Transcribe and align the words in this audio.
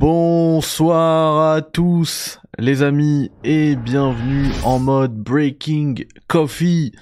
Bonsoir 0.00 1.56
à 1.56 1.60
tous 1.60 2.40
les 2.58 2.82
amis 2.82 3.30
et 3.44 3.76
bienvenue 3.76 4.46
en 4.64 4.78
mode 4.78 5.14
Breaking 5.14 5.96
Coffee. 6.26 6.92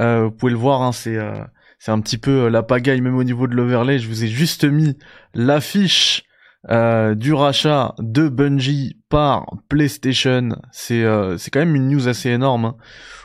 Euh, 0.00 0.24
vous 0.24 0.30
pouvez 0.30 0.52
le 0.52 0.58
voir, 0.58 0.80
hein, 0.80 0.92
c'est 0.92 1.18
euh, 1.18 1.34
c'est 1.78 1.90
un 1.90 2.00
petit 2.00 2.16
peu 2.16 2.44
euh, 2.44 2.48
la 2.48 2.62
pagaille 2.62 3.02
même 3.02 3.18
au 3.18 3.24
niveau 3.24 3.46
de 3.46 3.54
l'overlay. 3.54 3.98
Je 3.98 4.08
vous 4.08 4.24
ai 4.24 4.28
juste 4.28 4.64
mis 4.64 4.96
l'affiche 5.34 6.24
euh, 6.70 7.14
du 7.14 7.34
rachat 7.34 7.94
de 7.98 8.26
Bungie 8.26 8.96
par 9.10 9.44
PlayStation. 9.68 10.56
C'est 10.72 11.04
c'est 11.36 11.50
quand 11.50 11.60
même 11.60 11.76
une 11.76 11.90
news 11.90 12.08
assez 12.08 12.30
énorme 12.30 12.64
hein, 12.64 12.76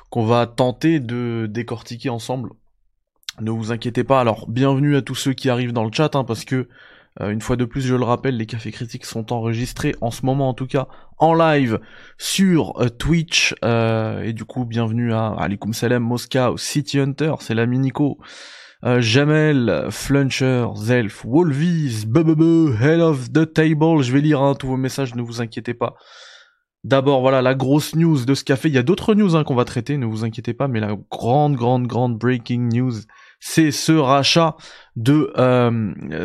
qu'on 0.10 0.26
va 0.26 0.46
tenter 0.46 1.00
de 1.00 1.48
décortiquer 1.50 2.10
ensemble. 2.10 2.50
Ne 3.40 3.52
vous 3.52 3.72
inquiétez 3.72 4.04
pas. 4.04 4.20
Alors 4.20 4.50
bienvenue 4.50 4.98
à 4.98 5.02
tous 5.02 5.16
ceux 5.16 5.32
qui 5.32 5.50
arrivent 5.50 5.72
dans 5.72 5.86
le 5.86 5.94
chat 5.94 6.18
hein, 6.18 6.26
parce 6.26 6.44
que 6.44 6.68
une 7.20 7.42
fois 7.42 7.58
de 7.58 7.66
plus, 7.66 7.82
je 7.82 7.96
le 7.96 8.06
rappelle, 8.06 8.38
les 8.38 8.46
cafés 8.46 8.72
critiques 8.72 9.06
sont 9.06 9.34
enregistrés 9.34 9.94
en 10.00 10.12
ce 10.12 10.26
moment, 10.26 10.48
en 10.48 10.54
tout 10.54 10.68
cas, 10.68 10.88
en 11.18 11.34
live 11.34 11.80
sur 12.18 12.82
euh, 12.82 12.88
Twitch. 12.88 13.54
Euh, 13.66 14.22
et 14.22 14.32
du 14.32 14.46
coup, 14.46 14.64
bienvenue 14.64 15.14
à 15.14 15.36
Alikum 15.38 15.74
Salem, 15.74 16.04
Moscow, 16.04 16.56
City 16.58 17.00
Hunter, 17.00 17.34
c'est 17.40 17.54
la 17.54 17.66
Nico. 17.66 18.18
Jamel, 18.84 19.90
Fluncher, 19.92 20.66
Zelf, 20.74 21.24
Wolvies, 21.24 22.08
Bubube, 22.08 22.76
Hell 22.82 23.02
of 23.02 23.32
the 23.32 23.54
Table. 23.54 24.02
Je 24.02 24.12
vais 24.12 24.22
lire 24.22 24.42
hein, 24.42 24.56
tous 24.56 24.66
vos 24.66 24.78
messages, 24.78 25.14
ne 25.14 25.22
vous 25.22 25.40
inquiétez 25.40 25.76
pas. 25.76 25.94
D'abord, 26.84 27.22
voilà, 27.22 27.44
la 27.44 27.54
grosse 27.54 27.94
news 27.94 28.26
de 28.26 28.34
ce 28.34 28.44
café. 28.44 28.70
Il 28.70 28.74
y 28.74 28.80
a 28.80 28.84
d'autres 28.84 29.14
news 29.14 29.36
hein, 29.36 29.44
qu'on 29.44 29.54
va 29.54 29.66
traiter, 29.66 29.98
ne 29.98 30.08
vous 30.08 30.24
inquiétez 30.24 30.56
pas, 30.56 30.68
mais 30.68 30.80
la 30.80 30.98
grande, 31.12 31.54
grande, 31.58 31.86
grande 31.86 32.18
breaking 32.18 32.70
news, 32.74 32.94
c'est 33.40 33.70
ce 33.70 33.92
rachat 33.92 34.56
de 34.96 35.32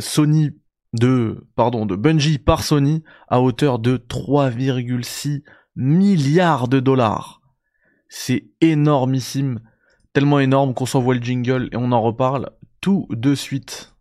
Sony 0.01 0.53
de, 0.97 1.47
Bungie 1.57 2.39
par 2.39 2.63
Sony 2.63 3.03
à 3.29 3.41
hauteur 3.41 3.79
de 3.79 3.97
3,6 3.97 5.43
milliards 5.77 6.69
de 6.69 6.81
dollars. 6.81 7.41
C'est 8.09 8.45
énormissime, 8.61 9.61
tellement 10.13 10.41
énorme 10.41 10.75
qu'on 10.75 10.87
s'envoie 10.87 11.15
le 11.15 11.23
jingle 11.23 11.69
et 11.73 11.77
on 11.77 11.93
en 11.93 12.01
reparle 12.01 12.51
tout 12.81 13.07
de 13.11 13.35
suite. 13.35 13.96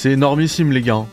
C'est 0.00 0.12
énormissime 0.12 0.72
les 0.72 0.80
gars. 0.80 1.04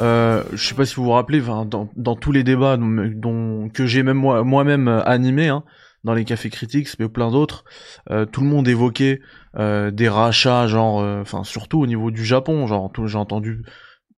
Euh, 0.00 0.42
je 0.50 0.66
sais 0.66 0.74
pas 0.74 0.84
si 0.84 0.96
vous 0.96 1.04
vous 1.04 1.12
rappelez, 1.12 1.40
dans, 1.40 2.16
tous 2.16 2.32
les 2.32 2.42
débats 2.42 2.76
que 2.76 3.86
j'ai 3.86 4.02
même 4.02 4.16
moi, 4.16 4.42
moi-même 4.42 4.88
euh, 4.88 5.04
animé, 5.04 5.46
hein, 5.46 5.62
dans 6.02 6.14
les 6.14 6.24
cafés 6.24 6.50
critiques, 6.50 6.88
mais 6.98 7.08
plein 7.08 7.30
d'autres, 7.30 7.62
euh, 8.10 8.26
tout 8.26 8.40
le 8.40 8.48
monde 8.48 8.66
évoquait 8.66 9.20
des 9.56 10.08
rachats, 10.08 10.66
genre, 10.66 10.96
enfin 11.20 11.44
surtout 11.44 11.80
au 11.80 11.86
niveau 11.86 12.10
du 12.10 12.24
Japon, 12.24 12.66
j'ai 13.06 13.16
entendu 13.16 13.62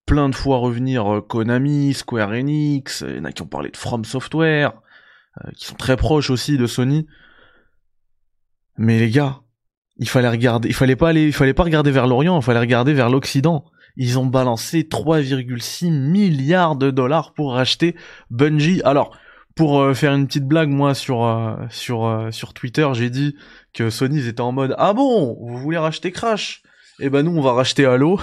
plein 0.06 0.30
de 0.30 0.34
fois 0.34 0.56
revenir 0.56 1.20
Konami, 1.28 1.92
Square 1.92 2.30
Enix, 2.30 3.04
il 3.06 3.16
y 3.18 3.20
en 3.20 3.26
a 3.26 3.32
qui 3.32 3.42
ont 3.42 3.48
parlé 3.48 3.68
de 3.68 3.76
From 3.76 4.06
Software, 4.06 4.72
qui 5.58 5.66
sont 5.66 5.76
très 5.76 5.98
proches 5.98 6.30
aussi 6.30 6.56
de 6.56 6.66
Sony. 6.66 7.06
Mais 8.78 8.98
les 8.98 9.10
gars, 9.10 9.40
il 9.98 10.08
fallait 10.08 10.30
regarder, 10.30 10.70
il 10.70 10.74
fallait 10.74 11.02
aller, 11.04 11.26
il 11.26 11.34
fallait 11.34 11.52
pas 11.52 11.64
regarder 11.64 11.90
vers 11.90 12.06
l'Orient, 12.06 12.40
il 12.40 12.42
fallait 12.42 12.60
regarder 12.60 12.94
vers 12.94 13.10
l'Occident 13.10 13.66
ils 13.96 14.18
ont 14.18 14.26
balancé 14.26 14.82
3,6 14.82 15.90
milliards 15.90 16.76
de 16.76 16.90
dollars 16.90 17.32
pour 17.32 17.54
racheter 17.54 17.96
Bungie. 18.30 18.82
Alors, 18.84 19.16
pour 19.60 19.80
euh, 19.80 19.92
faire 19.92 20.14
une 20.14 20.26
petite 20.26 20.46
blague, 20.46 20.70
moi 20.70 20.94
sur 20.94 21.24
euh, 21.24 21.54
sur 21.68 22.06
euh, 22.06 22.30
sur 22.30 22.54
Twitter, 22.54 22.88
j'ai 22.94 23.10
dit 23.10 23.36
que 23.74 23.90
Sony 23.90 24.26
était 24.26 24.40
en 24.40 24.52
mode 24.52 24.74
ah 24.78 24.94
bon, 24.94 25.36
vous 25.38 25.58
voulez 25.58 25.76
racheter 25.76 26.12
Crash? 26.12 26.62
Eh 26.98 27.10
ben 27.10 27.22
nous 27.22 27.36
on 27.36 27.42
va 27.42 27.52
racheter 27.52 27.84
Halo. 27.84 28.18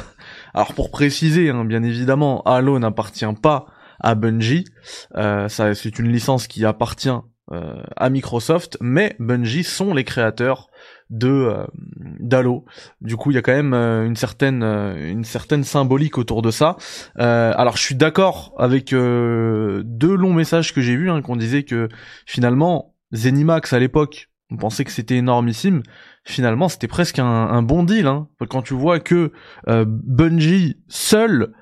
Alors 0.55 0.73
pour 0.73 0.89
préciser, 0.89 1.51
hein, 1.51 1.63
bien 1.63 1.83
évidemment, 1.83 2.41
Halo 2.43 2.79
n'appartient 2.79 3.25
pas 3.41 3.67
à 3.99 4.15
Bungie. 4.15 4.65
ça 5.13 5.75
c'est 5.75 5.99
une 5.99 6.11
licence 6.11 6.47
qui 6.47 6.65
appartient 6.65 7.09
à 7.49 8.09
Microsoft, 8.09 8.77
mais 8.81 9.15
Bungie 9.19 9.63
sont 9.63 9.93
les 9.93 10.03
créateurs 10.03 10.69
de 11.09 11.27
euh. 11.29 12.59
Du 13.01 13.15
coup, 13.15 13.31
il 13.31 13.35
y 13.35 13.37
a 13.37 13.41
quand 13.41 13.53
même 13.53 13.73
euh, 13.73 14.05
une 14.05 14.15
certaine 14.15 14.63
euh, 14.63 15.11
une 15.11 15.23
certaine 15.23 15.63
symbolique 15.63 16.17
autour 16.17 16.41
de 16.41 16.51
ça. 16.51 16.77
alors, 17.17 17.77
je 17.77 17.81
suis 17.81 17.95
d'accord 17.95 18.53
avec 18.57 18.91
deux 18.91 20.15
longs 20.15 20.33
messages 20.33 20.73
que 20.73 20.81
j'ai 20.81 20.95
vus, 20.95 21.09
hein, 21.09 21.21
qu'on 21.21 21.35
disait 21.35 21.63
que 21.63 21.89
finalement 22.25 22.93
Zenimax 23.13 23.73
à 23.73 23.79
l'époque, 23.79 24.29
on 24.51 24.57
pensait 24.57 24.85
que 24.85 24.91
c'était 24.91 25.15
énormissime. 25.15 25.83
Finalement, 26.23 26.69
c'était 26.69 26.87
presque 26.87 27.19
un, 27.19 27.61
bon 27.61 27.83
deal. 27.83 28.07
Hein. 28.07 28.27
Quand 28.49 28.61
tu 28.61 28.73
vois 28.73 28.99
que 28.99 29.31
Bungie 29.65 30.77
seul 30.87 31.53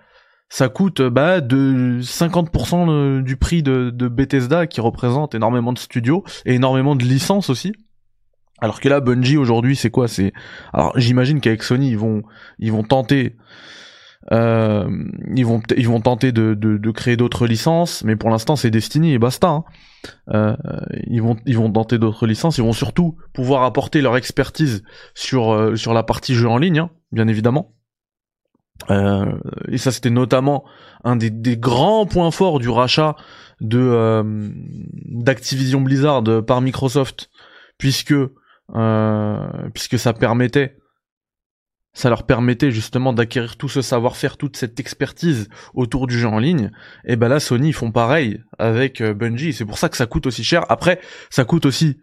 ça 0.48 0.70
coûte 0.70 1.02
bah 1.02 1.42
de 1.42 2.00
50% 2.02 3.24
du 3.24 3.36
prix 3.36 3.64
de, 3.64 3.90
de 3.90 4.08
Bethesda 4.08 4.68
qui 4.68 4.80
représente 4.80 5.34
énormément 5.34 5.74
de 5.74 5.80
studios 5.80 6.24
et 6.46 6.54
énormément 6.54 6.96
de 6.96 7.04
licences 7.04 7.50
aussi. 7.50 7.74
Alors 8.60 8.80
que 8.80 8.88
là, 8.88 9.02
Bungie 9.02 9.38
aujourd'hui, 9.38 9.76
c'est 9.76 9.90
quoi? 9.92 10.08
C'est 10.08 10.34
alors 10.74 10.94
j'imagine 10.98 11.42
qu'avec 11.42 11.64
Sony, 11.64 11.90
ils 11.90 11.98
vont 11.98 12.24
ils 12.60 12.72
vont 12.72 12.84
tenter 12.84 13.36
euh, 14.32 14.90
ils 15.36 15.46
vont 15.46 15.62
ils 15.78 15.88
vont 15.88 16.02
tenter 16.02 16.32
de, 16.32 16.56
de, 16.56 16.92
créer 16.92 17.16
d'autres 17.16 17.46
licences, 17.46 18.04
mais 18.04 18.16
pour 18.16 18.30
l'instant 18.30 18.56
c'est 18.56 18.72
Destiny 18.72 19.14
et 19.14 19.20
basta. 19.20 19.50
Hein. 19.50 19.64
Euh, 20.34 20.56
ils 21.08 21.22
vont 21.22 21.36
ils 21.46 21.58
vont 21.58 21.72
tenter 21.72 22.00
d'autres 22.00 22.26
licences, 22.26 22.58
ils 22.58 22.64
vont 22.64 22.74
surtout 22.74 23.18
pouvoir 23.34 23.64
apporter 23.64 24.02
leur 24.02 24.18
expertise 24.18 24.84
sur 25.14 25.54
euh, 25.54 25.76
sur 25.76 25.94
la 25.94 26.04
partie 26.04 26.34
jeu 26.34 26.48
en 26.48 26.58
ligne, 26.58 26.80
hein, 26.80 26.90
bien 27.12 27.28
évidemment. 27.28 27.74
et 28.90 29.78
ça 29.78 29.92
c'était 29.92 30.10
notamment 30.10 30.66
un 31.04 31.16
des, 31.16 31.30
des, 31.30 31.56
grands 31.56 32.06
points 32.06 32.32
forts 32.32 32.60
du 32.60 32.70
rachat 32.70 33.16
de 33.62 34.52
d'Activision 35.06 35.82
Blizzard 35.82 36.24
par 36.46 36.62
Microsoft, 36.62 37.30
puisque 37.78 38.16
puisque 39.74 40.00
ça 40.00 40.14
permettait 40.14 40.78
ça 41.96 42.10
leur 42.10 42.26
permettait 42.26 42.72
justement 42.72 43.14
d'acquérir 43.14 43.56
tout 43.56 43.70
ce 43.70 43.82
savoir-faire, 43.82 44.36
toute 44.38 44.58
cette 44.58 44.80
expertise 44.82 45.48
autour 45.74 46.08
du 46.08 46.20
jeu 46.20 46.28
en 46.28 46.40
ligne. 46.40 46.70
Et 47.06 47.16
ben 47.16 47.30
là, 47.30 47.40
Sony 47.40 47.70
ils 47.70 47.74
font 47.74 47.92
pareil 47.92 48.44
avec 48.60 49.00
euh, 49.00 49.14
Bungie. 49.14 49.54
C'est 49.54 49.66
pour 49.66 49.78
ça 49.78 49.88
que 49.88 49.96
ça 49.96 50.06
coûte 50.06 50.28
aussi 50.28 50.44
cher. 50.44 50.66
Après, 50.70 51.00
ça 51.30 51.46
coûte 51.46 51.66
aussi 51.66 51.98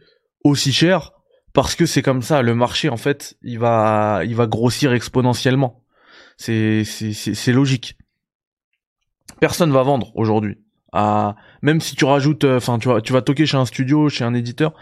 aussi 0.45 0.72
cher 0.72 1.12
parce 1.53 1.75
que 1.75 1.84
c'est 1.84 2.01
comme 2.01 2.22
ça. 2.22 2.41
Le 2.41 2.55
marché, 2.55 2.89
en 2.89 2.97
fait, 2.97 3.37
il 3.43 3.59
va 3.59 4.22
il 4.25 4.34
va 4.34 4.47
grossir 4.47 4.95
exponentiellement. 4.95 5.84
C'est 6.39 6.84
c'est 6.84 7.12
c'est 7.12 7.53
logique. 7.53 7.99
Personne 9.41 9.72
va 9.72 9.83
vendre 9.83 10.10
aujourd'hui 10.16 10.61
même 10.94 11.80
si 11.80 11.97
tu 11.97 12.04
rajoutes 12.04 12.44
euh, 12.44 12.59
enfin 12.59 12.78
tu 12.78 13.12
vas 13.12 13.22
toquer 13.22 13.47
chez 13.47 13.56
un 13.56 13.65
studio 13.65 14.09
chez 14.09 14.24
un 14.24 14.34
éditeur 14.34 14.74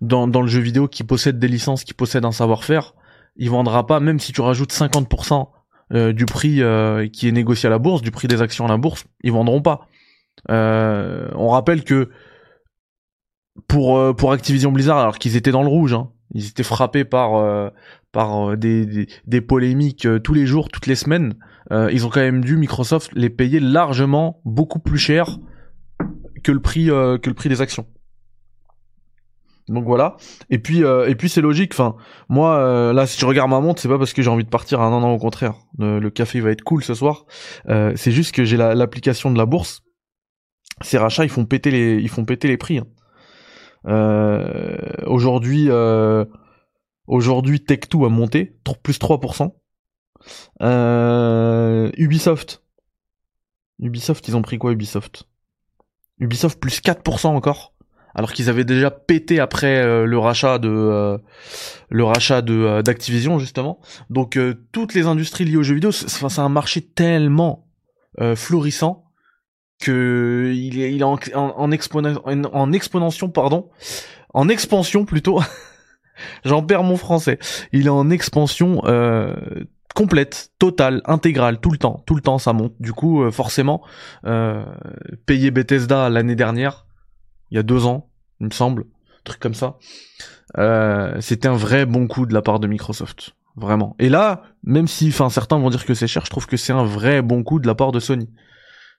dans, 0.00 0.28
dans 0.28 0.42
le 0.42 0.48
jeu 0.48 0.60
vidéo 0.60 0.86
qui 0.88 1.02
possède 1.02 1.38
des 1.38 1.48
licences 1.48 1.84
qui 1.84 1.94
possède 1.94 2.24
un 2.24 2.32
savoir-faire 2.32 2.94
il 3.36 3.50
vendra 3.50 3.86
pas 3.86 4.00
même 4.00 4.18
si 4.18 4.32
tu 4.32 4.40
rajoutes 4.40 4.72
50% 4.72 5.48
euh, 5.94 6.12
du 6.12 6.26
prix 6.26 6.62
euh, 6.62 7.08
qui 7.08 7.28
est 7.28 7.32
négocié 7.32 7.68
à 7.68 7.70
la 7.70 7.78
bourse 7.78 8.02
du 8.02 8.10
prix 8.10 8.28
des 8.28 8.42
actions 8.42 8.66
à 8.66 8.68
la 8.68 8.76
bourse 8.76 9.04
ils 9.22 9.32
vendront 9.32 9.62
pas. 9.62 9.88
On 10.48 11.48
rappelle 11.48 11.84
que 11.84 12.10
pour 13.68 14.32
Activision 14.32 14.70
Blizzard 14.70 14.98
alors 14.98 15.18
qu'ils 15.18 15.36
étaient 15.36 15.50
dans 15.50 15.62
le 15.62 15.68
rouge 15.68 15.94
hein, 15.94 16.10
ils 16.34 16.48
étaient 16.48 16.62
frappés 16.62 17.04
par 17.04 18.56
des 18.56 19.40
polémiques 19.40 20.06
tous 20.22 20.34
les 20.34 20.44
jours 20.44 20.68
toutes 20.68 20.86
les 20.86 20.96
semaines 20.96 21.34
euh, 21.72 21.90
ils 21.92 22.06
ont 22.06 22.10
quand 22.10 22.20
même 22.20 22.44
dû 22.44 22.56
Microsoft 22.56 23.10
les 23.14 23.30
payer 23.30 23.60
largement 23.60 24.40
beaucoup 24.44 24.78
plus 24.78 24.98
cher 24.98 25.38
que 26.42 26.52
le 26.52 26.60
prix 26.60 26.90
euh, 26.90 27.18
que 27.18 27.28
le 27.28 27.34
prix 27.34 27.48
des 27.48 27.60
actions. 27.60 27.86
Donc 29.68 29.84
voilà. 29.84 30.16
Et 30.48 30.58
puis 30.58 30.82
et 30.82 31.14
puis 31.16 31.28
c'est 31.28 31.40
logique. 31.40 31.72
Enfin, 31.72 31.96
moi 32.28 32.92
là, 32.92 33.04
si 33.04 33.18
je 33.18 33.26
regarde 33.26 33.50
ma 33.50 33.58
montre, 33.58 33.82
c'est 33.82 33.88
pas 33.88 33.98
parce 33.98 34.12
que 34.12 34.22
j'ai 34.22 34.30
envie 34.30 34.44
de 34.44 34.48
partir. 34.48 34.80
Hein, 34.80 34.90
non, 34.90 35.00
non, 35.00 35.12
au 35.12 35.18
contraire. 35.18 35.54
Le, 35.80 36.08
café 36.08 36.40
va 36.40 36.52
être 36.52 36.62
cool 36.62 36.84
ce 36.84 36.94
soir. 36.94 37.24
c'est 37.66 38.12
juste 38.12 38.32
que 38.32 38.44
j'ai 38.44 38.56
l'application 38.56 39.32
de 39.32 39.38
la 39.38 39.44
bourse. 39.44 39.82
Ces 40.82 40.98
rachats, 40.98 41.24
ils 41.24 41.30
font 41.30 41.46
péter 41.46 41.72
les, 41.72 41.96
ils 41.96 42.08
font 42.08 42.24
péter 42.24 42.46
les 42.46 42.56
prix. 42.56 42.78
Hein. 42.78 42.86
Euh, 43.86 44.76
aujourd'hui, 45.06 45.66
euh, 45.70 46.24
aujourd'hui, 47.06 47.58
Tech2 47.58 48.06
a 48.06 48.08
monté, 48.08 48.58
plus 48.82 48.98
3%. 48.98 49.54
Euh, 50.62 51.90
Ubisoft. 51.96 52.62
Ubisoft, 53.80 54.26
ils 54.28 54.36
ont 54.36 54.42
pris 54.42 54.58
quoi 54.58 54.72
Ubisoft? 54.72 55.28
Ubisoft 56.18 56.58
plus 56.60 56.80
4% 56.80 57.26
encore 57.26 57.72
alors 58.14 58.32
qu'ils 58.32 58.48
avaient 58.48 58.64
déjà 58.64 58.90
pété 58.90 59.40
après 59.40 60.06
le 60.06 60.18
rachat 60.18 60.58
de 60.58 61.20
le 61.90 62.04
rachat 62.04 62.40
d'Activision 62.40 63.38
justement. 63.38 63.78
Donc 64.08 64.38
toutes 64.72 64.94
les 64.94 65.04
industries 65.06 65.44
liées 65.44 65.58
aux 65.58 65.62
jeux 65.62 65.74
vidéo, 65.74 65.92
c'est 65.92 66.38
un 66.38 66.48
marché 66.48 66.80
tellement 66.80 67.68
florissant 68.34 69.06
que 69.78 70.52
il 70.54 70.80
est, 70.80 71.02
en, 71.02 71.18
en, 71.34 71.70
pardon, 73.28 73.70
en 74.32 74.48
expansion 74.48 75.04
plutôt. 75.04 75.40
J'en 76.44 76.62
perds 76.62 76.82
mon 76.82 76.96
français. 76.96 77.38
Il 77.72 77.86
est 77.86 77.90
en 77.90 78.10
expansion 78.10 78.80
euh, 78.84 79.34
complète, 79.96 80.50
totale, 80.58 81.00
intégrale, 81.06 81.58
tout 81.58 81.70
le 81.70 81.78
temps, 81.78 82.04
tout 82.06 82.14
le 82.14 82.20
temps 82.20 82.38
ça 82.38 82.52
monte. 82.52 82.74
Du 82.78 82.92
coup, 82.92 83.22
euh, 83.22 83.30
forcément, 83.30 83.82
euh, 84.26 84.62
payer 85.24 85.50
Bethesda 85.50 86.10
l'année 86.10 86.36
dernière, 86.36 86.86
il 87.50 87.56
y 87.56 87.58
a 87.58 87.62
deux 87.62 87.86
ans, 87.86 88.10
il 88.40 88.46
me 88.46 88.52
semble, 88.52 88.84
truc 89.24 89.40
comme 89.40 89.54
ça, 89.54 89.78
euh, 90.58 91.18
c'était 91.20 91.48
un 91.48 91.56
vrai 91.56 91.86
bon 91.86 92.08
coup 92.08 92.26
de 92.26 92.34
la 92.34 92.42
part 92.42 92.60
de 92.60 92.66
Microsoft, 92.66 93.30
vraiment. 93.56 93.96
Et 93.98 94.10
là, 94.10 94.42
même 94.64 94.86
si, 94.86 95.08
enfin, 95.08 95.30
certains 95.30 95.58
vont 95.58 95.70
dire 95.70 95.86
que 95.86 95.94
c'est 95.94 96.06
cher, 96.06 96.26
je 96.26 96.30
trouve 96.30 96.46
que 96.46 96.58
c'est 96.58 96.74
un 96.74 96.84
vrai 96.84 97.22
bon 97.22 97.42
coup 97.42 97.58
de 97.58 97.66
la 97.66 97.74
part 97.74 97.90
de 97.90 97.98
Sony. 97.98 98.28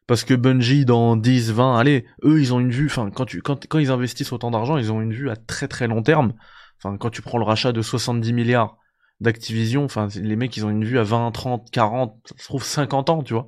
Parce 0.08 0.24
que 0.24 0.34
Bungie, 0.34 0.86
dans 0.86 1.16
10, 1.16 1.52
20, 1.52 1.78
allez, 1.78 2.06
eux, 2.24 2.42
ils 2.42 2.56
ont 2.56 2.60
une 2.60 2.72
vue, 2.72 2.88
enfin, 2.88 3.12
quand, 3.12 3.26
tu, 3.26 3.44
quand, 3.44 3.68
quand 3.68 3.78
ils 3.78 3.92
investissent 3.92 4.32
autant 4.32 4.50
d'argent, 4.50 4.78
ils 4.78 4.92
ont 4.92 5.02
une 5.02 5.14
vue 5.14 5.30
à 5.30 5.36
très 5.36 5.68
très 5.68 5.86
long 5.88 6.02
terme. 6.02 6.34
Enfin, 6.82 6.98
quand 6.98 7.12
tu 7.12 7.22
prends 7.22 7.38
le 7.38 7.44
rachat 7.44 7.72
de 7.72 7.84
70 7.84 8.34
milliards 8.34 8.78
d'Activision, 9.20 9.84
enfin, 9.84 10.08
les 10.16 10.36
mecs, 10.36 10.56
ils 10.58 10.66
ont 10.66 10.70
une 10.70 10.86
vue 10.86 11.00
à 11.00 11.04
20, 11.04 11.32
30, 11.32 11.72
40, 11.72 12.16
ça 12.26 12.36
se 12.38 12.46
trouve 12.46 12.64
50 12.64 13.10
ans, 13.10 13.24
tu 13.24 13.34
vois, 13.34 13.48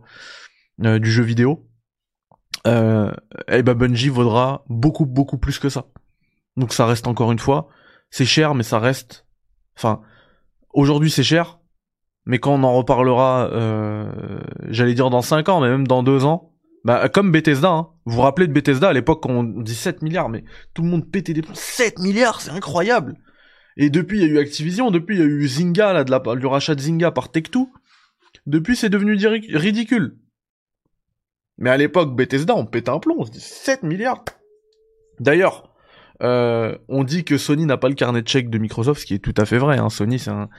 euh, 0.83 0.99
du 0.99 1.11
jeu 1.11 1.23
vidéo. 1.23 1.67
Euh, 2.67 3.11
et 3.47 3.63
ben 3.63 3.73
Bungie 3.73 4.09
vaudra 4.09 4.65
beaucoup, 4.67 5.05
beaucoup 5.05 5.37
plus 5.37 5.59
que 5.59 5.69
ça. 5.69 5.85
Donc 6.57 6.73
ça 6.73 6.85
reste 6.85 7.07
encore 7.07 7.31
une 7.31 7.39
fois, 7.39 7.69
c'est 8.09 8.25
cher, 8.25 8.55
mais 8.55 8.63
ça 8.63 8.79
reste, 8.79 9.25
enfin, 9.77 10.01
aujourd'hui 10.73 11.11
c'est 11.11 11.23
cher, 11.23 11.59
mais 12.25 12.39
quand 12.39 12.53
on 12.53 12.63
en 12.63 12.73
reparlera, 12.73 13.49
euh, 13.53 14.41
j'allais 14.67 14.93
dire 14.93 15.09
dans 15.09 15.21
5 15.21 15.47
ans, 15.49 15.61
mais 15.61 15.69
même 15.69 15.87
dans 15.87 16.03
2 16.03 16.25
ans, 16.25 16.53
bah, 16.83 17.07
comme 17.09 17.31
Bethesda, 17.31 17.69
hein. 17.69 17.89
vous 18.05 18.15
vous 18.15 18.21
rappelez 18.21 18.47
de 18.47 18.53
Bethesda 18.53 18.89
à 18.89 18.93
l'époque 18.93 19.21
quand 19.23 19.29
on 19.29 19.43
dit 19.43 19.75
7 19.75 20.01
milliards, 20.01 20.29
mais 20.29 20.43
tout 20.73 20.81
le 20.81 20.89
monde 20.89 21.09
pétait 21.09 21.33
des 21.33 21.41
plombs. 21.41 21.55
7 21.55 21.99
milliards, 21.99 22.41
c'est 22.41 22.51
incroyable 22.51 23.15
Et 23.81 23.89
depuis, 23.89 24.19
il 24.19 24.27
y 24.27 24.29
a 24.29 24.33
eu 24.33 24.39
Activision, 24.39 24.91
depuis, 24.91 25.15
il 25.15 25.19
y 25.19 25.23
a 25.23 25.25
eu 25.25 25.47
Zynga, 25.47 25.93
là, 25.93 26.03
de 26.03 26.45
rachat 26.45 26.75
de 26.75 26.81
Zynga 26.81 27.11
par 27.11 27.29
Tech2. 27.29 27.65
Depuis, 28.45 28.75
c'est 28.75 28.89
devenu 28.89 29.13
ridicule. 29.53 30.17
Mais 31.57 31.69
à 31.69 31.77
l'époque, 31.77 32.13
Bethesda, 32.13 32.55
on 32.55 32.65
pétait 32.65 32.89
un 32.89 32.99
plomb, 32.99 33.15
on 33.19 33.25
se 33.25 33.31
dit 33.31 33.39
7 33.39 33.83
milliards 33.83 34.25
D'ailleurs, 35.21 35.73
euh, 36.21 36.77
on 36.89 37.05
dit 37.05 37.23
que 37.23 37.37
Sony 37.37 37.65
n'a 37.65 37.77
pas 37.77 37.87
le 37.87 37.95
carnet 37.95 38.21
de 38.21 38.27
chèques 38.27 38.49
de 38.49 38.57
Microsoft, 38.57 38.99
ce 38.99 39.05
qui 39.05 39.13
est 39.13 39.19
tout 39.19 39.33
à 39.37 39.45
fait 39.45 39.57
vrai. 39.57 39.77
Hein. 39.77 39.89
Sony, 39.89 40.19
c'est 40.19 40.29
un, 40.29 40.49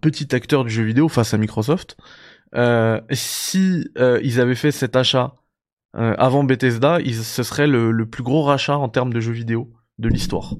petit 0.00 0.34
acteur 0.34 0.64
du 0.64 0.70
jeu 0.70 0.82
vidéo 0.82 1.08
face 1.08 1.34
à 1.34 1.38
Microsoft. 1.38 1.96
Euh, 2.56 3.00
si 3.12 3.88
euh, 3.96 4.18
ils 4.24 4.40
avaient 4.40 4.56
fait 4.56 4.72
cet 4.72 4.96
achat 4.96 5.36
euh, 5.96 6.16
avant 6.18 6.42
Bethesda, 6.42 6.98
ce 7.04 7.42
serait 7.44 7.68
le, 7.68 8.06
plus 8.06 8.24
gros 8.24 8.42
rachat 8.42 8.76
en 8.76 8.88
termes 8.88 9.12
de 9.12 9.20
jeux 9.20 9.32
vidéo 9.32 9.72
de 9.98 10.08
l'histoire. 10.08 10.54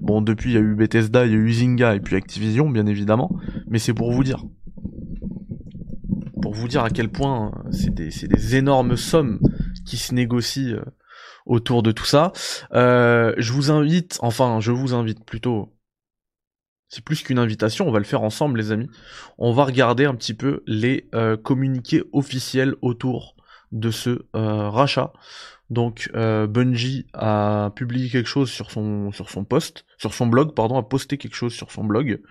Bon, 0.00 0.22
depuis 0.22 0.50
il 0.50 0.54
y 0.54 0.56
a 0.56 0.60
eu 0.60 0.74
Bethesda, 0.74 1.26
il 1.26 1.32
y 1.32 1.34
a 1.34 1.38
eu 1.38 1.52
Zynga 1.52 1.94
et 1.94 2.00
puis 2.00 2.16
Activision, 2.16 2.70
bien 2.70 2.86
évidemment, 2.86 3.30
mais 3.66 3.78
c'est 3.78 3.94
pour 3.94 4.12
vous 4.12 4.24
dire. 4.24 4.44
Pour 6.40 6.54
vous 6.54 6.68
dire 6.68 6.84
à 6.84 6.90
quel 6.90 7.10
point 7.10 7.52
c'est 7.70 7.92
des, 7.92 8.08
des, 8.08 8.56
énormes 8.56 8.96
sommes 8.96 9.40
qui 9.84 9.96
se 9.96 10.14
négocient 10.14 10.78
autour 11.44 11.82
de 11.82 11.92
tout 11.92 12.06
ça. 12.06 12.32
je 12.72 13.52
vous 13.52 13.70
invite, 13.70 14.18
enfin 14.22 14.60
je 14.60 14.72
vous 14.72 14.94
invite 14.94 15.24
plutôt, 15.24 15.74
c'est 16.88 17.04
plus 17.04 17.22
qu'une 17.22 17.38
invitation, 17.38 17.86
on 17.86 17.92
va 17.92 17.98
le 17.98 18.04
faire 18.04 18.22
ensemble 18.22 18.58
les 18.58 18.72
amis. 18.72 18.88
On 19.36 19.52
va 19.52 19.64
regarder 19.64 20.06
un 20.06 20.14
petit 20.14 20.34
peu 20.34 20.62
les 20.66 21.10
communiqués 21.42 22.02
officiels 22.12 22.74
autour 22.80 23.34
de 23.72 23.90
ce 23.90 24.26
euh, 24.34 24.68
rachat. 24.68 25.12
Donc 25.70 26.10
euh, 26.14 26.46
Bungie 26.46 27.06
a 27.12 27.70
publié 27.76 28.08
quelque 28.08 28.28
chose 28.28 28.50
sur 28.50 28.70
son 28.70 29.12
sur 29.12 29.28
sur 29.28 30.14
son 30.14 30.26
blog, 30.26 30.54
pardon, 30.54 30.78
a 30.78 30.82
posté 30.82 31.18
quelque 31.18 31.34
chose 31.34 31.52
sur 31.52 31.70
son 31.70 31.84
blog. 31.84 32.22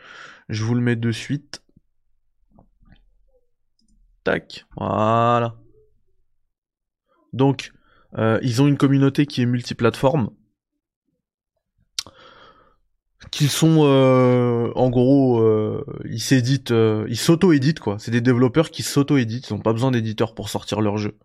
Je 0.50 0.64
vous 0.64 0.74
le 0.74 0.82
mets 0.82 0.96
de 0.96 1.12
suite. 1.12 1.62
Tac, 4.24 4.66
voilà. 4.76 5.56
Donc 7.34 7.72
euh, 8.18 8.40
ils 8.42 8.62
ont 8.62 8.68
une 8.68 8.78
communauté 8.78 9.26
qui 9.26 9.42
est 9.42 9.46
multiplateforme. 9.46 10.32
Qu'ils 13.32 13.50
sont 13.50 13.82
en 14.76 14.90
gros 14.90 15.44
ils 16.06 16.22
s'éditent 16.22 16.74
ils 17.08 17.18
s'auto-éditent 17.18 17.80
quoi 17.80 18.00
c'est 18.00 18.12
des 18.12 18.22
développeurs 18.22 18.72
qui 18.72 18.84
s'auto-éditent 18.84 19.50
ils 19.50 19.54
n'ont 19.54 19.60
pas 19.60 19.74
besoin 19.74 19.92
d'éditeurs 19.92 20.34
pour 20.34 20.48
sortir 20.48 20.80
leur 20.80 20.98
jeu 20.98 21.18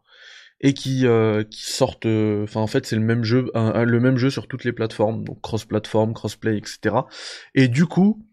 et 0.62 0.74
qui 0.74 1.06
euh, 1.06 1.42
qui 1.42 1.70
sortent 1.70 2.06
euh, 2.06 2.44
enfin 2.44 2.60
en 2.60 2.66
fait 2.66 2.86
c'est 2.86 2.96
le 2.96 3.02
même 3.02 3.24
jeu 3.24 3.50
le 3.54 4.00
même 4.00 4.16
jeu 4.16 4.30
sur 4.30 4.46
toutes 4.46 4.64
les 4.64 4.72
plateformes 4.72 5.24
donc 5.24 5.40
cross 5.40 5.64
platform 5.64 6.14
crossplay 6.14 6.56
etc 6.56 6.96
et 7.54 7.68
du 7.68 7.86
coup 7.86 8.24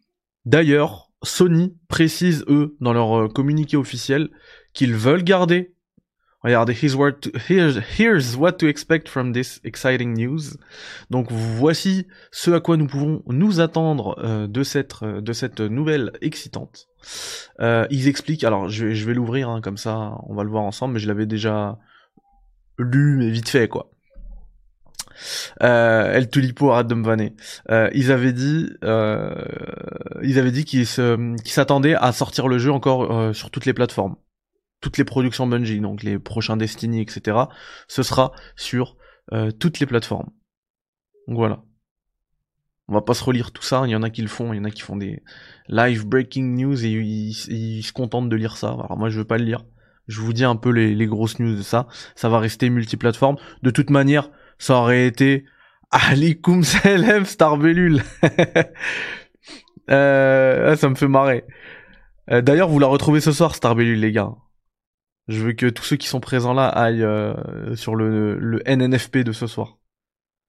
d'ailleurs 0.45 1.07
Sony 1.23 1.75
précise 1.89 2.45
eux 2.47 2.77
dans 2.79 2.93
leur 2.93 3.19
euh, 3.19 3.27
communiqué 3.27 3.75
officiel 3.75 4.29
qu'ils 4.73 4.93
veulent 4.93 5.23
garder 5.23 5.73
regardez 6.41 6.73
here's 6.73 6.95
what, 6.95 8.53
to, 8.53 8.67
expect 8.67 9.09
from 9.09 9.33
this 9.33 9.59
exciting 9.65 10.13
news. 10.13 10.55
Donc 11.09 11.29
voici 11.31 12.07
ce 12.31 12.51
à 12.51 12.61
quoi 12.61 12.77
nous 12.77 12.87
pouvons 12.87 13.23
nous 13.27 13.59
attendre 13.59 14.47
de 14.47 14.63
cette 14.63 15.03
de 15.03 15.33
cette 15.33 15.59
nouvelle 15.59 16.13
excitante. 16.21 16.87
Ils 17.59 18.07
expliquent 18.07 18.45
alors 18.45 18.69
je, 18.69 18.93
je 18.93 19.05
vais 19.05 19.13
l'ouvrir 19.13 19.49
hein, 19.49 19.59
comme 19.59 19.77
ça 19.77 20.15
on 20.29 20.35
va 20.35 20.43
le 20.43 20.49
voir 20.49 20.63
ensemble 20.63 20.93
mais 20.93 20.99
je 21.01 21.09
l'avais 21.09 21.25
déjà 21.25 21.77
lu 22.79 23.17
mais 23.17 23.29
vite 23.29 23.49
fait 23.49 23.67
quoi. 23.67 23.91
Euh, 25.63 26.13
El 26.13 26.29
Tulipo 26.29 26.71
arrête 26.71 26.87
de 26.87 26.95
me 26.95 27.05
vanner. 27.05 27.35
Ils 27.93 28.11
avaient 28.11 28.33
dit, 28.33 28.69
euh, 28.83 29.33
ils 30.23 30.39
avaient 30.39 30.51
dit 30.51 30.65
qu'ils 30.65 30.85
s'attendaient 30.87 31.95
à 31.95 32.11
sortir 32.11 32.47
le 32.47 32.57
jeu 32.57 32.71
encore 32.71 33.11
euh, 33.11 33.33
sur 33.33 33.51
toutes 33.51 33.65
les 33.65 33.73
plateformes, 33.73 34.15
toutes 34.81 34.97
les 34.97 35.03
productions 35.03 35.47
Bungie, 35.47 35.81
donc 35.81 36.03
les 36.03 36.19
prochains 36.19 36.57
Destiny, 36.57 37.01
etc. 37.01 37.37
Ce 37.87 38.03
sera 38.03 38.31
sur 38.55 38.97
euh, 39.33 39.51
toutes 39.51 39.79
les 39.79 39.85
plateformes. 39.85 40.29
Donc 41.27 41.37
voilà. 41.37 41.63
On 42.87 42.93
va 42.93 43.01
pas 43.01 43.13
se 43.13 43.23
relire 43.23 43.51
tout 43.51 43.61
ça. 43.61 43.83
Il 43.85 43.91
y 43.91 43.95
en 43.95 44.01
a 44.01 44.09
qui 44.09 44.23
le 44.23 44.27
font, 44.27 44.51
il 44.51 44.57
y 44.57 44.59
en 44.59 44.63
a 44.63 44.71
qui 44.71 44.81
font 44.81 44.97
des 44.97 45.21
live 45.67 46.07
breaking 46.07 46.55
news 46.55 46.83
et 46.83 46.89
ils, 46.89 47.29
ils 47.49 47.83
se 47.83 47.93
contentent 47.93 48.29
de 48.29 48.35
lire 48.35 48.57
ça. 48.57 48.69
Alors 48.69 48.97
moi 48.97 49.09
je 49.09 49.19
veux 49.19 49.25
pas 49.25 49.37
le 49.37 49.45
lire. 49.45 49.63
Je 50.09 50.21
vous 50.21 50.33
dis 50.33 50.43
un 50.43 50.55
peu 50.55 50.71
les, 50.71 51.05
grosses 51.05 51.37
news 51.37 51.55
de 51.55 51.61
ça. 51.61 51.87
Ça 52.15 52.29
va 52.29 52.39
rester 52.39 52.71
multiplateforme. 52.71 53.37
De 53.61 53.69
toute 53.69 53.91
manière, 53.91 54.31
ça 54.57 54.73
aurait 54.73 55.05
été 55.05 55.45
Alikum 55.91 56.63
Salam 56.63 57.25
Starbellule. 57.25 58.01
euh, 59.91 60.75
ça 60.75 60.89
me 60.89 60.95
fait 60.95 61.07
marrer. 61.07 61.45
Euh, 62.31 62.41
d'ailleurs, 62.41 62.69
vous 62.69 62.79
la 62.79 62.87
retrouvez 62.87 63.21
ce 63.21 63.31
soir, 63.31 63.53
Starbellule, 63.53 63.99
les 63.99 64.11
gars. 64.11 64.31
Je 65.27 65.43
veux 65.43 65.53
que 65.53 65.67
tous 65.67 65.83
ceux 65.83 65.95
qui 65.95 66.07
sont 66.07 66.19
présents 66.19 66.53
là 66.53 66.67
aillent 66.67 67.03
euh, 67.03 67.75
sur 67.75 67.95
le, 67.95 68.35
le 68.39 68.63
NNFP 68.65 69.19
de 69.19 69.31
ce 69.31 69.45
soir. 69.45 69.77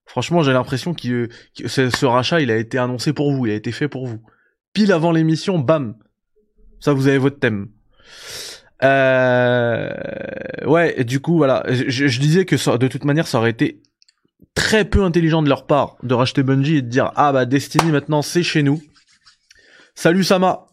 Franchement, 0.07 0.41
j'ai 0.41 0.53
l'impression 0.53 0.95
que, 0.95 1.29
que 1.55 1.67
ce 1.67 2.05
rachat, 2.07 2.41
il 2.41 2.49
a 2.49 2.57
été 2.57 2.79
annoncé 2.79 3.13
pour 3.13 3.31
vous, 3.31 3.45
il 3.45 3.51
a 3.51 3.55
été 3.55 3.71
fait 3.71 3.87
pour 3.87 4.07
vous. 4.07 4.23
Pile 4.73 4.91
avant 4.91 5.11
l'émission, 5.11 5.59
bam. 5.59 5.95
Ça, 6.79 6.93
vous 6.93 7.07
avez 7.07 7.19
votre 7.19 7.37
thème. 7.37 7.69
Euh, 8.83 9.89
ouais, 10.65 11.03
du 11.03 11.19
coup, 11.19 11.37
voilà, 11.37 11.63
je, 11.67 12.19
disais 12.19 12.45
que 12.45 12.77
de 12.77 12.87
toute 12.87 13.05
manière, 13.05 13.27
ça 13.27 13.37
aurait 13.37 13.51
été 13.51 13.81
très 14.55 14.85
peu 14.85 15.03
intelligent 15.03 15.41
de 15.41 15.49
leur 15.49 15.65
part 15.65 15.97
de 16.03 16.13
racheter 16.13 16.43
Bungie 16.43 16.77
et 16.77 16.81
de 16.81 16.87
dire 16.87 17.11
ah 17.15 17.31
bah 17.31 17.45
Destiny 17.45 17.91
maintenant 17.91 18.21
c'est 18.21 18.43
chez 18.43 18.63
nous. 18.63 18.81
Salut 19.95 20.23
Sama. 20.23 20.67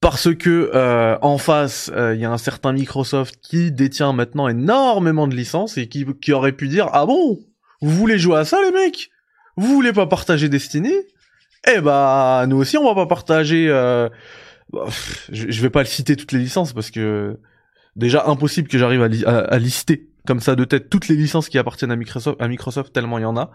Parce 0.00 0.34
que 0.34 0.70
euh, 0.74 1.16
en 1.22 1.38
face, 1.38 1.88
il 1.94 1.98
euh, 1.98 2.14
y 2.16 2.24
a 2.24 2.30
un 2.30 2.38
certain 2.38 2.72
Microsoft 2.72 3.36
qui 3.40 3.70
détient 3.70 4.12
maintenant 4.12 4.48
énormément 4.48 5.28
de 5.28 5.36
licences 5.36 5.78
et 5.78 5.88
qui, 5.88 6.04
qui 6.20 6.32
aurait 6.32 6.52
pu 6.52 6.66
dire 6.66 6.88
ah 6.92 7.06
bon, 7.06 7.38
vous 7.80 7.90
voulez 7.90 8.18
jouer 8.18 8.38
à 8.38 8.44
ça 8.44 8.60
les 8.62 8.72
mecs? 8.72 9.10
Vous 9.56 9.68
voulez 9.68 9.92
pas 9.92 10.06
partager 10.06 10.48
Destiny? 10.48 10.92
Eh 11.72 11.80
bah, 11.80 12.44
nous 12.48 12.56
aussi, 12.56 12.76
on 12.76 12.84
va 12.84 12.94
pas 12.94 13.06
partager. 13.06 13.68
Euh... 13.68 14.08
bah, 14.72 14.86
je 15.30 15.50
je 15.50 15.62
vais 15.62 15.70
pas 15.70 15.84
citer 15.84 16.16
toutes 16.16 16.32
les 16.32 16.38
licences 16.38 16.72
parce 16.72 16.90
que 16.90 17.38
déjà 17.96 18.26
impossible 18.26 18.68
que 18.68 18.78
j'arrive 18.78 19.02
à, 19.02 19.08
li- 19.08 19.24
à- 19.24 19.40
à 19.40 19.58
lister 19.58 20.08
comme 20.26 20.40
ça 20.40 20.54
de 20.54 20.64
tête 20.64 20.88
toutes 20.88 21.08
les 21.08 21.16
licences 21.16 21.48
qui 21.48 21.58
appartiennent 21.58 21.90
à 21.90 21.96
Microsoft, 21.96 22.92
tellement 22.92 23.18
il 23.18 23.22
y 23.22 23.26
en 23.26 23.36
a. 23.36 23.50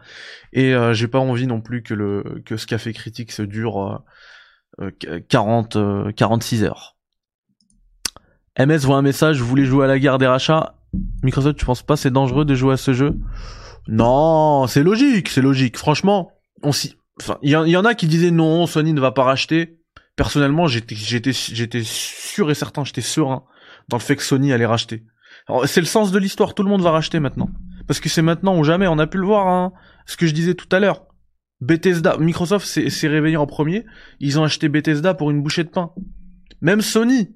Et 0.53 0.73
euh, 0.73 0.93
j'ai 0.93 1.07
pas 1.07 1.19
envie 1.19 1.47
non 1.47 1.61
plus 1.61 1.81
que 1.81 1.93
le 1.93 2.41
que 2.45 2.57
ce 2.57 2.67
café 2.67 2.91
critique 2.93 3.31
se 3.31 3.41
dure 3.41 4.03
euh, 4.81 4.91
euh, 5.07 5.19
40 5.29 5.75
euh, 5.77 6.11
46 6.11 6.63
heures. 6.65 6.97
MS 8.59 8.79
voit 8.79 8.97
un 8.97 9.01
message, 9.01 9.39
vous 9.39 9.47
voulez 9.47 9.65
jouer 9.65 9.85
à 9.85 9.87
la 9.87 9.99
guerre 9.99 10.17
des 10.17 10.27
rachats? 10.27 10.75
Microsoft, 11.23 11.57
tu 11.57 11.65
penses 11.65 11.83
pas 11.83 11.95
c'est 11.95 12.11
dangereux 12.11 12.43
de 12.45 12.55
jouer 12.55 12.73
à 12.73 12.77
ce 12.77 12.93
jeu? 12.93 13.15
Non, 13.87 14.67
c'est 14.67 14.83
logique, 14.83 15.29
c'est 15.29 15.41
logique. 15.41 15.77
Franchement, 15.77 16.31
on 16.63 16.71
s'y... 16.71 16.95
Enfin, 17.21 17.37
il 17.41 17.49
y 17.51 17.77
en 17.77 17.85
a 17.85 17.95
qui 17.95 18.07
disaient 18.07 18.31
non, 18.31 18.67
Sony 18.67 18.93
ne 18.93 18.99
va 19.01 19.11
pas 19.11 19.23
racheter. 19.23 19.79
Personnellement, 20.17 20.65
j'étais, 20.65 20.95
sûr 20.95 22.49
et 22.49 22.55
certain, 22.55 22.83
j'étais 22.83 23.01
serein 23.01 23.43
dans 23.87 23.97
le 23.97 24.01
fait 24.01 24.15
que 24.15 24.23
Sony 24.23 24.51
allait 24.51 24.65
racheter. 24.65 25.05
C'est 25.65 25.79
le 25.79 25.85
sens 25.85 26.11
de 26.11 26.17
l'histoire, 26.17 26.55
tout 26.55 26.63
le 26.63 26.69
monde 26.69 26.81
va 26.81 26.89
racheter 26.89 27.19
maintenant. 27.19 27.49
Parce 27.85 27.99
que 27.99 28.09
c'est 28.09 28.23
maintenant 28.23 28.57
ou 28.57 28.63
jamais, 28.63 28.87
on 28.87 28.97
a 28.97 29.05
pu 29.05 29.19
le 29.19 29.27
voir, 29.27 29.47
hein. 29.47 29.71
Ce 30.07 30.17
que 30.17 30.25
je 30.25 30.33
disais 30.33 30.55
tout 30.55 30.67
à 30.71 30.79
l'heure. 30.79 31.05
Bethesda, 31.61 32.17
Microsoft 32.17 32.65
s'est, 32.65 33.07
réveillé 33.07 33.37
en 33.37 33.45
premier, 33.45 33.85
ils 34.19 34.39
ont 34.39 34.43
acheté 34.43 34.69
Bethesda 34.69 35.13
pour 35.13 35.29
une 35.29 35.43
bouchée 35.43 35.63
de 35.63 35.69
pain. 35.69 35.91
Même 36.61 36.81
Sony, 36.81 37.35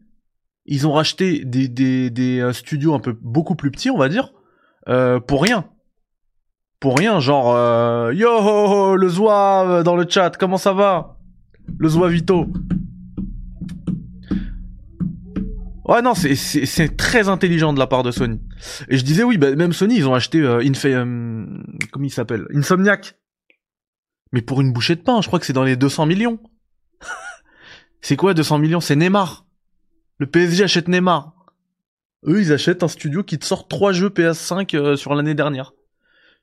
ils 0.66 0.88
ont 0.88 0.94
racheté 0.94 1.46
des, 1.46 1.68
des, 1.68 2.40
euh, 2.40 2.52
studios 2.52 2.96
un 2.96 3.00
peu 3.00 3.16
beaucoup 3.22 3.56
plus 3.56 3.70
petits, 3.70 3.92
on 3.92 3.98
va 3.98 4.10
dire, 4.10 4.34
euh, 4.90 5.20
pour 5.20 5.44
rien. 5.44 5.66
Pour 6.80 6.98
rien, 6.98 7.20
genre 7.20 7.54
euh, 7.56 8.12
yo 8.12 8.28
ho, 8.28 8.96
le 8.96 9.08
Zouave 9.08 9.84
dans 9.84 9.96
le 9.96 10.08
chat, 10.10 10.32
comment 10.38 10.58
ça 10.58 10.74
va? 10.74 11.21
Le 11.82 11.90
Zouavito. 11.90 12.46
Ouais 15.86 16.04
non, 16.04 16.14
c'est 16.14 16.96
très 16.96 17.28
intelligent 17.28 17.74
de 17.74 17.80
la 17.80 17.88
part 17.88 18.04
de 18.04 18.12
Sony. 18.12 18.40
Et 18.88 19.00
je 19.00 19.04
disais 19.04 19.24
oui, 19.24 19.40
bah, 19.40 19.56
même 19.56 19.74
Sony, 19.74 19.96
ils 19.98 20.08
ont 20.08 20.14
acheté 20.14 20.42
euh, 20.42 20.60
Infe, 20.64 20.86
euh, 20.86 21.44
comment 21.92 22.06
il 22.06 22.48
Insomniac. 22.56 23.18
Mais 24.32 24.44
pour 24.44 24.62
une 24.62 24.72
bouchée 24.72 24.96
de 24.96 25.02
pain, 25.02 25.22
je 25.22 25.28
crois 25.28 25.40
que 25.40 25.46
c'est 25.48 25.54
dans 25.54 25.64
les 25.64 25.76
200 25.76 26.06
millions. 26.06 26.40
c'est 28.02 28.16
quoi 28.16 28.36
200 28.36 28.60
millions? 28.60 28.80
C'est 28.80 28.96
Neymar. 28.96 29.48
Le 30.20 30.28
PSG 30.28 30.66
achète 30.66 30.88
Neymar. 30.88 31.34
Eux, 32.28 32.42
ils 32.42 32.54
achètent 32.54 32.84
un 32.84 32.90
studio 32.90 33.24
qui 33.24 33.40
te 33.40 33.46
sort 33.46 33.68
trois 33.68 33.92
jeux 33.92 34.10
PS5 34.10 34.78
euh, 34.78 34.96
sur 34.96 35.16
l'année 35.16 35.34
dernière. 35.34 35.74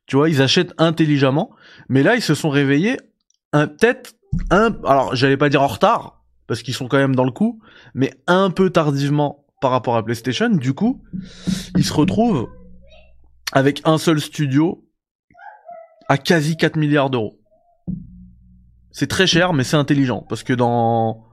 Tu 0.06 0.16
vois, 0.16 0.28
ils 0.28 0.42
achètent 0.42 0.74
intelligemment. 0.78 1.54
Mais 1.88 2.02
là, 2.02 2.16
ils 2.16 2.22
se 2.22 2.34
sont 2.34 2.50
réveillés 2.50 2.96
un 3.52 3.68
peut-être 3.68 4.17
un 4.50 4.76
alors 4.84 5.14
j'allais 5.14 5.36
pas 5.36 5.48
dire 5.48 5.62
en 5.62 5.66
retard 5.66 6.22
parce 6.46 6.62
qu'ils 6.62 6.74
sont 6.74 6.88
quand 6.88 6.96
même 6.96 7.14
dans 7.14 7.24
le 7.24 7.30
coup, 7.30 7.60
mais 7.94 8.12
un 8.26 8.50
peu 8.50 8.70
tardivement 8.70 9.44
par 9.60 9.70
rapport 9.70 9.96
à 9.96 10.04
PlayStation. 10.04 10.48
Du 10.48 10.72
coup, 10.72 11.02
ils 11.76 11.84
se 11.84 11.92
retrouvent 11.92 12.48
avec 13.52 13.82
un 13.84 13.98
seul 13.98 14.20
studio 14.20 14.84
à 16.08 16.16
quasi 16.16 16.56
4 16.56 16.76
milliards 16.76 17.10
d'euros. 17.10 17.38
C'est 18.90 19.06
très 19.06 19.26
cher, 19.26 19.52
mais 19.52 19.62
c'est 19.62 19.76
intelligent 19.76 20.24
parce 20.28 20.42
que 20.42 20.54
dans 20.54 21.24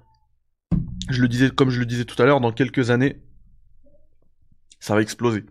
je 1.10 1.22
le 1.22 1.28
disais 1.28 1.50
comme 1.50 1.70
je 1.70 1.80
le 1.80 1.86
disais 1.86 2.06
tout 2.06 2.22
à 2.22 2.26
l'heure, 2.26 2.42
dans 2.42 2.52
quelques 2.52 2.90
années, 2.90 3.22
ça 4.80 4.96
va 4.96 5.02
exploser. 5.02 5.46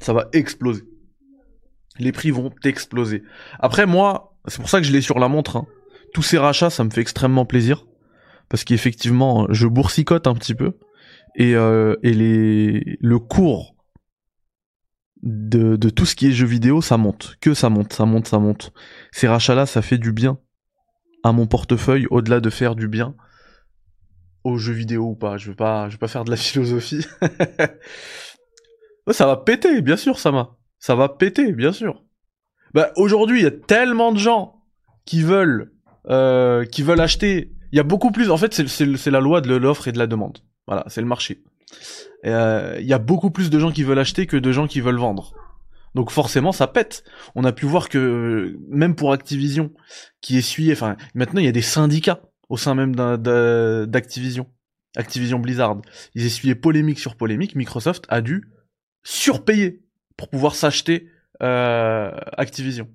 Ça 0.00 0.12
va 0.12 0.28
exploser. 0.32 0.84
Les 1.98 2.12
prix 2.12 2.30
vont 2.30 2.50
exploser. 2.64 3.22
Après 3.58 3.86
moi, 3.86 4.35
c'est 4.48 4.58
pour 4.58 4.68
ça 4.68 4.80
que 4.80 4.86
je 4.86 4.92
l'ai 4.92 5.00
sur 5.00 5.18
la 5.18 5.28
montre. 5.28 5.56
hein. 5.56 5.66
Tous 6.14 6.22
ces 6.22 6.38
rachats, 6.38 6.70
ça 6.70 6.84
me 6.84 6.90
fait 6.90 7.00
extrêmement 7.00 7.44
plaisir 7.44 7.86
parce 8.48 8.64
qu'effectivement, 8.64 9.46
je 9.50 9.66
boursicote 9.66 10.26
un 10.26 10.34
petit 10.34 10.54
peu 10.54 10.78
et 11.34 11.54
euh, 11.56 11.96
et 12.02 12.14
le 12.14 13.18
cours 13.18 13.74
de 15.22 15.90
tout 15.90 16.06
ce 16.06 16.14
qui 16.14 16.28
est 16.28 16.32
jeux 16.32 16.46
vidéo, 16.46 16.80
ça 16.80 16.96
monte, 16.96 17.36
que 17.40 17.52
ça 17.54 17.68
monte, 17.68 17.92
ça 17.92 18.04
monte, 18.04 18.28
ça 18.28 18.38
monte. 18.38 18.72
Ces 19.12 19.26
rachats-là, 19.26 19.66
ça 19.66 19.82
fait 19.82 19.98
du 19.98 20.12
bien 20.12 20.38
à 21.24 21.32
mon 21.32 21.46
portefeuille 21.46 22.06
au-delà 22.10 22.40
de 22.40 22.50
faire 22.50 22.76
du 22.76 22.86
bien 22.86 23.16
aux 24.44 24.58
jeux 24.58 24.72
vidéo 24.74 25.06
ou 25.10 25.16
pas. 25.16 25.36
Je 25.38 25.50
vais 25.50 25.56
pas, 25.56 25.88
pas 25.98 26.06
faire 26.08 26.24
de 26.24 26.30
la 26.30 26.36
philosophie. 26.46 27.04
Ça 29.10 29.26
va 29.26 29.36
péter, 29.36 29.82
bien 29.82 29.96
sûr, 29.96 30.18
Sama. 30.18 30.56
Ça 30.78 30.94
va 30.94 31.08
péter, 31.08 31.52
bien 31.52 31.72
sûr. 31.72 32.02
Bah, 32.76 32.92
aujourd'hui, 32.96 33.40
il 33.40 33.42
y 33.42 33.46
a 33.46 33.50
tellement 33.50 34.12
de 34.12 34.18
gens 34.18 34.62
qui 35.06 35.22
veulent, 35.22 35.72
euh, 36.10 36.66
qui 36.66 36.82
veulent 36.82 37.00
acheter. 37.00 37.50
Il 37.72 37.76
y 37.76 37.80
a 37.80 37.82
beaucoup 37.82 38.10
plus. 38.10 38.30
En 38.30 38.36
fait, 38.36 38.52
c'est, 38.52 39.10
la 39.10 39.20
loi 39.20 39.40
de 39.40 39.56
l'offre 39.56 39.88
et 39.88 39.92
de 39.92 39.98
la 39.98 40.06
demande. 40.06 40.40
Voilà, 40.66 40.84
c'est 40.88 41.00
le 41.00 41.06
marché. 41.06 41.42
Euh, 42.26 42.76
Il 42.78 42.86
y 42.86 42.92
a 42.92 42.98
beaucoup 42.98 43.30
plus 43.30 43.48
de 43.48 43.58
gens 43.58 43.72
qui 43.72 43.82
veulent 43.82 43.98
acheter 43.98 44.26
que 44.26 44.36
de 44.36 44.52
gens 44.52 44.66
qui 44.66 44.82
veulent 44.82 44.98
vendre. 44.98 45.32
Donc 45.94 46.10
forcément, 46.10 46.52
ça 46.52 46.66
pète. 46.66 47.02
On 47.34 47.44
a 47.44 47.52
pu 47.52 47.64
voir 47.64 47.88
que 47.88 48.58
même 48.68 48.94
pour 48.94 49.14
Activision, 49.14 49.72
qui 50.20 50.36
essuyait, 50.36 50.74
enfin, 50.74 50.98
maintenant 51.14 51.40
il 51.40 51.46
y 51.46 51.48
a 51.48 51.52
des 51.52 51.62
syndicats 51.62 52.20
au 52.50 52.58
sein 52.58 52.74
même 52.74 52.94
d'Activision, 52.94 54.48
Activision 54.96 55.38
Blizzard. 55.38 55.80
Ils 56.14 56.26
essuyaient 56.26 56.54
polémique 56.54 56.98
sur 56.98 57.16
polémique. 57.16 57.54
Microsoft 57.54 58.04
a 58.10 58.20
dû 58.20 58.50
surpayer 59.02 59.80
pour 60.18 60.28
pouvoir 60.28 60.54
s'acheter 60.54 61.08
euh, 61.42 62.10
Activision. 62.36 62.88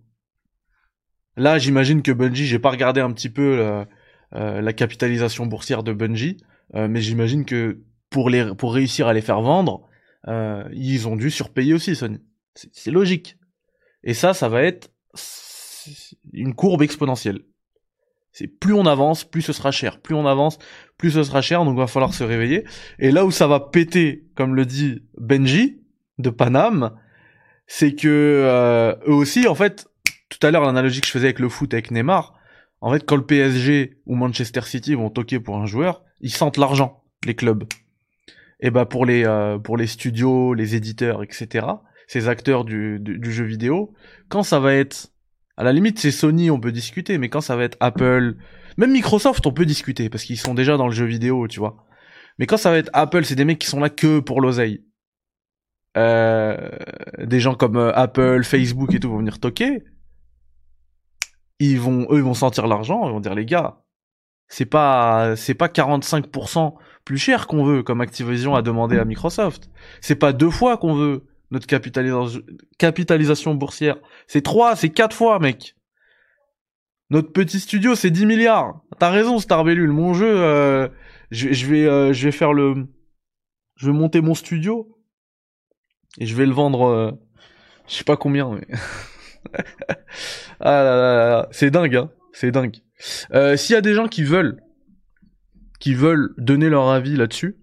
Là, 1.38 1.58
j'imagine 1.58 2.02
que 2.02 2.12
Bungie, 2.12 2.46
j'ai 2.46 2.60
pas 2.60 2.72
regardé 2.72 3.02
un 3.02 3.12
petit 3.12 3.30
peu 3.30 3.58
la, 3.58 3.88
euh, 4.34 4.62
la 4.62 4.72
capitalisation 4.72 5.46
boursière 5.46 5.84
de 5.84 5.92
Bungie, 5.92 6.38
euh, 6.76 6.88
mais 6.88 7.02
j'imagine 7.02 7.44
que 7.44 7.82
pour 8.10 8.30
les 8.30 8.56
pour 8.56 8.74
réussir 8.74 9.08
à 9.08 9.14
les 9.14 9.22
faire 9.22 9.42
vendre, 9.42 9.88
euh, 10.30 10.64
ils 10.72 11.08
ont 11.08 11.18
dû 11.18 11.30
surpayer 11.30 11.74
aussi 11.74 11.96
Sony. 11.96 12.20
C'est 12.56 12.92
logique. 12.92 13.38
Et 14.04 14.14
ça, 14.14 14.34
ça 14.34 14.48
va 14.48 14.64
être 14.64 14.90
une 16.32 16.54
courbe 16.54 16.82
exponentielle. 16.82 17.42
C'est 18.32 18.48
plus 18.48 18.74
on 18.74 18.86
avance, 18.86 19.26
plus 19.26 19.42
ce 19.42 19.52
sera 19.52 19.72
cher. 19.72 20.00
Plus 20.00 20.16
on 20.16 20.26
avance, 20.26 20.60
plus 20.98 21.12
ce 21.12 21.24
sera 21.24 21.42
cher. 21.42 21.66
Donc 21.66 21.78
va 21.78 21.88
falloir 21.88 22.14
se 22.14 22.24
réveiller. 22.24 22.64
Et 23.00 23.12
là 23.12 23.26
où 23.26 23.32
ça 23.32 23.48
va 23.48 23.60
péter, 23.60 24.30
comme 24.36 24.56
le 24.56 24.66
dit 24.66 25.02
Benji 25.18 25.82
de 26.20 26.30
Paname, 26.30 26.98
c'est 27.74 27.96
que 27.96 28.10
euh, 28.10 28.94
eux 29.08 29.14
aussi, 29.14 29.48
en 29.48 29.56
fait, 29.56 29.88
tout 30.28 30.46
à 30.46 30.52
l'heure 30.52 30.66
l'analogie 30.66 31.00
que 31.00 31.08
je 31.08 31.12
faisais 31.12 31.28
avec 31.28 31.40
le 31.40 31.48
foot 31.48 31.74
avec 31.74 31.90
Neymar, 31.90 32.38
en 32.82 32.92
fait, 32.92 33.06
quand 33.06 33.16
le 33.16 33.26
PSG 33.26 34.02
ou 34.06 34.16
Manchester 34.16 34.60
City 34.64 34.94
vont 34.94 35.10
toquer 35.10 35.40
pour 35.40 35.56
un 35.56 35.66
joueur, 35.66 36.04
ils 36.20 36.34
sentent 36.34 36.58
l'argent, 36.58 37.02
les 37.26 37.34
clubs. 37.34 37.64
Et 38.60 38.72
bah 38.72 38.86
pour 38.86 39.06
les 39.06 39.26
euh, 39.26 39.58
pour 39.58 39.78
les 39.78 39.88
studios, 39.88 40.54
les 40.54 40.76
éditeurs, 40.76 41.24
etc. 41.24 41.66
Ces 42.08 42.28
acteurs 42.28 42.66
du, 42.66 43.00
du, 43.00 43.18
du 43.18 43.32
jeu 43.32 43.46
vidéo, 43.46 43.94
quand 44.28 44.44
ça 44.44 44.60
va 44.60 44.74
être 44.74 45.08
à 45.56 45.64
la 45.64 45.72
limite, 45.72 45.98
c'est 45.98 46.12
Sony, 46.12 46.52
on 46.52 46.60
peut 46.60 46.74
discuter, 46.74 47.18
mais 47.18 47.30
quand 47.30 47.40
ça 47.40 47.56
va 47.56 47.64
être 47.64 47.78
Apple, 47.80 48.36
même 48.76 48.92
Microsoft, 48.92 49.48
on 49.48 49.54
peut 49.54 49.66
discuter, 49.66 50.10
parce 50.10 50.26
qu'ils 50.26 50.38
sont 50.38 50.54
déjà 50.54 50.76
dans 50.76 50.88
le 50.88 50.94
jeu 50.94 51.06
vidéo, 51.06 51.48
tu 51.48 51.60
vois. 51.60 51.86
Mais 52.38 52.48
quand 52.48 52.58
ça 52.58 52.70
va 52.70 52.80
être 52.80 52.90
Apple, 52.92 53.24
c'est 53.24 53.36
des 53.36 53.46
mecs 53.46 53.60
qui 53.60 53.68
sont 53.68 53.80
là 53.80 53.90
que 53.90 54.20
pour 54.20 54.42
l'oseille. 54.42 54.84
Euh, 55.98 56.70
des 57.18 57.40
gens 57.40 57.54
comme 57.54 57.76
euh, 57.76 57.92
Apple, 57.94 58.44
Facebook 58.44 58.94
et 58.94 59.00
tout 59.00 59.10
vont 59.10 59.18
venir 59.18 59.40
toquer. 59.40 59.84
Ils 61.60 61.80
vont, 61.80 62.08
eux, 62.10 62.18
ils 62.18 62.24
vont 62.24 62.34
sentir 62.34 62.66
l'argent, 62.68 63.06
ils 63.08 63.12
vont 63.12 63.20
dire, 63.20 63.36
les 63.36 63.46
gars, 63.46 63.84
c'est 64.48 64.66
pas, 64.66 65.36
c'est 65.36 65.54
pas 65.54 65.68
45% 65.68 66.74
plus 67.06 67.18
cher 67.18 67.48
qu'on 67.48 67.64
veut, 67.64 67.84
comme 67.84 68.02
Activision 68.02 68.56
a 68.56 68.62
demandé 68.62 68.98
à 68.98 69.06
Microsoft. 69.06 69.70
C'est 70.00 70.16
pas 70.16 70.34
deux 70.34 70.50
fois 70.50 70.78
qu'on 70.78 70.94
veut 70.94 71.26
notre 71.52 71.68
capitalisation, 71.68 73.56
boursière. 73.56 73.98
C'est 74.28 74.42
trois, 74.42 74.76
c'est 74.76 74.90
quatre 74.90 75.16
fois, 75.16 75.40
mec. 75.40 75.76
Notre 77.10 77.34
petit 77.34 77.60
studio, 77.60 77.94
c'est 77.94 78.10
10 78.10 78.26
milliards. 78.26 78.82
T'as 78.98 79.10
raison, 79.10 79.38
Starbellule. 79.38 79.92
Mon 79.92 80.14
jeu, 80.14 80.34
euh, 80.34 80.88
je, 81.30 81.52
je 81.52 81.66
vais, 81.66 81.86
euh, 81.86 82.14
je 82.14 82.24
vais 82.24 82.32
faire 82.32 82.54
le, 82.54 82.88
je 83.76 83.88
vais 83.88 83.92
monter 83.92 84.22
mon 84.22 84.34
studio 84.34 85.01
et 86.18 86.26
je 86.26 86.36
vais 86.36 86.46
le 86.46 86.54
vendre, 86.54 86.88
euh, 86.88 87.12
je 87.88 87.96
sais 87.96 88.04
pas 88.04 88.18
combien, 88.18 88.52
mais 88.52 88.68
ah 90.60 90.84
là 90.84 90.96
là 90.96 91.30
là, 91.30 91.48
c'est 91.52 91.72
dingue, 91.72 91.96
hein. 91.96 92.12
C'est 92.34 92.52
dingue. 92.52 92.78
Euh, 93.34 93.58
S'il 93.58 93.74
y 93.74 93.78
a 93.78 93.82
des 93.82 93.94
gens 93.94 94.08
qui 94.08 94.24
veulent, 94.24 94.62
qui 95.80 95.94
veulent 95.94 96.34
donner 96.38 96.70
leur 96.70 96.90
avis 96.90 97.16
là-dessus, 97.16 97.58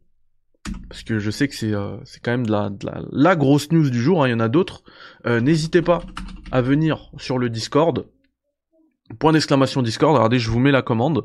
parce 0.88 1.02
que 1.02 1.18
je 1.18 1.30
sais 1.30 1.48
que 1.48 1.54
c'est 1.54 1.72
euh, 1.72 1.96
quand 2.22 2.30
même 2.30 2.46
de 2.46 2.52
la, 2.52 2.70
la, 3.10 3.36
grosse 3.36 3.72
news 3.72 3.88
du 3.88 4.00
jour, 4.00 4.22
hein, 4.22 4.28
il 4.28 4.32
y 4.32 4.34
en 4.34 4.40
a 4.40 4.48
d'autres, 4.48 4.82
n'hésitez 5.24 5.82
pas 5.82 6.02
à 6.50 6.60
venir 6.60 7.10
sur 7.18 7.38
le 7.38 7.48
Discord. 7.48 8.06
Point 9.18 9.32
d'exclamation 9.32 9.80
Discord, 9.82 10.14
regardez, 10.14 10.38
je 10.38 10.50
vous 10.50 10.58
mets 10.58 10.70
la 10.70 10.82
commande. 10.82 11.24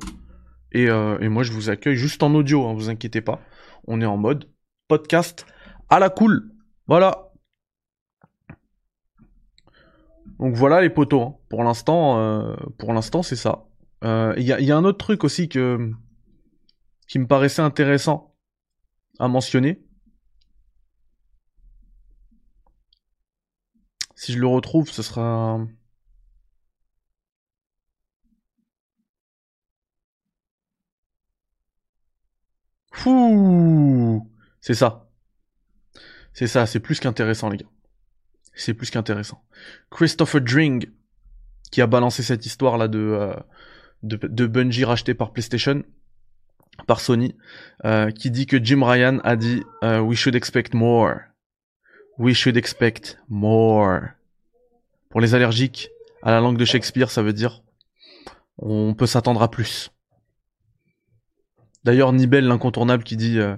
Et, 0.72 0.86
et 0.86 1.30
moi, 1.30 1.44
je 1.44 1.52
vous 1.52 1.70
accueille 1.70 1.98
juste 1.98 2.24
en 2.24 2.34
audio, 2.34 2.66
hein, 2.66 2.74
vous 2.74 2.90
inquiétez 2.90 3.22
pas. 3.22 3.42
On 3.86 4.00
est 4.00 4.06
en 4.06 4.18
mode 4.18 4.50
podcast 4.88 5.46
à 5.90 6.00
la 6.00 6.10
cool. 6.10 6.53
Voilà. 6.88 7.32
Donc 10.40 10.56
voilà 10.56 10.82
les 10.82 10.90
poteaux. 10.90 11.22
hein. 11.22 11.36
Pour 11.50 11.64
l'instant, 11.64 12.20
euh, 12.20 12.56
pour 12.78 12.94
l'instant 12.94 13.24
c'est 13.24 13.36
ça. 13.36 13.66
Euh, 14.04 14.34
Il 14.38 14.44
y, 14.44 14.52
a, 14.72 14.78
un 14.78 14.84
autre 14.86 14.98
truc 14.98 15.24
aussi 15.24 15.48
que 15.50 15.92
qui 17.08 17.20
me 17.20 17.28
paraissait 17.28 17.62
intéressant 17.62 18.36
à 19.20 19.28
mentionner. 19.28 19.82
Si 24.16 24.34
je 24.34 24.40
le 24.40 24.48
retrouve, 24.48 24.90
ce 24.90 25.04
sera. 25.04 25.60
Fouh 32.94 34.30
C'est 34.62 34.74
ça. 34.74 35.10
C'est 36.34 36.48
ça, 36.48 36.66
c'est 36.66 36.80
plus 36.80 37.00
qu'intéressant, 37.00 37.50
les 37.50 37.58
gars. 37.58 37.70
C'est 38.56 38.74
plus 38.74 38.90
qu'intéressant. 38.90 39.44
Christopher 39.92 40.42
Dring, 40.42 40.90
qui 41.72 41.82
a 41.82 41.88
balancé 41.88 42.24
cette 42.24 42.46
histoire-là 42.46 42.88
de, 42.88 43.00
euh, 43.00 43.34
de, 44.04 44.16
de 44.16 44.48
Bungie 44.48 44.86
racheté 44.86 45.14
par 45.14 45.32
PlayStation, 45.32 45.84
par 46.88 47.00
Sony, 47.00 47.36
euh, 47.86 48.12
qui 48.12 48.32
dit 48.32 48.46
que 48.46 48.64
Jim 48.64 48.84
Ryan 48.84 49.20
a 49.24 49.36
dit 49.36 49.64
euh, 49.84 50.00
We 50.00 50.18
should 50.18 50.36
expect 50.36 50.74
more. 50.74 51.20
We 52.18 52.36
should 52.36 52.58
expect 52.58 53.18
more. 53.30 54.02
Pour 55.10 55.22
les 55.22 55.36
allergiques 55.36 55.90
à 56.22 56.32
la 56.32 56.40
langue 56.40 56.58
de 56.58 56.66
Shakespeare, 56.66 57.10
ça 57.12 57.22
veut 57.22 57.34
dire 57.34 57.62
on 58.58 58.94
peut 58.94 59.08
s'attendre 59.08 59.42
à 59.42 59.50
plus. 59.50 59.92
D'ailleurs, 61.84 62.14
Nibel, 62.14 62.46
l'incontournable, 62.48 63.04
qui 63.04 63.18
dit 63.18 63.40
euh, 63.40 63.56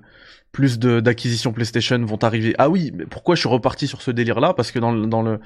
plus 0.52 0.80
d'acquisitions 0.80 1.54
PlayStation 1.54 2.00
vont 2.06 2.24
arriver. 2.24 2.56
Ah 2.58 2.70
oui, 2.70 2.92
mais 2.96 3.06
pourquoi 3.06 3.36
je 3.36 3.42
suis 3.42 3.50
reparti 3.50 3.88
sur 3.88 4.02
ce 4.02 4.10
délire-là? 4.12 4.54
Parce 4.54 4.72
que 4.72 4.80
dans, 4.80 4.92
le- 4.92 5.06
dans 5.06 5.22
le 5.22 5.40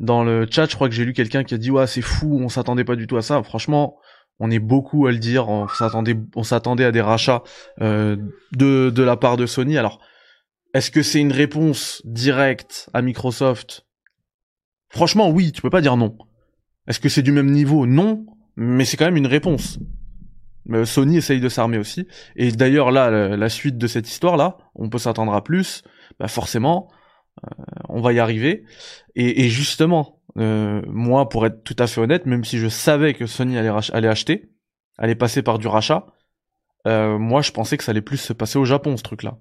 dans 0.00 0.24
le 0.24 0.46
chat, 0.50 0.68
je 0.68 0.74
crois 0.74 0.88
que 0.88 0.94
j'ai 0.94 1.04
lu 1.04 1.12
quelqu'un 1.12 1.44
qui 1.44 1.54
a 1.54 1.58
dit 1.58 1.70
ouais 1.70 1.86
c'est 1.86 2.02
fou, 2.02 2.38
on 2.42 2.48
s'attendait 2.48 2.84
pas 2.84 2.96
du 2.96 3.06
tout 3.06 3.16
à 3.16 3.22
ça. 3.22 3.42
Franchement, 3.42 3.96
on 4.40 4.50
est 4.50 4.58
beaucoup 4.58 5.06
à 5.06 5.12
le 5.12 5.18
dire. 5.18 5.48
On 5.48 5.68
s'attendait 5.68 6.16
on 6.34 6.42
s'attendait 6.42 6.84
à 6.84 6.92
des 6.92 7.00
rachats 7.00 7.42
euh, 7.80 8.16
de 8.52 8.90
de 8.90 9.02
la 9.02 9.16
part 9.16 9.36
de 9.36 9.46
Sony. 9.46 9.78
Alors, 9.78 10.00
est-ce 10.74 10.90
que 10.90 11.02
c'est 11.02 11.20
une 11.20 11.32
réponse 11.32 12.02
directe 12.04 12.90
à 12.92 13.02
Microsoft? 13.02 13.86
Franchement, 14.88 15.30
oui. 15.30 15.52
Tu 15.52 15.62
peux 15.62 15.70
pas 15.70 15.80
dire 15.80 15.96
non. 15.96 16.16
Est-ce 16.88 17.00
que 17.00 17.08
c'est 17.08 17.22
du 17.22 17.32
même 17.32 17.50
niveau? 17.50 17.86
Non, 17.86 18.26
mais 18.56 18.84
c'est 18.84 18.96
quand 18.96 19.06
même 19.06 19.16
une 19.16 19.26
réponse. 19.26 19.78
Mais 20.66 20.84
Sony 20.84 21.16
essaye 21.16 21.40
de 21.40 21.48
s'armer 21.48 21.78
aussi. 21.78 22.06
Et 22.34 22.50
d'ailleurs, 22.50 22.90
là, 22.90 23.10
la, 23.36 23.48
suite 23.48 23.78
de 23.78 23.86
cette 23.86 24.08
histoire-là, 24.08 24.58
on 24.74 24.88
peut 24.88 24.98
s'attendre 24.98 25.32
à 25.32 25.42
plus. 25.42 25.82
Bah 26.18 26.28
forcément, 26.28 26.88
euh, 27.44 27.64
on 27.88 28.00
va 28.00 28.12
y 28.12 28.18
arriver. 28.18 28.64
Et, 29.14 29.48
justement, 29.48 30.20
euh, 30.38 30.82
moi, 30.88 31.28
pour 31.28 31.46
être 31.46 31.62
tout 31.62 31.76
à 31.78 31.86
fait 31.86 32.00
honnête, 32.00 32.26
même 32.26 32.44
si 32.44 32.58
je 32.58 32.68
savais 32.68 33.14
que 33.14 33.26
Sony 33.26 33.56
allait, 33.58 34.08
acheter, 34.08 34.50
allait 34.98 35.14
passer 35.14 35.42
par 35.42 35.58
du 35.58 35.68
rachat, 35.68 36.06
euh, 36.86 37.18
moi, 37.18 37.42
je 37.42 37.52
pensais 37.52 37.76
que 37.76 37.84
ça 37.84 37.92
allait 37.92 38.02
plus 38.02 38.18
se 38.18 38.32
passer 38.32 38.58
au 38.58 38.64
Japon, 38.64 38.96
ce 38.96 39.02
truc-là. 39.02 39.38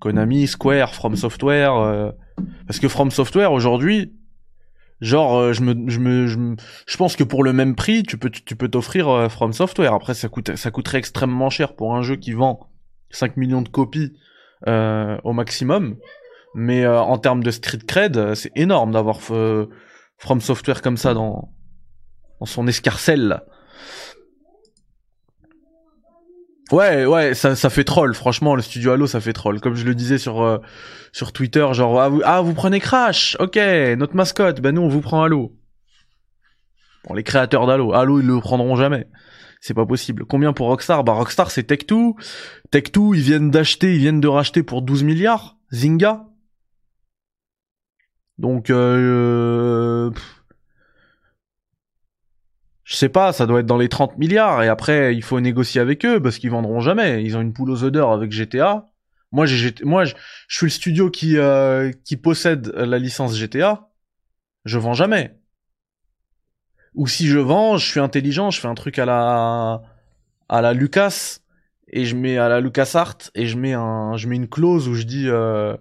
Konami, 0.00 0.46
Square, 0.46 0.94
From 0.94 1.16
Software... 1.16 1.74
euh, 1.74 2.10
Parce 2.66 2.78
que 2.78 2.88
From 2.88 3.10
Software, 3.10 3.52
aujourd'hui, 3.52 4.14
Genre, 5.00 5.36
euh, 5.36 5.52
je 5.52 5.62
me, 5.62 5.88
je 5.88 5.98
me, 6.00 6.56
je 6.86 6.96
pense 6.96 7.14
que 7.14 7.22
pour 7.24 7.44
le 7.44 7.52
même 7.52 7.76
prix, 7.76 8.02
tu 8.02 8.18
peux, 8.18 8.30
tu 8.30 8.56
peux 8.56 8.68
t'offrir 8.68 9.08
euh, 9.08 9.28
From 9.28 9.52
Software. 9.52 9.94
Après, 9.94 10.14
ça 10.14 10.28
coûte, 10.28 10.56
ça 10.56 10.70
coûterait 10.70 10.98
extrêmement 10.98 11.50
cher 11.50 11.74
pour 11.74 11.94
un 11.94 12.02
jeu 12.02 12.16
qui 12.16 12.32
vend 12.32 12.68
5 13.10 13.36
millions 13.36 13.62
de 13.62 13.68
copies 13.68 14.12
euh, 14.66 15.16
au 15.22 15.32
maximum. 15.32 15.96
Mais 16.54 16.84
euh, 16.84 17.00
en 17.00 17.18
termes 17.18 17.44
de 17.44 17.50
street 17.50 17.78
cred, 17.86 18.34
c'est 18.34 18.50
énorme 18.56 18.92
d'avoir 18.92 19.20
From 19.20 20.40
Software 20.40 20.82
comme 20.82 20.96
ça 20.96 21.14
dans, 21.14 21.52
dans 22.40 22.46
son 22.46 22.66
escarcelle. 22.66 23.42
Ouais, 26.70 27.06
ouais, 27.06 27.34
ça, 27.34 27.56
ça 27.56 27.70
fait 27.70 27.84
troll. 27.84 28.14
Franchement, 28.14 28.54
le 28.54 28.62
studio 28.62 28.92
Halo, 28.92 29.06
ça 29.06 29.20
fait 29.20 29.32
troll. 29.32 29.60
Comme 29.60 29.74
je 29.74 29.84
le 29.84 29.94
disais 29.94 30.18
sur 30.18 30.42
euh, 30.42 30.58
sur 31.12 31.32
Twitter, 31.32 31.66
genre 31.72 32.00
ah 32.00 32.08
vous, 32.08 32.20
ah, 32.24 32.40
vous 32.42 32.52
prenez 32.54 32.80
Crash, 32.80 33.36
ok, 33.40 33.56
notre 33.96 34.14
mascotte, 34.14 34.60
ben 34.60 34.74
nous 34.74 34.82
on 34.82 34.88
vous 34.88 35.00
prend 35.00 35.22
Halo. 35.22 35.56
Bon, 37.04 37.14
les 37.14 37.22
créateurs 37.22 37.66
d'Halo, 37.66 37.94
Halo 37.94 38.20
ils 38.20 38.26
le 38.26 38.38
prendront 38.40 38.76
jamais. 38.76 39.08
C'est 39.60 39.74
pas 39.74 39.86
possible. 39.86 40.24
Combien 40.26 40.52
pour 40.52 40.68
Rockstar? 40.68 41.04
Bah 41.04 41.14
Rockstar 41.14 41.50
c'est 41.50 41.68
Tech2. 41.68 42.12
Tech2 42.70 43.16
ils 43.16 43.22
viennent 43.22 43.50
d'acheter, 43.50 43.94
ils 43.94 44.00
viennent 44.00 44.20
de 44.20 44.28
racheter 44.28 44.62
pour 44.62 44.82
12 44.82 45.04
milliards. 45.04 45.56
Zynga. 45.72 46.26
Donc 48.36 48.70
euh, 48.70 50.10
je 52.88 52.96
sais 52.96 53.10
pas, 53.10 53.34
ça 53.34 53.44
doit 53.44 53.60
être 53.60 53.66
dans 53.66 53.76
les 53.76 53.90
30 53.90 54.16
milliards 54.16 54.62
et 54.62 54.68
après 54.68 55.14
il 55.14 55.22
faut 55.22 55.38
négocier 55.40 55.78
avec 55.78 56.06
eux 56.06 56.22
parce 56.22 56.38
qu'ils 56.38 56.50
vendront 56.50 56.80
jamais. 56.80 57.22
Ils 57.22 57.36
ont 57.36 57.42
une 57.42 57.52
poule 57.52 57.70
aux 57.70 57.90
d'or 57.90 58.14
avec 58.14 58.32
GTA. 58.32 58.88
Moi 59.30 59.44
j'ai 59.44 59.74
moi 59.82 60.06
je, 60.06 60.14
suis 60.48 60.64
le 60.64 60.70
studio 60.70 61.10
qui 61.10 61.36
euh, 61.36 61.92
qui 62.04 62.16
possède 62.16 62.68
la 62.74 62.98
licence 62.98 63.36
GTA. 63.36 63.90
Je 64.64 64.78
vends 64.78 64.94
jamais. 64.94 65.38
Ou 66.94 67.06
si 67.06 67.28
je 67.28 67.38
vends, 67.38 67.76
je 67.76 67.86
suis 67.86 68.00
intelligent, 68.00 68.50
je 68.50 68.58
fais 68.58 68.68
un 68.68 68.74
truc 68.74 68.98
à 68.98 69.04
la 69.04 69.82
à 70.48 70.62
la 70.62 70.72
Lucas 70.72 71.40
et 71.88 72.06
je 72.06 72.16
mets 72.16 72.38
à 72.38 72.48
la 72.48 72.60
LucasArts 72.60 73.30
et 73.34 73.44
je 73.44 73.58
mets 73.58 73.74
un 73.74 74.16
je 74.16 74.28
mets 74.28 74.36
une 74.36 74.48
clause 74.48 74.88
où 74.88 74.94
je 74.94 75.04
dis 75.04 75.28
euh, 75.28 75.76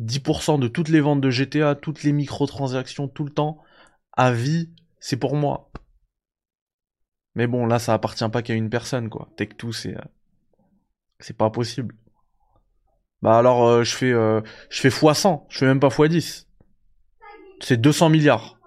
10% 0.00 0.60
de 0.60 0.68
toutes 0.68 0.90
les 0.90 1.00
ventes 1.00 1.20
de 1.20 1.30
GTA, 1.30 1.74
toutes 1.74 2.04
les 2.04 2.12
microtransactions 2.12 3.08
tout 3.08 3.24
le 3.24 3.32
temps 3.32 3.58
à 4.12 4.30
vie, 4.30 4.70
c'est 5.00 5.16
pour 5.16 5.34
moi. 5.34 5.70
Mais 7.34 7.46
bon, 7.46 7.66
là 7.66 7.78
ça 7.78 7.94
appartient 7.94 8.28
pas 8.28 8.42
qu'à 8.42 8.54
une 8.54 8.70
personne 8.70 9.08
quoi. 9.08 9.28
Tech2 9.36 9.72
c'est 9.72 9.96
euh, 9.96 10.02
c'est 11.18 11.36
pas 11.36 11.50
possible. 11.50 11.94
Bah 13.22 13.38
alors 13.38 13.66
euh, 13.66 13.82
je 13.82 13.94
fais 13.94 14.12
euh, 14.12 14.40
je 14.68 14.80
fais 14.80 14.88
x100, 14.88 15.46
je 15.48 15.58
fais 15.58 15.66
même 15.66 15.80
pas 15.80 15.88
x10. 15.88 16.46
C'est 17.60 17.80
200 17.80 18.08
milliards. 18.08 18.58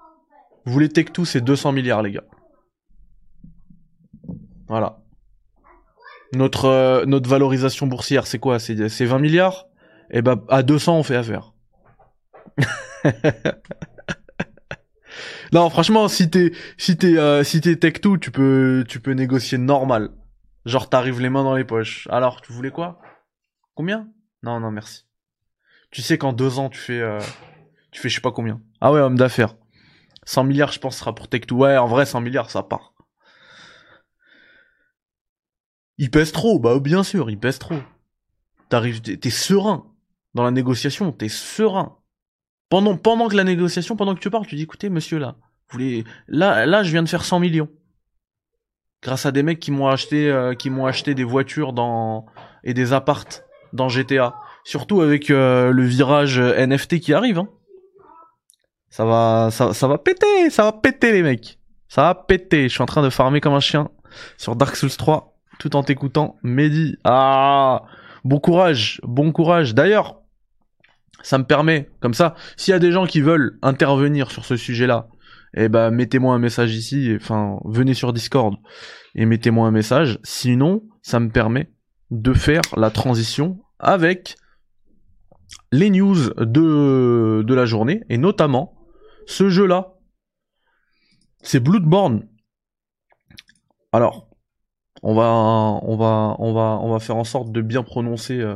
Vous 0.65 0.73
voulez 0.73 0.87
Tech2, 0.87 1.25
c'est 1.25 1.41
200 1.41 1.71
milliards, 1.71 2.03
les 2.03 2.11
gars. 2.11 2.23
Voilà. 4.67 4.99
Notre, 6.33 7.03
notre 7.05 7.29
valorisation 7.29 7.85
boursière, 7.85 8.27
c'est 8.27 8.39
quoi? 8.39 8.59
C'est 8.59 8.89
c'est 8.89 9.05
20 9.05 9.19
milliards? 9.19 9.67
Et 10.09 10.21
bah, 10.21 10.43
à 10.49 10.63
200, 10.63 10.97
on 10.99 11.03
fait 11.03 11.15
affaire. 11.15 11.53
non, 15.51 15.69
franchement, 15.69 16.05
euh, 16.05 16.07
si 16.07 16.29
t'es 16.29 17.75
Tech2, 17.75 18.19
tu 18.19 18.31
peux, 18.31 18.83
tu 18.87 18.99
peux 18.99 19.11
négocier 19.11 19.57
normal. 19.57 20.11
Genre, 20.65 20.89
t'arrives 20.89 21.19
les 21.19 21.29
mains 21.29 21.43
dans 21.43 21.55
les 21.55 21.63
poches. 21.65 22.07
Alors, 22.09 22.41
tu 22.41 22.53
voulais 22.53 22.71
quoi? 22.71 22.99
Combien? 23.75 24.09
Non, 24.41 24.59
non, 24.59 24.71
merci. 24.71 25.05
Tu 25.91 26.01
sais 26.01 26.17
qu'en 26.17 26.33
deux 26.33 26.59
ans, 26.59 26.69
tu 26.69 26.79
fais, 26.79 26.99
euh, 26.99 27.19
tu 27.91 28.01
fais 28.01 28.09
je 28.09 28.15
sais 28.15 28.21
pas 28.21 28.31
combien. 28.31 28.61
Ah 28.81 28.91
ouais, 28.91 28.99
homme 28.99 29.17
d'affaires. 29.17 29.55
100 30.25 30.45
milliards, 30.45 30.71
je 30.71 30.79
pense, 30.79 30.97
sera 30.97 31.13
pour 31.13 31.27
Tech2. 31.27 31.53
Ouais, 31.53 31.77
en 31.77 31.87
vrai, 31.87 32.05
100 32.05 32.21
milliards, 32.21 32.49
ça 32.49 32.63
part. 32.63 32.93
Il 35.97 36.09
pèse 36.09 36.31
trop, 36.31 36.59
bah 36.59 36.79
bien 36.79 37.03
sûr, 37.03 37.29
il 37.29 37.39
pèse 37.39 37.59
trop. 37.59 37.79
T'arrives, 38.69 39.01
t'es 39.01 39.29
serein 39.29 39.85
dans 40.33 40.43
la 40.43 40.51
négociation, 40.51 41.11
t'es 41.11 41.29
serein. 41.29 41.97
Pendant, 42.73 42.97
pendant 42.97 43.27
que 43.27 43.35
la 43.35 43.43
négociation, 43.43 43.95
pendant 43.95 44.15
que 44.15 44.19
tu 44.19 44.31
parles, 44.31 44.47
tu 44.47 44.55
dis, 44.55 44.63
écoutez, 44.63 44.89
monsieur, 44.89 45.19
là, 45.19 45.35
vous 45.37 45.73
voulez, 45.73 46.05
là, 46.27 46.65
là, 46.65 46.81
je 46.81 46.89
viens 46.89 47.03
de 47.03 47.07
faire 47.07 47.23
100 47.23 47.39
millions. 47.39 47.69
Grâce 49.03 49.27
à 49.27 49.31
des 49.31 49.43
mecs 49.43 49.59
qui 49.59 49.69
m'ont 49.69 49.85
acheté, 49.85 50.27
euh, 50.27 50.55
qui 50.55 50.71
m'ont 50.71 50.87
acheté 50.87 51.13
des 51.13 51.23
voitures 51.23 51.71
dans, 51.71 52.25
et 52.63 52.73
des 52.73 52.91
appartes 52.91 53.45
dans 53.73 53.89
GTA. 53.89 54.33
Surtout 54.63 55.01
avec 55.01 55.29
euh, 55.29 55.69
le 55.69 55.83
virage 55.83 56.39
euh, 56.39 56.65
NFT 56.65 56.99
qui 56.99 57.13
arrive, 57.13 57.37
hein. 57.37 57.47
Ça 58.89 59.05
va, 59.05 59.49
ça, 59.51 59.75
ça 59.75 59.87
va 59.87 59.99
péter, 59.99 60.49
ça 60.49 60.63
va 60.63 60.71
péter 60.71 61.11
les 61.11 61.21
mecs. 61.21 61.59
Ça 61.89 62.01
va 62.01 62.15
péter. 62.15 62.69
Je 62.69 62.73
suis 62.73 62.81
en 62.81 62.87
train 62.87 63.03
de 63.03 63.11
farmer 63.11 63.39
comme 63.39 63.53
un 63.53 63.59
chien 63.59 63.91
sur 64.39 64.55
Dark 64.55 64.75
Souls 64.75 64.89
3 64.89 65.37
tout 65.59 65.75
en 65.75 65.83
t'écoutant. 65.83 66.37
Mehdi, 66.41 66.97
ah, 67.03 67.83
bon 68.23 68.39
courage, 68.39 68.99
bon 69.03 69.31
courage. 69.31 69.75
D'ailleurs, 69.75 70.22
ça 71.23 71.39
me 71.39 71.45
permet, 71.45 71.89
comme 71.99 72.13
ça, 72.13 72.35
s'il 72.57 72.73
y 72.73 72.75
a 72.75 72.79
des 72.79 72.91
gens 72.91 73.07
qui 73.07 73.21
veulent 73.21 73.57
intervenir 73.63 74.29
sur 74.29 74.45
ce 74.45 74.55
sujet-là, 74.55 75.07
eh 75.55 75.69
ben 75.69 75.89
mettez-moi 75.89 76.35
un 76.35 76.39
message 76.39 76.75
ici. 76.75 77.11
Enfin, 77.15 77.59
venez 77.65 77.93
sur 77.93 78.13
Discord 78.13 78.55
et 79.15 79.25
mettez-moi 79.25 79.67
un 79.67 79.71
message. 79.71 80.19
Sinon, 80.23 80.83
ça 81.01 81.19
me 81.19 81.29
permet 81.29 81.71
de 82.11 82.33
faire 82.33 82.61
la 82.77 82.91
transition 82.91 83.59
avec 83.79 84.35
les 85.71 85.89
news 85.89 86.29
de, 86.37 87.43
de 87.45 87.53
la 87.53 87.65
journée 87.65 88.03
et 88.09 88.17
notamment 88.17 88.75
ce 89.25 89.49
jeu-là. 89.49 89.93
C'est 91.41 91.59
Bloodborne. 91.59 92.27
Alors, 93.91 94.29
on 95.03 95.13
va, 95.13 95.29
on 95.83 95.95
va, 95.97 96.35
on 96.39 96.53
va, 96.53 96.79
on 96.81 96.91
va 96.91 96.99
faire 96.99 97.17
en 97.17 97.23
sorte 97.23 97.51
de 97.51 97.61
bien 97.61 97.83
prononcer 97.83 98.39
euh, 98.39 98.55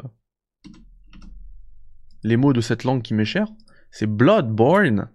les 2.27 2.37
mots 2.37 2.53
de 2.53 2.61
cette 2.61 2.83
langue 2.83 3.01
qui 3.01 3.13
m'est 3.13 3.25
chère. 3.25 3.47
C'est 3.91 4.07
Bloodborne. 4.07 5.09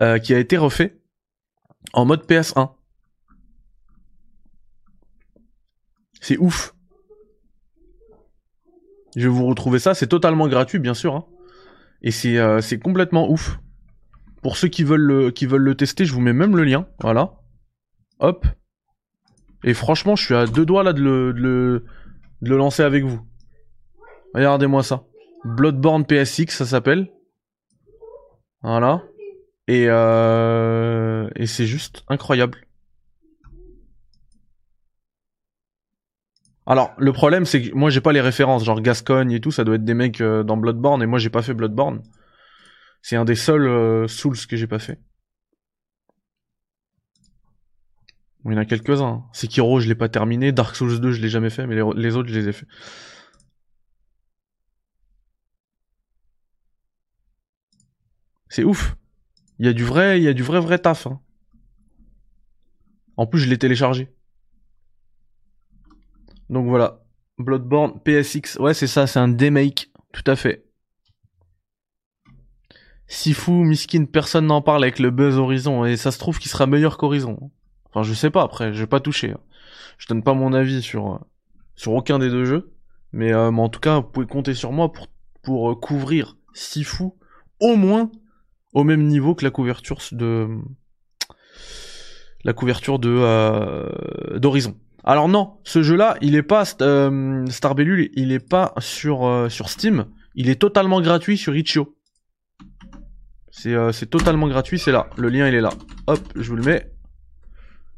euh, 0.00 0.18
qui 0.18 0.34
a 0.34 0.38
été 0.38 0.56
refait 0.56 0.98
en 1.92 2.04
mode 2.04 2.26
PS1. 2.26 2.72
C'est 6.20 6.38
ouf. 6.38 6.74
Je 9.14 9.22
vais 9.22 9.34
vous 9.34 9.46
retrouver 9.46 9.78
ça, 9.78 9.94
c'est 9.94 10.08
totalement 10.08 10.48
gratuit 10.48 10.78
bien 10.78 10.94
sûr. 10.94 11.14
Hein. 11.14 11.24
Et 12.02 12.10
c'est 12.10 12.38
euh, 12.38 12.60
c'est 12.60 12.78
complètement 12.78 13.30
ouf. 13.30 13.58
Pour 14.42 14.56
ceux 14.56 14.68
qui 14.68 14.84
veulent, 14.84 15.00
le, 15.00 15.74
tester, 15.74 16.04
je 16.04 16.12
vous 16.12 16.20
mets 16.20 16.32
même 16.32 16.56
le 16.56 16.62
lien. 16.64 16.86
Voilà. 17.00 17.34
Hop. 18.20 18.46
Et 19.64 19.74
franchement, 19.74 20.14
je 20.14 20.24
suis 20.24 20.34
à 20.34 20.46
deux 20.46 20.64
doigts 20.64 20.84
là 20.84 20.92
de 20.92 21.02
le, 21.02 21.32
de 21.32 21.40
le, 21.40 21.84
de 22.42 22.50
le 22.50 22.56
lancer 22.56 22.82
avec 22.82 23.04
vous. 23.04 23.20
Regardez-moi 24.34 24.82
ça. 24.82 25.04
Bloodborne 25.46 26.04
PSX, 26.04 26.48
ça 26.48 26.66
s'appelle. 26.66 27.10
Voilà. 28.62 29.02
Et, 29.68 29.86
euh... 29.88 31.28
et 31.36 31.46
c'est 31.46 31.66
juste 31.66 32.04
incroyable. 32.08 32.58
Alors, 36.66 36.92
le 36.98 37.12
problème, 37.12 37.44
c'est 37.44 37.62
que 37.62 37.74
moi, 37.74 37.90
j'ai 37.90 38.00
pas 38.00 38.12
les 38.12 38.20
références, 38.20 38.64
genre 38.64 38.80
Gascogne 38.80 39.30
et 39.30 39.40
tout, 39.40 39.52
ça 39.52 39.62
doit 39.62 39.76
être 39.76 39.84
des 39.84 39.94
mecs 39.94 40.20
euh, 40.20 40.42
dans 40.42 40.56
Bloodborne, 40.56 41.00
et 41.00 41.06
moi, 41.06 41.20
j'ai 41.20 41.30
pas 41.30 41.42
fait 41.42 41.54
Bloodborne. 41.54 42.02
C'est 43.02 43.14
un 43.14 43.24
des 43.24 43.36
seuls 43.36 43.68
euh, 43.68 44.08
Souls 44.08 44.36
que 44.48 44.56
j'ai 44.56 44.66
pas 44.66 44.80
fait. 44.80 44.98
il 48.44 48.52
y 48.52 48.54
en 48.54 48.58
a 48.58 48.64
quelques-uns. 48.64 49.24
Sekiro, 49.32 49.80
je 49.80 49.88
l'ai 49.88 49.94
pas 49.94 50.08
terminé. 50.08 50.52
Dark 50.52 50.76
Souls 50.76 51.00
2, 51.00 51.12
je 51.12 51.20
l'ai 51.20 51.28
jamais 51.28 51.50
fait, 51.50 51.66
mais 51.66 51.74
les, 51.74 52.16
autres, 52.16 52.28
je 52.28 52.38
les 52.38 52.48
ai 52.48 52.52
fait. 52.52 52.66
C'est 58.48 58.64
ouf. 58.64 58.96
Il 59.58 59.66
y 59.66 59.68
a 59.68 59.72
du 59.72 59.84
vrai, 59.84 60.20
il 60.20 60.24
y 60.24 60.28
a 60.28 60.34
du 60.34 60.42
vrai 60.42 60.60
vrai 60.60 60.78
taf. 60.78 61.06
Hein. 61.06 61.20
En 63.16 63.26
plus, 63.26 63.40
je 63.40 63.48
l'ai 63.48 63.58
téléchargé. 63.58 64.12
Donc 66.50 66.68
voilà. 66.68 67.02
Bloodborne 67.38 68.00
PSX. 68.00 68.58
Ouais, 68.58 68.74
c'est 68.74 68.86
ça, 68.86 69.06
c'est 69.06 69.18
un 69.18 69.28
demake. 69.28 69.90
Tout 70.12 70.24
à 70.26 70.36
fait. 70.36 70.66
Si 73.08 73.34
fou, 73.34 73.52
miskin, 73.52 74.04
personne 74.04 74.46
n'en 74.46 74.62
parle 74.62 74.82
avec 74.82 74.98
le 74.98 75.10
buzz 75.10 75.38
Horizon. 75.38 75.84
Et 75.84 75.96
ça 75.96 76.10
se 76.10 76.18
trouve 76.18 76.38
qu'il 76.38 76.50
sera 76.50 76.66
meilleur 76.66 76.98
qu'Horizon. 76.98 77.50
Enfin, 77.86 78.02
je 78.02 78.14
sais 78.14 78.30
pas 78.30 78.42
après, 78.42 78.72
je 78.72 78.80
vais 78.80 78.86
pas 78.86 79.00
toucher. 79.00 79.32
Hein. 79.32 79.40
Je 79.98 80.06
donne 80.08 80.22
pas 80.22 80.34
mon 80.34 80.52
avis 80.52 80.82
sur, 80.82 81.14
euh, 81.14 81.90
aucun 81.90 82.18
des 82.18 82.28
deux 82.28 82.44
jeux. 82.44 82.72
Mais, 83.12 83.32
euh, 83.32 83.50
mais 83.50 83.62
en 83.62 83.68
tout 83.68 83.80
cas, 83.80 83.96
vous 83.96 84.08
pouvez 84.08 84.26
compter 84.26 84.54
sur 84.54 84.72
moi 84.72 84.92
pour, 84.92 85.08
pour 85.42 85.70
euh, 85.70 85.74
couvrir 85.74 86.36
Sifu 86.52 87.04
au 87.60 87.76
moins 87.76 88.10
au 88.76 88.84
même 88.84 89.06
niveau 89.06 89.34
que 89.34 89.42
la 89.42 89.50
couverture 89.50 89.98
de 90.12 90.48
la 92.44 92.52
couverture 92.52 92.98
de 92.98 94.38
d'Horizon. 94.38 94.76
Alors 95.02 95.28
non, 95.28 95.58
ce 95.64 95.82
jeu-là, 95.82 96.16
il 96.20 96.34
est 96.34 96.42
pas 96.42 96.64
euh, 96.82 97.46
Starbellule, 97.46 98.10
il 98.14 98.32
est 98.32 98.46
pas 98.46 98.74
sur 98.78 99.46
sur 99.48 99.70
Steam, 99.70 100.06
il 100.34 100.50
est 100.50 100.60
totalement 100.60 101.00
gratuit 101.00 101.38
sur 101.38 101.56
Itch.io. 101.56 101.96
C'est 103.50 103.74
c'est 103.92 104.10
totalement 104.10 104.46
gratuit, 104.46 104.78
c'est 104.78 104.92
là. 104.92 105.08
Le 105.16 105.30
lien 105.30 105.48
il 105.48 105.54
est 105.54 105.62
là. 105.62 105.70
Hop, 106.06 106.20
je 106.36 106.48
vous 106.50 106.56
le 106.56 106.62
mets. 106.62 106.92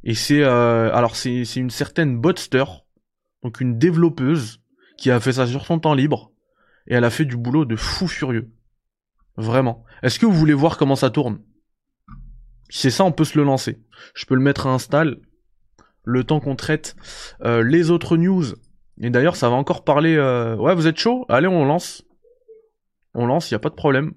Et 0.04 0.14
c'est 0.14 0.44
euh, 0.44 0.94
alors 0.94 1.16
c'est 1.16 1.42
une 1.56 1.70
certaine 1.70 2.20
Botster, 2.20 2.64
donc 3.42 3.60
une 3.60 3.78
développeuse 3.78 4.60
qui 4.96 5.10
a 5.10 5.18
fait 5.18 5.32
ça 5.32 5.46
sur 5.48 5.66
son 5.66 5.80
temps 5.80 5.94
libre 5.94 6.30
et 6.86 6.94
elle 6.94 7.04
a 7.04 7.10
fait 7.10 7.24
du 7.24 7.36
boulot 7.36 7.64
de 7.64 7.74
fou 7.74 8.06
furieux. 8.06 8.52
Vraiment. 9.38 9.84
Est-ce 10.02 10.18
que 10.18 10.26
vous 10.26 10.32
voulez 10.32 10.52
voir 10.52 10.76
comment 10.76 10.96
ça 10.96 11.10
tourne? 11.10 11.38
C'est 12.68 12.90
ça, 12.90 13.04
on 13.04 13.12
peut 13.12 13.24
se 13.24 13.38
le 13.38 13.44
lancer. 13.44 13.80
Je 14.14 14.26
peux 14.26 14.34
le 14.34 14.42
mettre 14.42 14.66
à 14.66 14.70
install 14.74 15.20
le 16.02 16.24
temps 16.24 16.40
qu'on 16.40 16.56
traite 16.56 16.96
euh, 17.44 17.62
les 17.62 17.90
autres 17.92 18.16
news. 18.16 18.44
Et 19.00 19.10
d'ailleurs, 19.10 19.36
ça 19.36 19.48
va 19.48 19.54
encore 19.54 19.84
parler. 19.84 20.16
Euh, 20.16 20.56
ouais, 20.56 20.74
vous 20.74 20.88
êtes 20.88 20.98
chaud? 20.98 21.24
Allez, 21.28 21.46
on 21.46 21.64
lance. 21.64 22.02
On 23.14 23.26
lance, 23.26 23.50
il 23.50 23.54
y 23.54 23.56
a 23.56 23.60
pas 23.60 23.68
de 23.68 23.76
problème. 23.76 24.12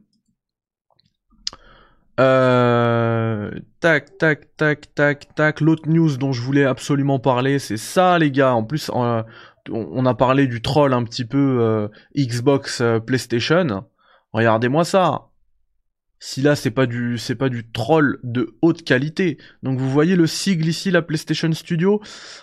Euh, 2.20 3.52
tac, 3.80 4.18
tac, 4.18 4.56
tac, 4.58 4.94
tac, 4.96 5.36
tac. 5.36 5.62
L'autre 5.62 5.88
news 5.88 6.18
dont 6.18 6.32
je 6.32 6.42
voulais 6.42 6.66
absolument 6.66 7.20
parler, 7.20 7.60
c'est 7.60 7.78
ça, 7.78 8.18
les 8.18 8.32
gars. 8.32 8.56
En 8.56 8.64
plus, 8.64 8.90
on 8.90 10.06
a 10.06 10.14
parlé 10.16 10.48
du 10.48 10.64
troll 10.64 10.94
un 10.94 11.04
petit 11.04 11.26
peu 11.26 11.60
euh, 11.62 11.88
Xbox, 12.18 12.82
euh, 12.82 13.00
PlayStation. 13.00 13.86
Regardez-moi 14.34 14.86
ça. 14.86 15.28
Si 16.20 16.42
là, 16.42 16.56
c'est 16.56 16.72
pas 16.72 16.86
du, 16.86 17.18
c'est 17.18 17.36
pas 17.36 17.50
du 17.50 17.70
troll 17.72 18.20
de 18.24 18.56
haute 18.62 18.84
qualité. 18.84 19.40
Donc, 19.64 19.80
vous 19.80 19.90
voyez 19.90 20.16
le 20.16 20.28
sigle 20.28 20.68
ici, 20.68 20.92
la 20.92 21.02
PlayStation 21.02 21.52
Studio. 21.52 22.02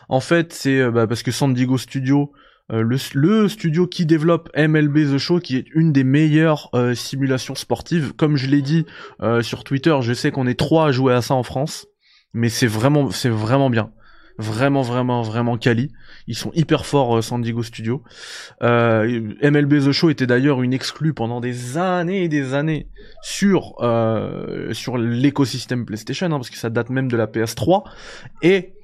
En 0.08 0.20
fait, 0.20 0.52
c'est 0.52 0.90
bah, 0.90 1.06
parce 1.06 1.22
que 1.22 1.30
San 1.30 1.54
Diego 1.54 1.78
Studio 1.78 2.32
euh, 2.70 2.82
le, 3.14 3.48
studio 3.48 3.86
qui 3.86 4.04
développe 4.04 4.50
MLB 4.54 5.14
The 5.14 5.18
Show, 5.18 5.40
qui 5.40 5.56
est 5.56 5.64
une 5.74 5.92
des 5.92 6.04
meilleures 6.04 6.68
euh, 6.74 6.94
simulations 6.94 7.54
sportives. 7.54 8.12
Comme 8.12 8.36
je 8.36 8.46
l'ai 8.46 8.60
dit 8.60 8.84
euh, 9.22 9.40
sur 9.40 9.64
Twitter, 9.64 9.96
je 10.02 10.12
sais 10.12 10.30
qu'on 10.30 10.46
est 10.46 10.58
trois 10.58 10.88
à 10.88 10.92
jouer 10.92 11.14
à 11.14 11.22
ça 11.22 11.34
en 11.34 11.42
France, 11.42 11.86
mais 12.34 12.50
c'est 12.50 12.66
vraiment, 12.66 13.10
c'est 13.10 13.30
vraiment 13.30 13.70
bien, 13.70 13.90
vraiment, 14.38 14.82
vraiment, 14.82 15.22
vraiment 15.22 15.58
quali. 15.58 15.92
Ils 16.26 16.36
sont 16.36 16.50
hyper 16.54 16.86
forts, 16.86 17.22
San 17.22 17.42
Diego 17.42 17.62
Studio. 17.62 18.02
MLB 18.60 19.84
The 19.84 19.92
Show 19.92 20.10
était 20.10 20.26
d'ailleurs 20.26 20.62
une 20.62 20.72
exclue 20.72 21.12
pendant 21.12 21.40
des 21.40 21.76
années 21.76 22.24
et 22.24 22.28
des 22.28 22.54
années 22.54 22.88
sur 23.22 23.74
sur 24.72 24.98
l'écosystème 24.98 25.84
PlayStation, 25.84 26.26
hein, 26.26 26.30
parce 26.30 26.50
que 26.50 26.56
ça 26.56 26.70
date 26.70 26.90
même 26.90 27.10
de 27.10 27.16
la 27.16 27.26
PS3. 27.26 27.84
Et 28.42 28.74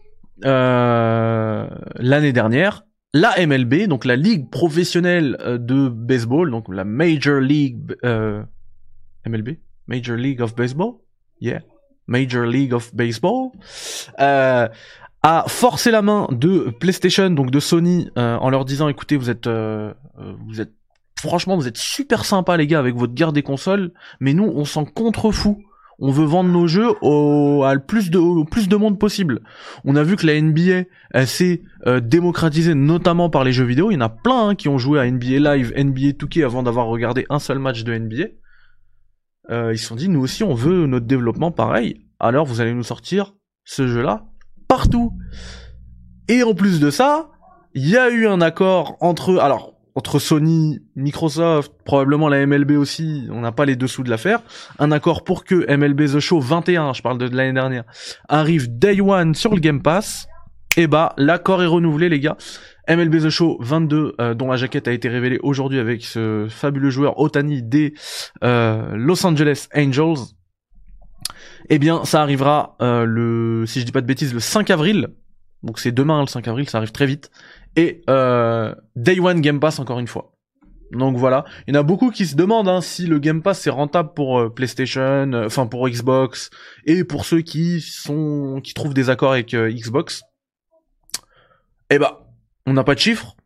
l'année 0.42 2.32
dernière, 2.32 2.84
la 3.14 3.46
MLB, 3.46 3.86
donc 3.86 4.04
la 4.04 4.16
ligue 4.16 4.50
professionnelle 4.50 5.36
euh, 5.40 5.56
de 5.56 5.88
baseball, 5.88 6.50
donc 6.50 6.66
la 6.68 6.84
Major 6.84 7.38
League 7.38 7.94
euh, 8.04 8.42
MLB, 9.24 9.58
Major 9.86 10.16
League 10.16 10.40
of 10.42 10.56
Baseball, 10.56 10.94
yeah, 11.40 11.60
Major 12.08 12.44
League 12.44 12.74
of 12.74 12.92
Baseball, 12.92 13.50
euh, 14.18 14.68
a 15.24 15.44
forcé 15.48 15.90
la 15.90 16.02
main 16.02 16.28
de 16.30 16.72
PlayStation, 16.78 17.30
donc 17.30 17.50
de 17.50 17.58
Sony, 17.58 18.10
euh, 18.16 18.36
en 18.36 18.50
leur 18.50 18.64
disant, 18.64 18.88
écoutez, 18.88 19.16
vous 19.16 19.30
êtes, 19.30 19.48
vous 19.48 20.60
êtes, 20.60 20.72
franchement, 21.18 21.56
vous 21.56 21.66
êtes 21.66 21.78
super 21.78 22.24
sympa 22.24 22.56
les 22.56 22.66
gars 22.66 22.78
avec 22.78 22.94
votre 22.94 23.14
guerre 23.14 23.32
des 23.32 23.42
consoles, 23.42 23.92
mais 24.20 24.34
nous, 24.34 24.44
on 24.44 24.64
s'en 24.64 24.84
contrefou 24.84 25.64
on 25.98 26.10
veut 26.10 26.24
vendre 26.24 26.50
nos 26.50 26.66
jeux 26.66 26.90
au, 27.02 27.64
plus 27.86 28.10
de, 28.10 28.44
plus 28.44 28.68
de 28.68 28.76
monde 28.76 28.98
possible. 28.98 29.40
On 29.84 29.96
a 29.96 30.02
vu 30.02 30.16
que 30.16 30.26
la 30.26 30.40
NBA, 30.40 30.84
s'est 31.26 31.62
euh, 31.86 32.00
démocratisée 32.00 32.74
notamment 32.74 33.30
par 33.30 33.44
les 33.44 33.52
jeux 33.52 33.64
vidéo. 33.64 33.90
Il 33.90 33.94
y 33.94 33.96
en 33.96 34.00
a 34.00 34.08
plein 34.08 34.48
hein, 34.48 34.54
qui 34.54 34.68
ont 34.68 34.78
joué 34.78 35.00
à 35.00 35.10
NBA 35.10 35.38
Live, 35.38 35.72
NBA 35.76 36.18
2K 36.18 36.44
avant 36.44 36.62
d'avoir 36.62 36.86
regardé 36.86 37.26
un 37.30 37.38
seul 37.38 37.58
match 37.58 37.84
de 37.84 37.96
NBA. 37.96 38.24
Euh, 39.50 39.72
ils 39.72 39.78
se 39.78 39.86
sont 39.86 39.96
dit, 39.96 40.08
nous 40.08 40.20
aussi, 40.20 40.42
on 40.42 40.54
veut 40.54 40.86
notre 40.86 41.06
développement 41.06 41.52
pareil. 41.52 42.06
Alors, 42.18 42.46
vous 42.46 42.60
allez 42.60 42.74
nous 42.74 42.82
sortir 42.82 43.34
ce 43.64 43.86
jeu-là 43.86 44.26
Et 46.28 46.42
en 46.42 46.54
plus 46.54 46.80
de 46.80 46.90
ça, 46.90 47.30
il 47.74 47.88
y 47.88 47.96
a 47.96 48.10
eu 48.10 48.26
un 48.26 48.40
accord 48.40 48.96
entre... 49.00 49.38
Alors, 49.38 49.74
entre 49.96 50.18
Sony, 50.18 50.80
Microsoft, 50.96 51.72
probablement 51.84 52.28
la 52.28 52.44
MLB 52.44 52.72
aussi, 52.72 53.28
on 53.30 53.40
n'a 53.40 53.52
pas 53.52 53.64
les 53.64 53.76
dessous 53.76 54.02
de 54.02 54.10
l'affaire, 54.10 54.40
un 54.78 54.90
accord 54.90 55.22
pour 55.22 55.44
que 55.44 55.72
MLB 55.72 56.16
The 56.16 56.18
Show 56.18 56.40
21, 56.40 56.94
je 56.94 57.02
parle 57.02 57.18
de, 57.18 57.28
l'année 57.28 57.52
dernière, 57.52 57.84
arrive 58.28 58.76
day 58.76 59.00
one 59.00 59.34
sur 59.34 59.54
le 59.54 59.60
Game 59.60 59.82
Pass, 59.82 60.26
et 60.76 60.82
eh 60.82 60.86
bah 60.88 61.14
l'accord 61.16 61.62
est 61.62 61.66
renouvelé 61.66 62.08
les 62.08 62.18
gars. 62.18 62.36
MLB 62.88 63.22
The 63.22 63.30
Show 63.30 63.58
22, 63.60 64.16
euh, 64.20 64.34
dont 64.34 64.48
la 64.48 64.56
jaquette 64.56 64.88
a 64.88 64.92
été 64.92 65.08
révélée 65.08 65.38
aujourd'hui 65.40 65.78
avec 65.78 66.04
ce 66.04 66.48
fabuleux 66.50 66.90
joueur 66.90 67.20
Otani 67.20 67.62
des 67.62 67.94
euh, 68.42 68.96
Los 68.96 69.24
Angeles 69.24 69.68
Angels. 69.72 70.34
Eh 71.70 71.78
bien, 71.78 72.04
ça 72.04 72.22
arrivera 72.22 72.76
euh, 72.82 73.04
le, 73.04 73.64
si 73.66 73.80
je 73.80 73.86
dis 73.86 73.92
pas 73.92 74.00
de 74.00 74.06
bêtises, 74.06 74.34
le 74.34 74.40
5 74.40 74.70
avril. 74.70 75.08
Donc 75.62 75.78
c'est 75.78 75.92
demain 75.92 76.20
le 76.20 76.26
5 76.26 76.46
avril, 76.46 76.68
ça 76.68 76.78
arrive 76.78 76.92
très 76.92 77.06
vite 77.06 77.30
et 77.76 78.02
euh, 78.08 78.74
Day 78.96 79.18
One 79.20 79.40
Game 79.40 79.60
Pass 79.60 79.78
encore 79.78 79.98
une 79.98 80.06
fois. 80.06 80.32
Donc 80.92 81.16
voilà, 81.16 81.44
il 81.66 81.74
y 81.74 81.76
en 81.76 81.80
a 81.80 81.82
beaucoup 81.82 82.10
qui 82.10 82.26
se 82.26 82.36
demandent 82.36 82.68
hein, 82.68 82.80
si 82.80 83.06
le 83.06 83.18
Game 83.18 83.42
Pass 83.42 83.66
est 83.66 83.70
rentable 83.70 84.12
pour 84.14 84.38
euh, 84.38 84.48
PlayStation, 84.50 85.32
euh, 85.32 85.46
enfin 85.46 85.66
pour 85.66 85.88
Xbox 85.88 86.50
et 86.84 87.02
pour 87.02 87.24
ceux 87.24 87.40
qui 87.40 87.80
sont 87.80 88.60
qui 88.62 88.74
trouvent 88.74 88.94
des 88.94 89.10
accords 89.10 89.32
avec 89.32 89.54
Xbox. 89.54 90.22
Eh 91.90 91.98
bah, 91.98 92.28
on 92.66 92.74
n'a 92.74 92.84
pas 92.84 92.94
de 92.94 93.00
chiffres, 93.00 93.36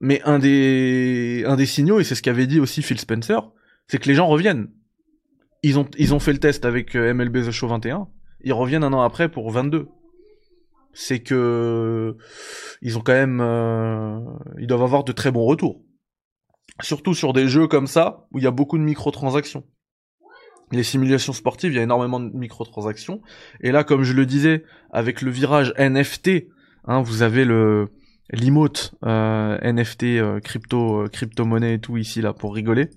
mais 0.00 0.22
un 0.22 0.38
des 0.38 1.44
un 1.46 1.56
des 1.56 1.66
signaux 1.66 2.00
et 2.00 2.04
c'est 2.04 2.14
ce 2.14 2.22
qu'avait 2.22 2.46
dit 2.46 2.60
aussi 2.60 2.82
Phil 2.82 2.98
Spencer, 2.98 3.50
c'est 3.88 3.98
que 3.98 4.08
les 4.08 4.14
gens 4.14 4.26
reviennent. 4.26 4.68
Ils 5.62 5.78
ont 5.78 5.86
ils 5.98 6.14
ont 6.14 6.20
fait 6.20 6.32
le 6.32 6.38
test 6.38 6.64
avec 6.64 6.94
MLB 6.94 7.46
The 7.46 7.50
Show 7.50 7.68
21, 7.68 8.08
ils 8.42 8.52
reviennent 8.52 8.84
un 8.84 8.92
an 8.92 9.02
après 9.02 9.28
pour 9.28 9.50
22 9.50 9.88
c'est 10.92 11.20
que 11.20 12.16
ils 12.82 12.98
ont 12.98 13.00
quand 13.00 13.12
même, 13.12 13.40
euh, 13.40 14.18
ils 14.58 14.66
doivent 14.66 14.82
avoir 14.82 15.04
de 15.04 15.12
très 15.12 15.30
bons 15.30 15.44
retours. 15.44 15.82
Surtout 16.82 17.14
sur 17.14 17.32
des 17.32 17.48
jeux 17.48 17.66
comme 17.66 17.86
ça 17.86 18.26
où 18.32 18.38
il 18.38 18.44
y 18.44 18.46
a 18.46 18.50
beaucoup 18.50 18.78
de 18.78 18.82
microtransactions. 18.82 19.64
les 20.72 20.82
simulations 20.84 21.32
sportives, 21.32 21.72
il 21.72 21.76
y 21.76 21.80
a 21.80 21.82
énormément 21.82 22.20
de 22.20 22.30
microtransactions. 22.36 23.20
Et 23.60 23.72
là, 23.72 23.82
comme 23.82 24.04
je 24.04 24.12
le 24.12 24.24
disais, 24.24 24.64
avec 24.92 25.20
le 25.20 25.30
virage 25.30 25.74
NFT, 25.78 26.46
hein, 26.84 27.02
vous 27.02 27.22
avez 27.22 27.44
le 27.44 27.90
l'emote 28.32 28.94
euh, 29.04 29.58
NFT 29.60 30.04
euh, 30.04 30.38
crypto 30.38 31.02
euh, 31.02 31.08
crypto 31.08 31.44
monnaie 31.44 31.74
et 31.74 31.80
tout 31.80 31.96
ici 31.96 32.20
là 32.20 32.32
pour 32.32 32.54
rigoler. 32.54 32.90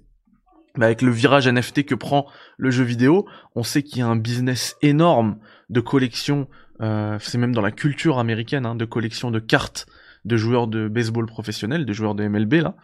Mais 0.78 0.86
avec 0.86 1.02
le 1.02 1.12
virage 1.12 1.48
NFT 1.48 1.86
que 1.86 1.96
prend 1.96 2.28
le 2.58 2.72
jeu 2.72 2.84
vidéo, 2.84 3.28
on 3.56 3.64
sait 3.64 3.84
qu'il 3.84 4.00
y 4.00 4.02
a 4.02 4.08
un 4.08 4.16
business 4.16 4.76
énorme 4.82 5.38
de 5.70 5.80
collection. 5.82 6.48
c'est 6.80 7.38
même 7.38 7.54
dans 7.54 7.62
la 7.62 7.72
culture 7.72 8.18
américaine 8.18 8.66
hein, 8.66 8.76
de 8.76 8.86
collection 8.86 9.30
de 9.32 9.40
cartes 9.40 9.86
de 10.26 10.36
joueurs 10.38 10.68
de 10.68 10.88
baseball 10.88 11.26
professionnels, 11.26 11.86
de 11.86 11.94
joueurs 11.94 12.16
de 12.16 12.28
MLB 12.28 12.54
là. 12.54 12.76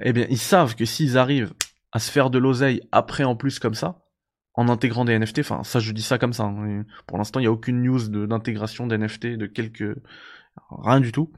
eh 0.00 0.12
bien, 0.12 0.26
ils 0.30 0.38
savent 0.38 0.74
que 0.74 0.84
s'ils 0.84 1.16
arrivent 1.16 1.52
à 1.94 2.00
se 2.00 2.10
faire 2.10 2.28
de 2.28 2.38
l'oseille 2.38 2.82
après 2.90 3.24
en 3.24 3.36
plus 3.36 3.60
comme 3.60 3.74
ça, 3.74 4.00
en 4.54 4.68
intégrant 4.68 5.04
des 5.04 5.18
NFT. 5.18 5.40
Enfin, 5.40 5.62
ça, 5.62 5.78
je 5.78 5.92
dis 5.92 6.02
ça 6.02 6.18
comme 6.18 6.32
ça. 6.32 6.44
Hein. 6.44 6.84
Pour 7.06 7.18
l'instant, 7.18 7.38
il 7.40 7.44
n'y 7.44 7.48
a 7.48 7.52
aucune 7.52 7.82
news 7.82 8.08
d'intégration 8.26 8.86
d'NFT, 8.86 9.36
de 9.36 9.46
quelques... 9.46 9.96
Rien 10.70 11.00
du 11.00 11.12
tout. 11.12 11.32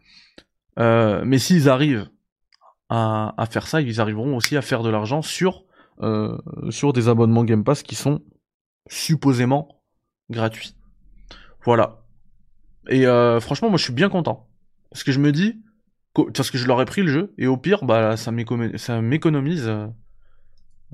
Euh, 0.78 1.22
mais 1.24 1.38
s'ils 1.38 1.68
arrivent 1.68 2.08
à, 2.88 3.46
faire 3.50 3.66
ça, 3.66 3.80
ils 3.80 4.00
arriveront 4.00 4.36
aussi 4.36 4.56
à 4.56 4.62
faire 4.62 4.82
de 4.82 4.90
l'argent 4.90 5.22
sur, 5.22 5.64
euh, 6.00 6.38
sur 6.70 6.92
des 6.92 7.08
abonnements 7.08 7.44
Game 7.44 7.64
Pass 7.64 7.82
qui 7.82 7.94
sont 7.94 8.20
supposément 8.88 9.82
gratuits. 10.30 10.76
Voilà. 11.64 12.02
Et 12.88 13.06
euh, 13.06 13.40
franchement, 13.40 13.68
moi, 13.68 13.78
je 13.78 13.84
suis 13.84 13.92
bien 13.92 14.08
content. 14.08 14.48
Parce 14.90 15.04
que 15.04 15.12
je 15.12 15.18
me 15.18 15.32
dis, 15.32 15.62
parce 16.14 16.50
que 16.50 16.58
je 16.58 16.66
leur 16.66 16.80
ai 16.80 16.84
pris 16.84 17.02
le 17.02 17.08
jeu, 17.08 17.34
et 17.38 17.46
au 17.46 17.56
pire, 17.56 17.84
bah, 17.84 18.16
ça 18.16 18.30
m'économise 18.30 19.68
euh, 19.68 19.86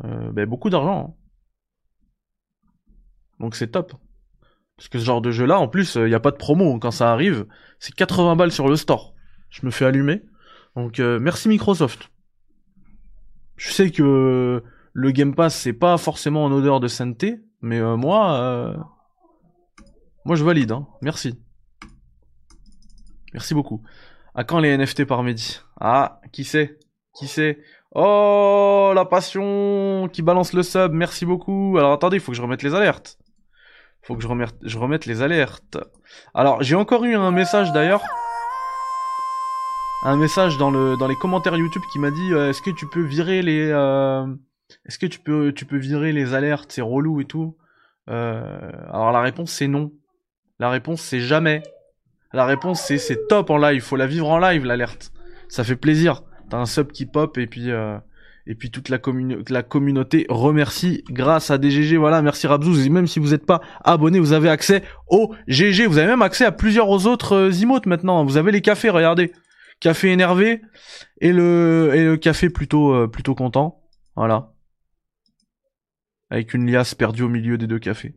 euh, 0.05 0.33
ben, 0.33 0.47
beaucoup 0.47 0.71
d'argent. 0.71 1.11
Hein. 1.11 1.15
Donc 3.41 3.55
c'est 3.55 3.69
top. 3.69 3.95
Parce 4.77 4.89
que 4.89 4.99
ce 4.99 5.05
genre 5.05 5.21
de 5.21 5.31
jeu 5.31 5.45
là, 5.45 5.59
en 5.59 5.69
plus, 5.69 5.97
il 5.97 6.07
n'y 6.07 6.15
a 6.15 6.21
pas 6.21 6.31
de 6.31 6.37
promo 6.37 6.79
quand 6.79 6.91
ça 6.91 7.13
arrive. 7.13 7.47
C'est 7.79 7.95
80 7.95 8.37
balles 8.37 8.53
sur 8.53 8.69
le 8.69 8.77
store. 8.77 9.15
Je 9.51 9.67
me 9.67 9.71
fais 9.71 9.85
allumer. 9.85 10.23
Donc 10.77 11.01
euh, 11.01 11.19
merci 11.19 11.49
Microsoft. 11.49 12.11
Je 13.57 13.71
sais 13.71 13.91
que 13.91 14.63
le 14.93 15.11
Game 15.11 15.35
Pass 15.35 15.55
c'est 15.55 15.73
pas 15.73 15.99
forcément 15.99 16.45
en 16.45 16.53
odeur 16.53 16.81
de 16.81 16.89
sainteté, 16.89 17.41
mais 17.61 17.79
euh, 17.79 17.97
moi, 17.97 18.75
moi 20.25 20.37
je 20.37 20.45
valide. 20.45 20.73
Hein. 20.73 20.87
Merci. 21.03 21.39
Merci 23.33 23.55
beaucoup. 23.55 23.83
À 24.35 24.45
quand 24.45 24.59
les 24.59 24.77
NFT 24.77 25.05
par 25.05 25.23
midi 25.23 25.61
Ah, 25.81 26.21
qui 26.33 26.45
sait? 26.45 26.79
Qui 27.15 27.29
sait? 27.29 27.59
Oh, 27.95 28.93
la 28.95 29.05
passion 29.05 30.09
qui 30.13 30.23
balance 30.23 30.55
le 30.55 30.63
sub, 30.63 30.93
merci 30.93 31.27
beaucoup. 31.27 31.77
Alors 31.79 31.93
attendez, 31.93 32.17
il 32.17 32.21
faut 32.21 32.33
que 32.33 32.37
je 32.37 32.43
remette 32.43 32.63
les 32.63 32.75
alertes. 32.75 33.19
Faut 34.03 34.17
que 34.17 34.23
je 34.23 34.29
remette, 34.29 34.55
je 34.63 34.79
remette 34.79 35.07
les 35.07 35.23
alertes. 35.23 35.79
Alors, 36.35 36.63
j'ai 36.63 36.75
encore 36.75 37.05
eu 37.05 37.15
un 37.15 37.31
message 37.31 37.73
d'ailleurs. 37.73 38.03
Un 40.05 40.17
message 40.17 40.59
dans, 40.59 40.73
le, 40.73 40.97
dans 40.97 41.07
les 41.07 41.15
commentaires 41.15 41.57
YouTube 41.57 41.83
qui 41.93 42.01
m'a 42.01 42.11
dit 42.11 42.33
euh, 42.33 42.51
est-ce 42.51 42.61
que 42.61 42.71
tu 42.71 42.89
peux 42.89 43.03
virer 43.03 43.41
les 43.41 43.69
euh, 43.71 44.27
est-ce 44.85 44.99
que 44.99 45.07
tu 45.07 45.21
peux 45.21 45.53
tu 45.53 45.65
peux 45.65 45.77
virer 45.77 46.11
les 46.11 46.35
alertes, 46.35 46.73
c'est 46.73 46.83
relou 46.83 47.21
et 47.21 47.25
tout. 47.25 47.57
Euh, 48.11 48.73
alors 48.93 49.13
la 49.13 49.21
réponse 49.21 49.53
c'est 49.53 49.69
non. 49.69 49.93
La 50.59 50.71
réponse 50.71 51.03
c'est 51.03 51.21
jamais. 51.21 51.63
La 52.33 52.47
réponse 52.47 52.81
c'est 52.81 52.99
c'est 52.99 53.29
top 53.29 53.51
en 53.51 53.59
live, 53.59 53.81
faut 53.81 53.95
la 53.95 54.09
vivre 54.09 54.29
en 54.29 54.41
live 54.41 54.65
l'alerte. 54.65 55.13
Ça 55.49 55.63
fait 55.63 55.77
plaisir 55.77 56.25
t'as 56.51 56.59
un 56.59 56.67
sub 56.67 56.91
qui 56.91 57.07
pop 57.07 57.39
et 57.39 57.47
puis 57.47 57.71
et 58.49 58.57
puis 58.57 58.73
toute 58.73 58.89
la, 58.89 58.99
la 59.51 59.63
communauté 59.63 60.27
remercie 60.29 61.05
grâce 61.11 61.53
à 61.53 61.59
DGG. 61.59 61.97
Voilà, 61.97 62.23
merci 62.23 62.49
Rabzouz. 62.49 62.85
Et 62.85 62.89
même 62.89 63.07
si 63.07 63.21
vous 63.21 63.29
n'êtes 63.29 63.47
pas 63.47 63.61
abonné, 63.85 64.19
vous 64.19 64.33
avez 64.33 64.49
accès 64.49 64.83
au 65.09 65.33
GG. 65.47 65.87
Vous 65.87 65.99
avez 65.99 66.09
même 66.09 66.23
accès 66.23 66.45
à 66.45 66.51
plusieurs 66.51 67.07
autres 67.07 67.63
emotes 67.63 67.87
maintenant. 67.87 68.25
Vous 68.25 68.37
avez 68.37 68.51
les 68.51 68.63
cafés, 68.63 68.91
regardez. 68.91 69.31
Café 69.83 70.13
énervé 70.13 70.63
et 71.21 71.33
le, 71.33 71.91
et 71.93 72.05
le 72.05 72.17
café 72.17 72.49
plutôt, 72.51 72.95
euh, 72.95 73.09
plutôt 73.09 73.35
content. 73.35 73.83
Voilà. 74.15 74.53
Avec 76.31 76.55
une 76.55 76.71
liasse 76.71 76.95
perdue 76.95 77.25
au 77.25 77.29
milieu 77.29 77.59
des 77.59 77.67
deux 77.67 77.81
cafés. 77.81 78.15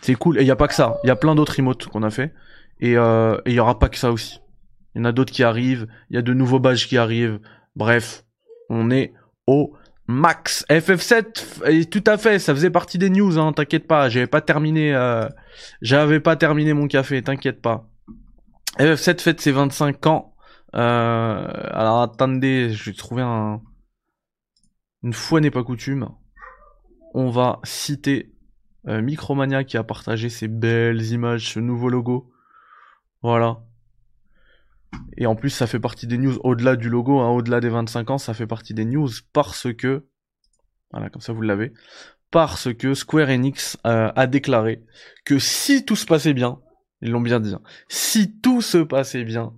C'est 0.00 0.14
cool. 0.14 0.38
Et 0.38 0.40
il 0.40 0.44
n'y 0.44 0.50
a 0.50 0.56
pas 0.56 0.66
que 0.66 0.74
ça. 0.74 0.98
Il 1.04 1.08
y 1.08 1.10
a 1.10 1.16
plein 1.16 1.34
d'autres 1.34 1.58
emotes 1.60 1.88
qu'on 1.88 2.02
a 2.02 2.10
fait. 2.10 2.32
Et 2.80 2.92
il 2.92 3.52
y 3.52 3.60
aura 3.60 3.78
pas 3.78 3.90
que 3.90 3.98
ça 3.98 4.12
aussi. 4.12 4.40
Il 4.94 4.98
y 4.98 5.02
en 5.02 5.04
a 5.04 5.12
d'autres 5.12 5.32
qui 5.32 5.44
arrivent, 5.44 5.86
il 6.08 6.16
y 6.16 6.18
a 6.18 6.22
de 6.22 6.32
nouveaux 6.32 6.58
badges 6.58 6.86
qui 6.86 6.96
arrivent. 6.96 7.38
Bref, 7.76 8.24
on 8.70 8.90
est 8.90 9.12
au 9.46 9.76
max. 10.06 10.64
FF7, 10.70 11.88
tout 11.90 12.04
à 12.06 12.16
fait, 12.16 12.38
ça 12.38 12.54
faisait 12.54 12.70
partie 12.70 12.96
des 12.96 13.10
news, 13.10 13.38
hein, 13.38 13.52
t'inquiète 13.52 13.86
pas, 13.86 14.08
j'avais 14.08 14.26
pas 14.26 14.40
terminé, 14.40 14.94
euh, 14.94 15.28
j'avais 15.82 16.20
pas 16.20 16.36
terminé 16.36 16.72
mon 16.72 16.88
café, 16.88 17.22
t'inquiète 17.22 17.60
pas. 17.60 17.88
FF7 18.76 19.20
fête 19.20 19.40
ses 19.40 19.52
25 19.52 20.06
ans. 20.06 20.34
Euh, 20.74 21.48
alors 21.70 22.02
attendez, 22.02 22.70
je 22.70 22.90
vais 22.90 22.96
trouver 22.96 23.22
un... 23.22 23.62
Une 25.02 25.12
fois 25.12 25.40
n'est 25.40 25.50
pas 25.50 25.64
coutume. 25.64 26.08
On 27.14 27.30
va 27.30 27.60
citer 27.64 28.32
euh, 28.86 29.00
Micromania 29.00 29.64
qui 29.64 29.76
a 29.76 29.84
partagé 29.84 30.28
ces 30.28 30.48
belles 30.48 31.02
images, 31.12 31.52
ce 31.54 31.60
nouveau 31.60 31.88
logo. 31.88 32.30
Voilà. 33.22 33.60
Et 35.16 35.26
en 35.26 35.34
plus, 35.34 35.50
ça 35.50 35.66
fait 35.66 35.80
partie 35.80 36.06
des 36.06 36.18
news 36.18 36.38
au-delà 36.44 36.76
du 36.76 36.88
logo, 36.88 37.18
hein, 37.20 37.30
au-delà 37.30 37.60
des 37.60 37.68
25 37.68 38.10
ans, 38.10 38.18
ça 38.18 38.34
fait 38.34 38.46
partie 38.46 38.74
des 38.74 38.84
news 38.84 39.08
parce 39.32 39.72
que, 39.74 40.06
voilà, 40.92 41.10
comme 41.10 41.20
ça 41.20 41.32
vous 41.32 41.42
l'avez, 41.42 41.72
parce 42.30 42.72
que 42.72 42.94
Square 42.94 43.28
Enix 43.28 43.76
euh, 43.86 44.10
a 44.14 44.26
déclaré 44.26 44.84
que 45.24 45.38
si 45.38 45.84
tout 45.84 45.96
se 45.96 46.06
passait 46.06 46.34
bien, 46.34 46.60
ils 47.02 47.10
l'ont 47.10 47.20
bien 47.20 47.40
dit, 47.40 47.54
hein, 47.54 47.60
si 47.88 48.40
tout 48.40 48.60
se 48.60 48.78
passait 48.78 49.24
bien, 49.24 49.52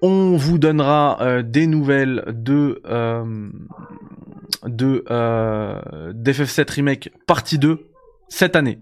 on 0.00 0.36
vous 0.36 0.58
donnera 0.58 1.18
euh, 1.20 1.42
des 1.42 1.66
nouvelles 1.66 2.24
de 2.28 2.80
euh, 2.86 3.50
de 4.64 5.04
euh, 5.10 6.12
d'FF7 6.12 6.70
Remake 6.72 7.10
partie 7.26 7.58
2 7.58 7.88
cette 8.28 8.56
année. 8.56 8.80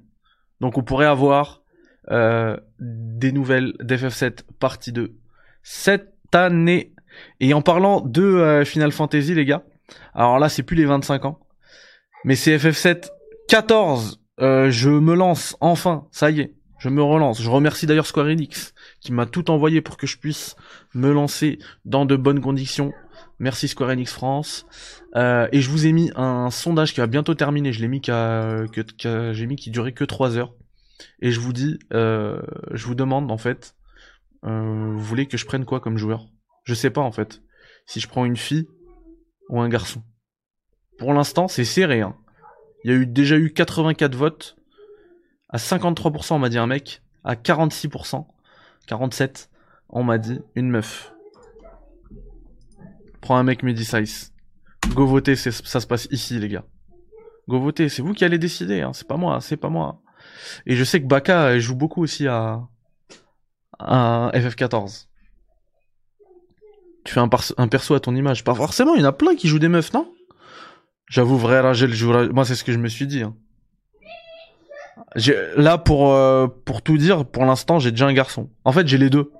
Donc 0.60 0.78
on 0.78 0.82
pourrait 0.82 1.06
avoir 1.06 1.62
euh, 2.10 2.56
des 2.78 3.32
nouvelles 3.32 3.74
d'FF7 3.80 4.40
partie 4.58 4.92
2 4.92 5.14
cette 5.62 6.34
année. 6.34 6.94
Et 7.40 7.52
en 7.54 7.62
parlant 7.62 8.00
de 8.00 8.22
euh, 8.22 8.64
Final 8.64 8.92
Fantasy, 8.92 9.34
les 9.34 9.44
gars, 9.44 9.64
alors 10.14 10.38
là, 10.38 10.48
c'est 10.48 10.62
plus 10.62 10.76
les 10.76 10.84
25 10.84 11.24
ans, 11.24 11.40
mais 12.24 12.36
c'est 12.36 12.56
FF7 12.56 13.10
14. 13.48 14.20
Euh, 14.40 14.70
je 14.70 14.88
me 14.88 15.14
lance 15.14 15.56
enfin, 15.60 16.06
ça 16.12 16.30
y 16.30 16.40
est, 16.40 16.54
je 16.80 16.88
me 16.88 17.02
relance. 17.02 17.40
Je 17.40 17.48
remercie 17.48 17.86
d'ailleurs 17.86 18.06
Square 18.06 18.26
Enix 18.26 18.74
qui 19.00 19.12
m'a 19.12 19.26
tout 19.26 19.50
envoyé 19.50 19.80
pour 19.80 19.96
que 19.96 20.06
je 20.06 20.18
puisse 20.18 20.56
me 20.94 21.12
lancer 21.12 21.58
dans 21.84 22.06
de 22.06 22.16
bonnes 22.16 22.40
conditions. 22.40 22.92
Merci 23.38 23.68
Square 23.68 23.90
Enix 23.90 24.12
France. 24.12 24.66
Euh, 25.14 25.46
et 25.52 25.60
je 25.60 25.70
vous 25.70 25.86
ai 25.86 25.92
mis 25.92 26.10
un 26.16 26.50
sondage 26.50 26.92
qui 26.92 27.00
va 27.00 27.06
bientôt 27.06 27.34
terminer. 27.34 27.72
Je 27.72 27.80
l'ai 27.80 27.88
mis 27.88 28.00
qu'à, 28.00 28.64
que, 28.98 29.32
j'ai 29.32 29.46
mis 29.46 29.56
qui 29.56 29.70
durait 29.70 29.92
que 29.92 30.04
3 30.04 30.36
heures. 30.36 30.54
Et 31.20 31.30
je 31.30 31.38
vous 31.38 31.52
dis, 31.52 31.78
euh, 31.92 32.40
je 32.72 32.86
vous 32.86 32.94
demande 32.94 33.30
en 33.30 33.38
fait 33.38 33.74
euh, 34.44 34.92
vous 34.94 35.04
voulez 35.04 35.26
que 35.26 35.36
je 35.36 35.46
prenne 35.46 35.64
quoi 35.64 35.80
comme 35.80 35.98
joueur? 35.98 36.26
Je 36.64 36.74
sais 36.74 36.90
pas 36.90 37.00
en 37.00 37.12
fait. 37.12 37.42
Si 37.86 38.00
je 38.00 38.08
prends 38.08 38.24
une 38.24 38.36
fille 38.36 38.68
ou 39.48 39.60
un 39.60 39.68
garçon. 39.68 40.02
Pour 40.98 41.12
l'instant, 41.12 41.48
c'est 41.48 41.64
serré. 41.64 42.00
Hein. 42.00 42.16
Il 42.84 42.90
y 42.90 42.94
a 42.94 42.96
eu 42.96 43.06
déjà 43.06 43.36
eu 43.36 43.52
84 43.52 44.14
votes. 44.14 44.56
À 45.50 45.56
53%, 45.56 46.34
on 46.34 46.38
m'a 46.38 46.48
dit 46.48 46.58
un 46.58 46.66
mec. 46.66 47.02
À 47.24 47.34
46%, 47.34 48.24
47, 48.86 49.50
on 49.90 50.04
m'a 50.04 50.18
dit 50.18 50.40
une 50.54 50.70
meuf. 50.70 51.12
Prends 53.20 53.36
un 53.36 53.42
mec 53.42 53.60
Size. 53.76 54.32
Go 54.94 55.06
voter, 55.06 55.36
ça 55.36 55.50
se 55.52 55.86
passe 55.86 56.08
ici, 56.10 56.38
les 56.38 56.48
gars. 56.48 56.64
Go 57.48 57.60
voter, 57.60 57.88
c'est 57.88 58.00
vous 58.00 58.14
qui 58.14 58.24
allez 58.24 58.38
décider, 58.38 58.80
hein. 58.80 58.92
c'est 58.92 59.06
pas 59.06 59.16
moi, 59.16 59.40
c'est 59.40 59.56
pas 59.56 59.68
moi. 59.68 60.00
Et 60.66 60.76
je 60.76 60.84
sais 60.84 61.00
que 61.00 61.06
Baka 61.06 61.58
joue 61.58 61.74
beaucoup 61.74 62.02
aussi 62.02 62.26
à, 62.26 62.60
un 63.78 64.30
FF14. 64.30 65.06
Tu 67.04 67.14
fais 67.14 67.20
un, 67.20 67.68
perso 67.68 67.94
à 67.94 68.00
ton 68.00 68.14
image. 68.14 68.44
Pas 68.44 68.54
forcément, 68.54 68.94
il 68.94 69.00
y 69.00 69.04
en 69.04 69.08
a 69.08 69.12
plein 69.12 69.34
qui 69.34 69.48
jouent 69.48 69.58
des 69.58 69.68
meufs, 69.68 69.92
non? 69.92 70.12
J'avoue, 71.06 71.38
vrai 71.38 71.60
Ragel 71.60 71.92
joue... 71.92 72.12
Moi, 72.32 72.44
c'est 72.44 72.54
ce 72.54 72.62
que 72.62 72.72
je 72.72 72.78
me 72.78 72.88
suis 72.88 73.06
dit. 73.06 73.22
Hein. 73.22 73.34
Là, 75.56 75.78
pour, 75.78 76.12
euh, 76.12 76.46
pour 76.64 76.82
tout 76.82 76.96
dire, 76.96 77.24
pour 77.24 77.44
l'instant, 77.44 77.78
j'ai 77.78 77.90
déjà 77.90 78.06
un 78.06 78.12
garçon. 78.12 78.50
En 78.64 78.72
fait, 78.72 78.86
j'ai 78.86 78.98
les 78.98 79.10
deux. 79.10 79.32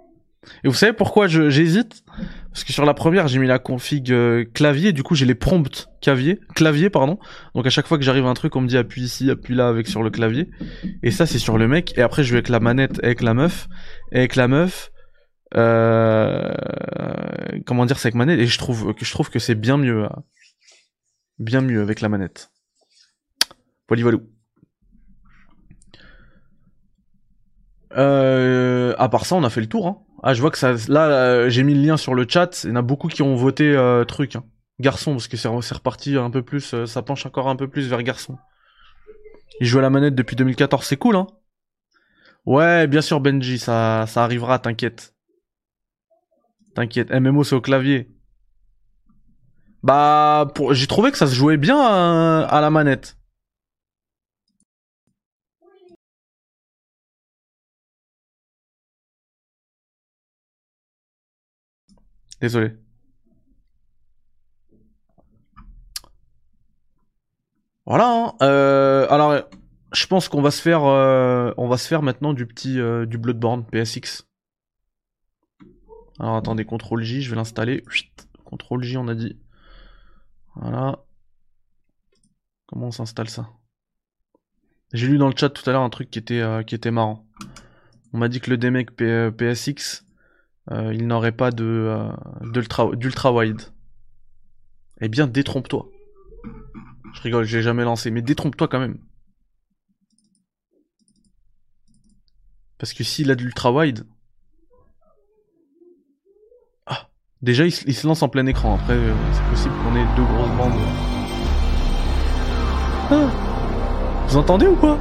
Et 0.65 0.69
vous 0.69 0.75
savez 0.75 0.95
pourquoi 0.95 1.27
j'hésite? 1.27 2.03
Parce 2.51 2.65
que 2.65 2.73
sur 2.73 2.87
la 2.87 2.95
première, 2.95 3.29
j'ai 3.29 3.39
mis 3.39 3.47
la 3.47 3.59
config 3.59 4.11
euh, 4.11 4.45
clavier, 4.55 4.93
du 4.93 5.03
coup 5.03 5.15
j'ai 5.15 5.27
les 5.27 5.35
prompts 5.35 5.89
clavier, 6.01 6.41
clavier 6.55 6.89
pardon. 6.89 7.19
Donc 7.55 7.67
à 7.67 7.71
chaque 7.71 7.87
fois 7.87 7.99
que 7.99 8.05
j'arrive 8.05 8.25
à 8.25 8.31
un 8.31 8.35
truc, 8.35 8.57
on 8.57 8.63
me 8.63 8.67
dit 8.67 8.79
appuie 8.79 9.03
ici, 9.03 9.31
appuie 9.31 9.55
là 9.55 9.69
avec 9.69 9.87
sur 9.87 10.03
le 10.03 10.09
clavier. 10.09 10.49
Et 11.03 11.11
ça 11.11 11.27
c'est 11.27 11.39
sur 11.39 11.59
le 11.59 11.69
mec. 11.69 11.93
Et 11.99 12.03
après 12.03 12.25
je 12.25 12.31
vais 12.31 12.39
avec 12.39 12.49
la 12.49 12.59
manette 12.59 13.05
avec 13.05 13.21
la 13.21 13.35
meuf, 13.35 13.69
et 14.13 14.19
avec 14.19 14.35
la 14.35 14.49
meuf. 14.49 14.91
Euh... 15.57 16.55
Comment 17.67 17.85
dire, 17.85 17.99
c'est 17.99 18.09
avec 18.09 18.15
manette. 18.15 18.41
Et 18.41 18.47
je 18.47 18.59
trouve 18.59 18.95
que 18.95 19.05
je 19.05 19.11
trouve 19.11 19.29
que 19.29 19.39
c'est 19.39 19.55
bien 19.55 19.77
mieux. 19.77 20.09
bien 21.39 21.61
mieux 21.61 21.83
avec 21.83 22.01
la 22.01 22.09
manette. 22.09 22.51
Voilà. 23.89 24.19
Euh, 27.97 28.95
à 28.99 29.09
part 29.09 29.27
ça, 29.27 29.37
on 29.37 29.45
a 29.45 29.51
fait 29.51 29.61
le 29.61 29.69
tour. 29.69 29.87
Hein. 29.87 29.99
Ah, 30.23 30.35
je 30.35 30.41
vois 30.41 30.51
que 30.51 30.59
ça. 30.59 30.75
Là, 30.89 31.09
euh, 31.09 31.49
j'ai 31.49 31.63
mis 31.63 31.75
le 31.75 31.83
lien 31.83 31.97
sur 31.97 32.15
le 32.15 32.27
chat. 32.29 32.65
Il 32.65 32.71
y 32.71 32.73
en 32.73 32.77
a 32.77 32.83
beaucoup 32.83 33.09
qui 33.09 33.23
ont 33.23 33.35
voté 33.35 33.75
euh, 33.75 34.05
truc. 34.05 34.37
Hein. 34.37 34.45
Garçon, 34.79 35.13
parce 35.13 35.29
que 35.29 35.37
c'est 35.37 35.49
reparti 35.49 36.17
un 36.17 36.31
peu 36.31 36.43
plus. 36.43 36.75
Euh, 36.75 36.87
ça 36.87 37.03
penche 37.03 37.27
encore 37.27 37.49
un 37.49 37.57
peu 37.57 37.69
plus 37.69 37.89
vers 37.89 38.03
garçon. 38.03 38.39
Il 39.61 39.67
joue 39.67 39.79
à 39.79 39.83
la 39.83 39.91
manette 39.91 40.15
depuis 40.15 40.37
2014. 40.37 40.85
C'est 40.85 40.97
cool, 40.97 41.17
hein. 41.17 41.27
Ouais, 42.47 42.87
bien 42.87 43.03
sûr, 43.03 43.21
Benji, 43.21 43.59
ça, 43.59 44.07
ça 44.07 44.25
arrivera, 44.25 44.59
t'inquiète. 44.59 45.15
T'inquiète. 46.75 47.11
MMO, 47.11 47.45
c'est 47.45 47.55
au 47.55 47.61
clavier. 47.61 48.11
Bah, 49.83 50.51
pour... 50.55 50.73
j'ai 50.73 50.87
trouvé 50.87 51.11
que 51.11 51.19
ça 51.19 51.27
se 51.27 51.35
jouait 51.35 51.57
bien 51.57 51.79
à, 51.79 52.47
à 52.49 52.61
la 52.61 52.71
manette. 52.71 53.20
Désolé. 62.41 62.73
Voilà. 67.87 68.07
Hein. 68.07 68.35
Euh, 68.43 69.07
alors, 69.11 69.43
je 69.93 70.07
pense 70.07 70.29
qu'on 70.29 70.43
va 70.43 70.51
se 70.51 70.63
faire, 70.63 70.85
euh, 70.85 71.53
on 71.57 71.69
va 71.69 71.77
se 71.77 71.89
faire 71.89 72.03
maintenant 72.03 72.33
du 72.33 72.47
petit, 72.47 72.79
euh, 72.79 73.05
du 73.05 73.19
Bloodborne 73.19 73.65
PSX. 73.67 74.27
Alors 76.19 76.37
attendez, 76.37 76.65
CTRL 76.65 77.03
J, 77.03 77.23
je 77.23 77.31
vais 77.31 77.37
l'installer. 77.37 77.83
CTRL 78.49 78.83
J, 78.83 78.97
on 78.97 79.09
a 79.09 79.15
dit. 79.15 79.39
Voilà. 80.55 81.05
Comment 82.67 82.87
on 82.87 82.93
s'installe 82.93 83.29
ça? 83.29 83.49
J'ai 84.93 85.07
lu 85.07 85.19
dans 85.19 85.29
le 85.29 85.37
chat 85.37 85.51
tout 85.51 85.69
à 85.69 85.73
l'heure 85.73 85.83
un 85.83 85.91
truc 85.91 86.11
qui 86.11 86.19
était, 86.19 86.43
qui 86.67 86.75
était 86.75 86.91
marrant. 86.91 87.27
On 88.13 88.19
m'a 88.19 88.29
dit 88.29 88.41
que 88.41 88.51
le 88.51 88.59
DMEC 88.59 88.91
PSX, 88.97 90.05
euh, 90.73 90.95
il 90.95 91.07
n'aurait 91.07 91.33
pas 91.33 91.51
de 91.51 91.65
euh, 91.65 92.93
d'ultra 92.95 93.33
wide. 93.33 93.63
Eh 95.01 95.09
bien, 95.09 95.27
détrompe-toi. 95.27 95.89
Je 97.15 97.23
rigole, 97.23 97.45
je 97.45 97.57
l'ai 97.57 97.63
jamais 97.63 97.83
lancé, 97.83 98.11
mais 98.11 98.23
détrompe-toi 98.23 98.69
quand 98.69 98.79
même. 98.79 98.99
Parce 102.79 102.93
que 102.93 103.03
s'il 103.03 103.31
a 103.31 103.35
de 103.35 103.43
l'ultra 103.43 103.73
wide. 103.73 104.07
Ah, 106.87 107.09
déjà 107.43 107.67
il, 107.67 107.73
se 107.73 108.07
lance 108.07 108.23
en 108.23 108.29
plein 108.29 108.47
écran. 108.47 108.77
Après, 108.77 108.95
euh, 108.95 109.13
c'est 109.33 109.45
possible 109.51 109.75
qu'on 109.83 109.97
ait 109.97 110.17
deux 110.17 110.25
grosses 110.25 110.57
bandes. 110.57 110.81
Ah, 113.11 113.29
vous 114.29 114.37
entendez 114.37 114.67
ou 114.67 114.77
quoi? 114.77 114.99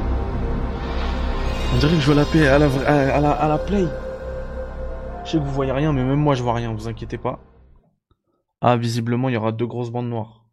On 1.75 1.77
dirait 1.77 1.93
que 1.93 2.01
je 2.01 2.05
vois 2.07 2.15
la 2.15 2.25
paix 2.25 2.47
à 2.47 2.57
la, 2.57 2.65
à 2.65 3.19
la, 3.19 3.31
à 3.31 3.47
la 3.47 3.57
play. 3.59 3.85
Je 5.29 5.33
sais 5.33 5.37
que 5.37 5.43
vous 5.43 5.53
voyez 5.53 5.71
rien, 5.71 5.93
mais 5.93 6.03
même 6.03 6.19
moi 6.19 6.33
je 6.33 6.41
vois 6.41 6.55
rien, 6.55 6.73
vous 6.73 6.87
inquiétez 6.87 7.19
pas. 7.19 7.39
Ah, 8.61 8.77
visiblement, 8.77 9.29
il 9.29 9.33
y 9.33 9.37
aura 9.37 9.51
deux 9.51 9.67
grosses 9.67 9.91
bandes 9.91 10.09
noires. 10.09 10.43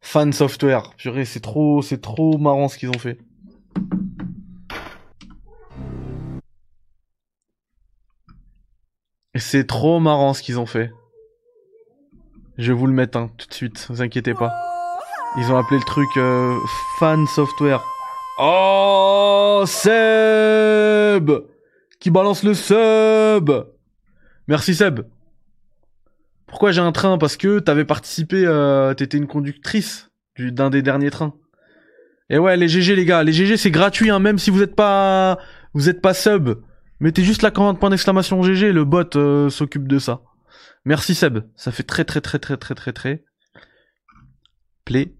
Fan 0.00 0.32
software. 0.32 0.94
Purée, 0.96 1.26
c'est 1.26 1.40
trop, 1.40 1.82
c'est 1.82 2.00
trop 2.00 2.38
marrant 2.38 2.66
ce 2.68 2.78
qu'ils 2.78 2.88
ont 2.88 2.98
fait. 2.98 3.18
C'est 9.34 9.66
trop 9.66 10.00
marrant 10.00 10.32
ce 10.32 10.42
qu'ils 10.42 10.58
ont 10.58 10.64
fait. 10.64 10.90
Je 12.56 12.72
vais 12.72 12.78
vous 12.78 12.86
le 12.86 12.94
mettre 12.94 13.18
hein, 13.18 13.30
tout 13.36 13.46
de 13.46 13.52
suite, 13.52 13.86
vous 13.90 14.00
inquiétez 14.00 14.32
pas. 14.32 14.50
Ils 15.36 15.52
ont 15.52 15.58
appelé 15.58 15.78
le 15.78 15.84
truc 15.84 16.08
euh, 16.16 16.56
fan 16.98 17.26
software. 17.26 17.84
Oh, 18.38 19.64
Seb 19.66 21.30
qui 22.04 22.10
balance 22.10 22.42
le 22.42 22.52
sub. 22.52 23.50
Merci 24.46 24.74
Seb. 24.74 25.00
Pourquoi 26.46 26.70
j'ai 26.70 26.82
un 26.82 26.92
train? 26.92 27.16
Parce 27.16 27.38
que 27.38 27.60
t'avais 27.60 27.86
participé, 27.86 28.44
euh, 28.44 28.92
t'étais 28.92 29.16
une 29.16 29.26
conductrice 29.26 30.10
d'un 30.38 30.68
des 30.68 30.82
derniers 30.82 31.10
trains. 31.10 31.34
Et 32.28 32.36
ouais, 32.36 32.58
les 32.58 32.68
GG 32.68 32.94
les 32.94 33.06
gars, 33.06 33.22
les 33.22 33.32
GG 33.32 33.56
c'est 33.56 33.70
gratuit, 33.70 34.10
hein, 34.10 34.18
même 34.18 34.38
si 34.38 34.50
vous 34.50 34.60
êtes 34.60 34.76
pas, 34.76 35.38
vous 35.72 35.88
êtes 35.88 36.02
pas 36.02 36.12
sub. 36.12 36.50
Mettez 37.00 37.24
juste 37.24 37.40
la 37.40 37.50
commande 37.50 37.80
point 37.80 37.88
d'exclamation 37.88 38.42
GG, 38.42 38.72
le 38.72 38.84
bot 38.84 39.16
euh, 39.16 39.48
s'occupe 39.48 39.88
de 39.88 39.98
ça. 39.98 40.20
Merci 40.84 41.14
Seb, 41.14 41.38
ça 41.56 41.72
fait 41.72 41.84
très 41.84 42.04
très 42.04 42.20
très 42.20 42.38
très 42.38 42.58
très 42.58 42.74
très 42.74 42.92
très 42.92 43.24
play. 44.84 45.14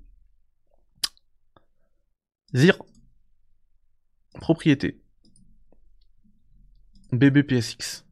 Zir. 2.53 2.77
Propriété. 4.35 5.01
BBPSX. 7.13 8.05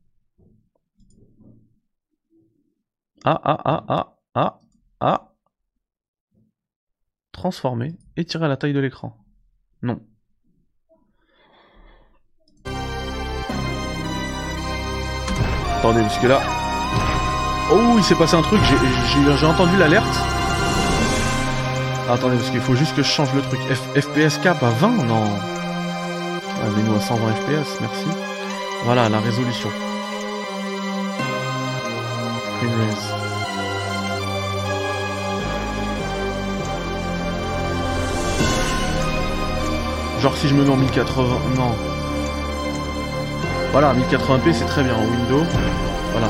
Ah, 3.25 3.41
ah, 3.45 3.61
ah, 3.65 3.85
ah, 3.89 4.19
ah, 4.35 4.61
ah. 5.01 5.33
Transformer, 7.33 7.95
tirer 8.27 8.49
la 8.49 8.57
taille 8.57 8.73
de 8.73 8.81
l'écran. 8.81 9.17
Non. 9.83 10.01
Attendez, 15.79 16.03
parce 16.03 16.19
que 16.19 16.27
là... 16.27 16.41
Oh, 17.73 17.95
il 17.97 18.05
s'est 18.05 18.15
passé 18.15 18.37
un 18.37 18.43
truc, 18.43 18.61
j'ai 18.65 19.47
entendu 19.47 19.77
l'alerte. 19.77 20.05
Attendez, 22.09 22.37
parce 22.37 22.51
qu'il 22.51 22.61
faut 22.61 22.75
juste 22.75 22.95
que 22.95 23.03
je 23.03 23.09
change 23.09 23.33
le 23.35 23.43
truc. 23.43 23.61
FPS 23.69 24.39
cap 24.43 24.63
à 24.63 24.71
20 24.71 25.05
Non. 25.05 25.25
Allez-nous 26.63 26.95
à 26.95 27.01
120 27.01 27.35
FPS, 27.35 27.81
merci. 27.81 28.32
Voilà 28.85 29.09
la 29.09 29.21
résolution. 29.21 29.71
Genre 40.21 40.37
si 40.37 40.49
je 40.49 40.55
me 40.55 40.65
mets 40.65 40.71
en 40.71 40.77
1080... 40.77 41.25
Non. 41.57 41.75
Voilà, 43.73 43.95
1080p 43.95 44.53
c'est 44.53 44.67
très 44.67 44.85
bien 44.85 44.95
en 44.95 45.05
Windows. 45.05 45.47
Voilà. 46.13 46.29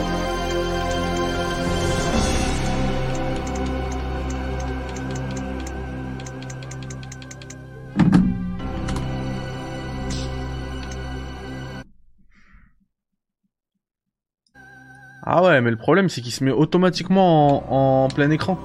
Ouais, 15.53 15.61
mais 15.61 15.71
le 15.71 15.77
problème 15.77 16.09
c'est 16.09 16.21
qu'il 16.21 16.33
se 16.33 16.43
met 16.43 16.51
automatiquement 16.51 18.05
en, 18.05 18.09
plein 18.09 18.31
écran. 18.31 18.59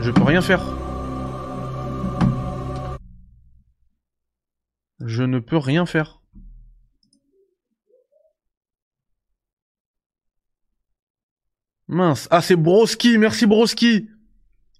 Je 0.00 0.10
peux 0.10 0.22
rien 0.22 0.40
faire. 0.40 0.62
Je 5.04 5.22
ne 5.22 5.38
peux 5.38 5.56
rien 5.56 5.86
faire. 5.86 6.20
Mince. 11.88 12.28
Ah, 12.30 12.40
c'est 12.40 12.56
Broski. 12.56 13.18
Merci 13.18 13.46
Broski. 13.46 14.08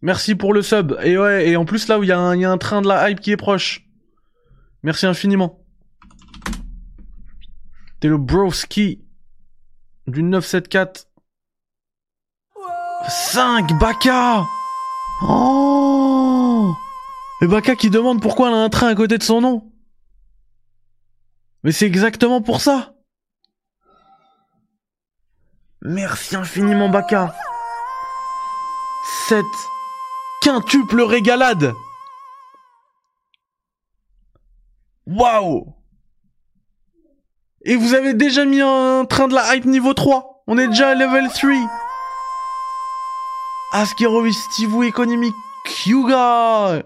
Merci 0.03 0.35
pour 0.35 0.55
le 0.55 0.63
sub. 0.63 0.97
Et 1.03 1.19
ouais, 1.19 1.49
et 1.49 1.57
en 1.57 1.65
plus 1.65 1.89
là 1.89 1.99
où 1.99 2.05
il 2.05 2.09
y, 2.09 2.13
a 2.13 2.19
un 2.19 2.59
train 2.59 2.83
de 2.83 2.89
la 2.89 3.11
hype 3.11 3.21
qui 3.21 3.33
est 3.33 3.37
proche. 3.37 3.87
Merci 4.83 5.07
infiniment. 5.07 5.65
T'es 8.01 8.09
le 8.09 8.17
Broski 8.17 9.05
du 10.11 10.23
974. 10.23 11.07
5 13.09 13.79
Baka 13.79 14.47
Oh 15.23 16.75
Et 17.43 17.47
Baka 17.47 17.75
qui 17.75 17.91
demande 17.91 18.21
pourquoi 18.21 18.49
elle 18.49 18.55
a 18.55 18.59
un 18.59 18.69
train 18.69 18.89
à 18.89 18.95
côté 18.95 19.19
de 19.19 19.23
son 19.23 19.41
nom. 19.41 19.73
Mais 21.63 21.73
c'est 21.73 21.87
exactement 21.87 22.43
pour 22.43 22.61
ça. 22.61 22.95
Merci 25.83 26.37
infiniment 26.37 26.89
Baka. 26.89 27.35
7 29.29 29.45
quintuple 30.43 31.01
régalade. 31.03 31.73
Waouh 35.07 35.80
et 37.63 37.77
vous 37.77 37.95
avez 37.95 38.15
déjà 38.15 38.45
mis 38.45 38.61
un 38.61 39.05
train 39.05 39.29
de 39.29 39.35
la 39.35 39.55
hype 39.55 39.67
niveau 39.67 39.95
3. 39.95 40.43
On 40.47 40.59
est 40.59 40.69
déjà 40.69 40.91
à 40.91 40.95
level 40.95 41.29
3. 41.29 41.51
Askerovic, 43.73 44.35
Steve 44.35 44.83
économique, 44.85 45.35
Kyuga. 45.67 46.83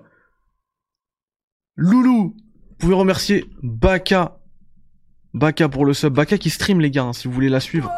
Loulou. 1.76 2.34
Vous 2.36 2.76
pouvez 2.78 2.94
remercier 2.94 3.46
Baka. 3.62 4.38
Baka 5.32 5.68
pour 5.68 5.86
le 5.86 5.94
sub. 5.94 6.12
Baka 6.12 6.38
qui 6.38 6.50
stream 6.50 6.80
les 6.80 6.90
gars, 6.90 7.04
hein, 7.04 7.12
si 7.12 7.28
vous 7.28 7.34
voulez 7.34 7.48
la 7.48 7.60
suivre. 7.60 7.90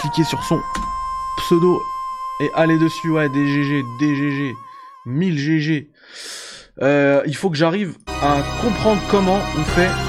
Cliquez 0.00 0.24
sur 0.24 0.42
son 0.44 0.60
pseudo 1.38 1.80
Et 2.40 2.50
allez 2.54 2.78
dessus, 2.78 3.10
ouais, 3.10 3.28
des 3.28 3.46
GG, 3.46 3.82
des 4.00 4.14
GG, 4.14 4.52
1000 5.06 5.38
GG. 5.38 5.90
Euh, 6.80 7.22
il 7.26 7.36
faut 7.36 7.50
que 7.50 7.56
j'arrive 7.56 7.96
à 8.22 8.42
comprendre 8.62 9.00
comment 9.10 9.40
on 9.56 9.62
fait 9.62 10.07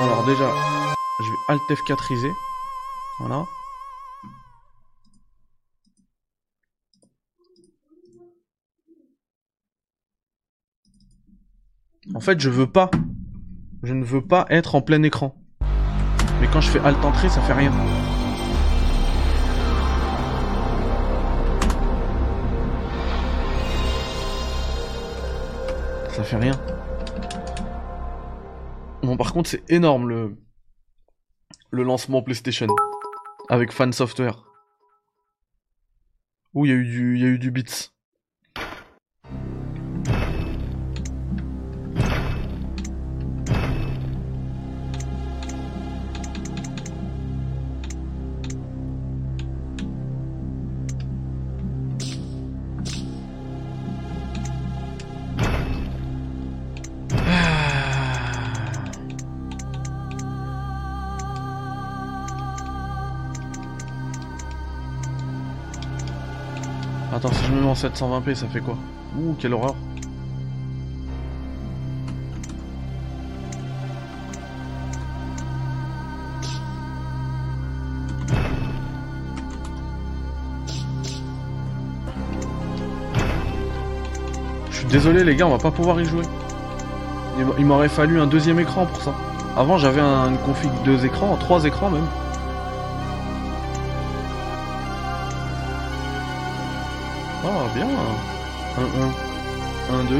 Alors 0.00 0.24
déjà, 0.24 0.48
je 1.20 1.30
vais 1.30 1.36
Alt 1.48 1.62
F4iser. 1.68 2.32
Voilà. 3.18 3.44
En 12.14 12.20
fait, 12.20 12.38
je 12.38 12.48
veux 12.50 12.70
pas. 12.70 12.88
Je 13.82 13.92
ne 13.92 14.04
veux 14.04 14.24
pas 14.24 14.46
être 14.48 14.76
en 14.76 14.80
plein 14.80 15.02
écran. 15.02 15.34
Mais 16.40 16.46
quand 16.52 16.60
je 16.60 16.70
fais 16.70 16.80
Alt 16.80 17.04
Entrée, 17.04 17.28
ça 17.28 17.40
fait 17.42 17.52
rien. 17.52 17.72
Ça 26.12 26.22
fait 26.22 26.36
rien. 26.36 26.75
Bon, 29.06 29.16
par 29.16 29.32
contre, 29.32 29.48
c'est 29.48 29.62
énorme 29.70 30.08
le... 30.08 30.36
le 31.70 31.84
lancement 31.84 32.22
PlayStation. 32.22 32.66
Avec 33.48 33.70
Fan 33.70 33.92
Software. 33.92 34.42
Ouh, 36.54 36.66
il 36.66 36.70
y, 36.70 36.72
a 36.72 36.74
eu 36.74 36.84
du... 36.84 37.16
y 37.16 37.24
a 37.24 37.28
eu 37.28 37.38
du 37.38 37.52
bits. 37.52 37.92
720p, 67.76 68.34
ça 68.34 68.46
fait 68.46 68.60
quoi? 68.60 68.76
Ouh, 69.18 69.34
quelle 69.38 69.52
horreur. 69.52 69.74
Je 84.70 84.76
suis 84.78 84.86
désolé 84.86 85.22
les 85.22 85.36
gars, 85.36 85.46
on 85.46 85.50
va 85.50 85.58
pas 85.58 85.70
pouvoir 85.70 86.00
y 86.00 86.06
jouer. 86.06 86.24
Il 87.58 87.66
m'aurait 87.66 87.90
fallu 87.90 88.18
un 88.18 88.26
deuxième 88.26 88.58
écran 88.58 88.86
pour 88.86 89.02
ça. 89.02 89.14
Avant 89.54 89.76
j'avais 89.76 90.00
un 90.00 90.32
config 90.44 90.70
deux 90.84 91.04
écrans, 91.04 91.36
trois 91.36 91.64
écrans 91.64 91.90
même. 91.90 92.06
Bien. 97.76 97.86
1, 98.78 98.82
1. 99.92 100.00
1, 100.00 100.04
2. 100.04 100.16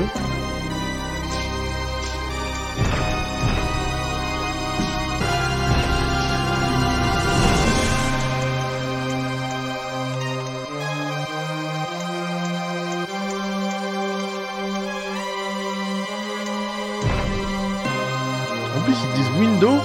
En 18.75 18.81
plus, 18.81 18.93
ils 18.93 19.13
disent 19.15 19.31
Windows, 19.39 19.81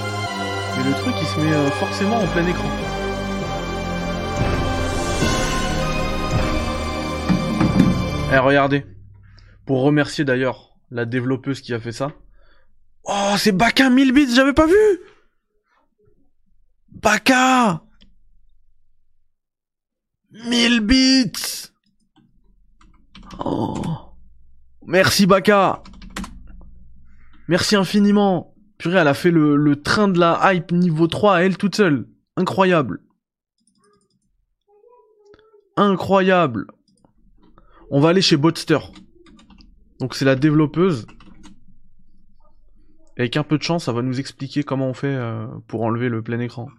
mais 0.76 0.84
le 0.84 0.92
truc 1.00 1.14
il 1.20 1.26
se 1.26 1.40
met 1.40 1.52
euh, 1.52 1.70
forcément 1.70 2.16
en 2.16 2.26
plein 2.26 2.46
écran. 2.46 2.81
Eh, 8.34 8.38
regardez. 8.38 8.86
Pour 9.66 9.82
remercier 9.82 10.24
d'ailleurs 10.24 10.78
la 10.90 11.04
développeuse 11.04 11.60
qui 11.60 11.74
a 11.74 11.80
fait 11.80 11.92
ça. 11.92 12.12
Oh, 13.04 13.34
c'est 13.36 13.52
Baka 13.52 13.90
1000 13.90 14.12
bits, 14.12 14.34
j'avais 14.34 14.52
pas 14.54 14.66
vu 14.66 14.74
Baka 16.88 17.82
1000 20.30 20.80
bits 20.80 21.72
Oh 23.44 23.82
Merci 24.86 25.26
Baka 25.26 25.82
Merci 27.48 27.76
infiniment 27.76 28.54
Purée, 28.78 28.98
elle 28.98 29.08
a 29.08 29.14
fait 29.14 29.30
le, 29.30 29.56
le 29.56 29.82
train 29.82 30.08
de 30.08 30.18
la 30.18 30.54
hype 30.54 30.72
niveau 30.72 31.06
3 31.06 31.36
à 31.36 31.40
elle 31.42 31.56
toute 31.56 31.76
seule. 31.76 32.08
Incroyable. 32.36 33.02
Incroyable. 35.76 36.66
On 37.94 38.00
va 38.00 38.08
aller 38.08 38.22
chez 38.22 38.38
Botster. 38.38 38.78
Donc 40.00 40.14
c'est 40.14 40.24
la 40.24 40.34
développeuse. 40.34 41.06
Avec 43.18 43.36
un 43.36 43.44
peu 43.44 43.58
de 43.58 43.62
chance, 43.62 43.84
ça 43.84 43.92
va 43.92 44.00
nous 44.00 44.18
expliquer 44.18 44.62
comment 44.62 44.88
on 44.88 44.94
fait 44.94 45.14
euh, 45.14 45.46
pour 45.68 45.82
enlever 45.82 46.08
le 46.08 46.22
plein 46.22 46.40
écran. 46.40 46.70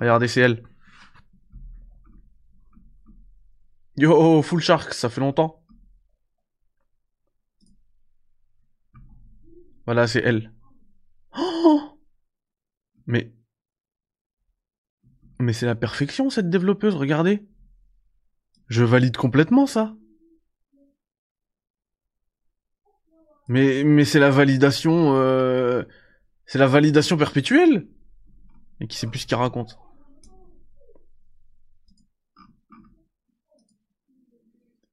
Regardez, 0.00 0.26
c'est 0.26 0.40
elle. 0.40 0.64
Yo, 3.96 4.42
Full 4.42 4.60
Shark, 4.60 4.92
ça 4.92 5.08
fait 5.08 5.20
longtemps. 5.20 5.64
Voilà, 9.84 10.08
c'est 10.08 10.22
elle. 10.24 10.52
Oh 11.38 12.00
Mais 13.06 13.32
mais 15.42 15.52
c'est 15.52 15.66
la 15.66 15.74
perfection 15.74 16.30
cette 16.30 16.48
développeuse, 16.48 16.94
regardez. 16.94 17.44
Je 18.68 18.84
valide 18.84 19.16
complètement 19.16 19.66
ça. 19.66 19.94
Mais, 23.48 23.82
mais 23.84 24.04
c'est 24.04 24.20
la 24.20 24.30
validation... 24.30 25.14
Euh... 25.16 25.82
C'est 26.46 26.58
la 26.58 26.66
validation 26.66 27.16
perpétuelle 27.16 27.88
Et 28.80 28.86
qui 28.86 28.96
sait 28.96 29.06
plus 29.06 29.20
ce 29.20 29.26
qu'il 29.26 29.36
raconte. 29.36 29.78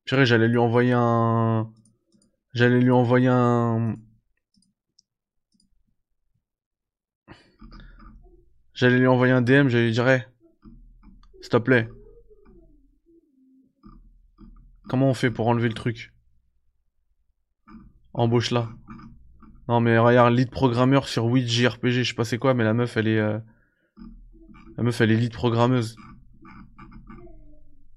Purée, 0.05 0.25
j'allais 0.25 0.47
lui 0.47 0.57
envoyer 0.57 0.93
un... 0.95 1.71
J'allais 2.53 2.79
lui 2.79 2.91
envoyer 2.91 3.27
un... 3.27 3.95
J'allais 8.73 8.97
lui 8.97 9.07
envoyer 9.07 9.33
un 9.33 9.41
DM, 9.41 9.67
j'allais 9.67 9.85
lui 9.85 9.91
dire... 9.91 10.25
S'il 11.41 11.49
te 11.49 11.57
plaît. 11.57 11.89
Comment 14.89 15.09
on 15.09 15.13
fait 15.13 15.31
pour 15.31 15.47
enlever 15.47 15.67
le 15.67 15.73
truc? 15.73 16.13
Embauche 18.13 18.51
là. 18.51 18.69
Non 19.67 19.79
mais 19.81 19.99
regarde, 19.99 20.33
lead 20.33 20.49
programmeur 20.49 21.07
sur 21.07 21.25
Witch 21.25 21.47
JRPG, 21.47 22.03
je 22.03 22.03
sais 22.03 22.13
pas 22.15 22.25
c'est 22.25 22.39
quoi, 22.39 22.55
mais 22.55 22.63
la 22.63 22.73
meuf 22.73 22.97
elle 22.97 23.07
est... 23.07 23.19
Euh, 23.19 23.37
la 24.77 24.83
meuf 24.83 24.99
elle 24.99 25.11
est 25.11 25.15
lead 25.15 25.31
programmeuse. 25.31 25.95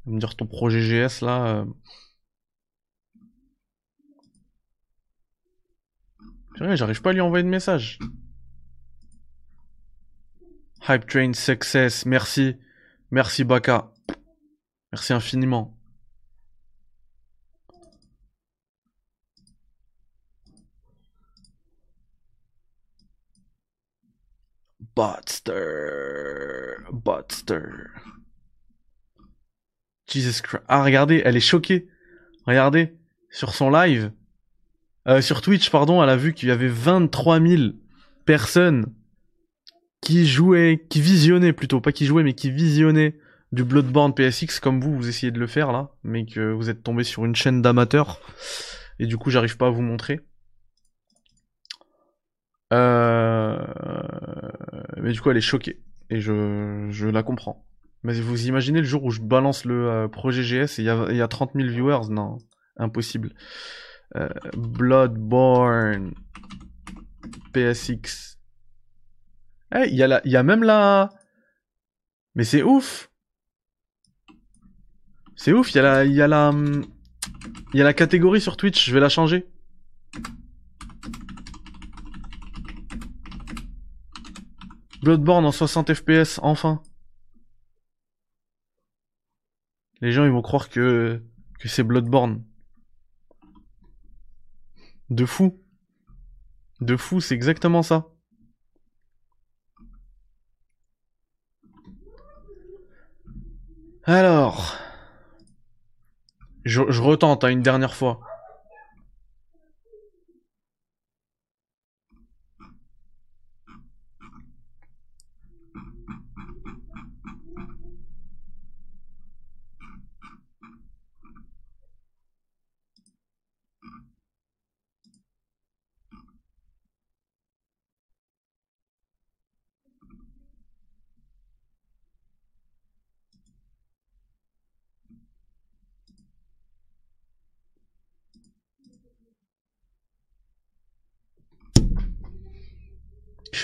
me 0.05 0.18
dire 0.18 0.36
ton 0.36 0.47
projet 0.47 0.80
GS 0.80 1.24
là... 1.24 1.47
Euh... 1.47 1.64
J'arrive 6.74 7.01
pas 7.01 7.11
à 7.11 7.12
lui 7.14 7.22
envoyer 7.22 7.43
de 7.43 7.49
message. 7.49 7.99
Hype 10.88 11.07
Train 11.07 11.32
Success, 11.32 12.05
merci. 12.07 12.57
Merci 13.13 13.45
Baka. 13.45 13.93
Merci 14.91 15.13
infiniment. 15.13 15.77
Botster. 24.97 25.53
Botster. 26.91 27.61
Jesus 30.07 30.41
Christ. 30.41 30.65
Ah, 30.69 30.83
regardez, 30.83 31.21
elle 31.23 31.37
est 31.37 31.41
choquée. 31.41 31.89
Regardez, 32.47 32.97
sur 33.29 33.55
son 33.55 33.69
live, 33.69 34.11
euh, 35.07 35.21
sur 35.21 35.43
Twitch, 35.43 35.69
pardon, 35.69 36.03
elle 36.03 36.09
a 36.09 36.17
vu 36.17 36.33
qu'il 36.33 36.49
y 36.49 36.53
avait 36.53 36.67
23 36.67 37.41
000 37.41 37.63
personnes 38.25 38.87
qui 40.03 40.26
jouait, 40.26 40.84
qui 40.90 41.00
visionnait 41.00 41.55
plutôt, 41.55 41.80
pas 41.80 41.92
qui 41.92 42.05
jouait, 42.05 42.22
mais 42.22 42.34
qui 42.34 42.50
visionnait 42.50 43.18
du 43.53 43.64
Bloodborne 43.64 44.14
PSX 44.14 44.61
comme 44.61 44.80
vous, 44.80 44.94
vous 44.94 45.09
essayez 45.09 45.32
de 45.32 45.38
le 45.38 45.46
faire 45.46 45.72
là, 45.72 45.90
mais 46.05 46.26
que 46.26 46.53
vous 46.53 46.68
êtes 46.68 46.82
tombé 46.82 47.05
sur 47.05 47.24
une 47.24 47.34
chaîne 47.34 47.62
d'amateurs, 47.62 48.20
et 48.98 49.07
du 49.07 49.16
coup 49.16 49.30
j'arrive 49.30 49.57
pas 49.57 49.68
à 49.68 49.70
vous 49.70 49.82
montrer. 49.82 50.20
Euh... 52.72 53.59
Mais 55.03 55.12
du 55.12 55.20
coup, 55.20 55.30
elle 55.30 55.36
est 55.36 55.40
choquée. 55.40 55.80
Et 56.11 56.20
je, 56.20 57.07
la 57.07 57.22
comprends. 57.22 57.66
Mais 58.03 58.14
vous 58.20 58.46
imaginez 58.46 58.80
le 58.80 58.86
jour 58.86 59.05
où 59.05 59.11
je 59.11 59.20
balance 59.20 59.64
le 59.64 59.88
euh, 59.88 60.09
projet 60.09 60.42
GS 60.42 60.78
et 60.78 60.82
il 60.82 60.84
y 60.84 60.90
a, 60.90 61.12
y 61.12 61.20
a 61.20 61.28
30 61.28 61.53
000 61.55 61.68
viewers? 61.68 62.09
Non, 62.11 62.38
impossible. 62.76 63.32
Euh, 64.16 64.28
Bloodborne 64.57 66.12
PSX. 67.53 68.38
Eh, 69.75 69.89
il 69.89 69.95
y, 69.95 70.03
a 70.03 70.07
la, 70.07 70.20
y 70.25 70.37
a 70.37 70.43
même 70.43 70.62
la... 70.62 71.11
Mais 72.35 72.45
c'est 72.45 72.62
ouf 72.62 73.11
C'est 75.37 75.53
ouf, 75.53 75.73
il 75.73 75.77
y 75.77 75.79
a 75.79 75.83
la... 75.83 76.05
Il 76.05 76.12
y 76.12 76.23
a 76.23 76.29
la... 76.29 76.53
Y 77.75 77.81
a 77.81 77.85
la 77.85 77.95
catégorie 77.95 78.41
sur 78.41 78.57
Twitch, 78.57 78.87
je 78.87 78.93
vais 78.93 79.01
la 79.01 79.09
changer. 79.09 79.47
Bloodborne 85.03 85.45
en 85.45 85.53
60 85.53 85.95
FPS, 85.95 86.39
enfin. 86.43 86.83
Les 90.01 90.12
gens 90.12 90.25
ils 90.25 90.31
vont 90.31 90.43
croire 90.43 90.68
que, 90.68 91.23
que 91.59 91.68
c'est 91.68 91.83
Bloodborne. 91.83 92.45
De 95.11 95.25
fou. 95.25 95.61
De 96.81 96.97
fou, 96.97 97.20
c'est 97.20 97.35
exactement 97.35 97.83
ça. 97.83 98.12
Alors. 104.05 104.76
Je, 106.64 106.80
retente 106.80 107.44
hein, 107.44 107.48
une 107.50 107.62
dernière 107.62 107.94
fois. 107.94 108.20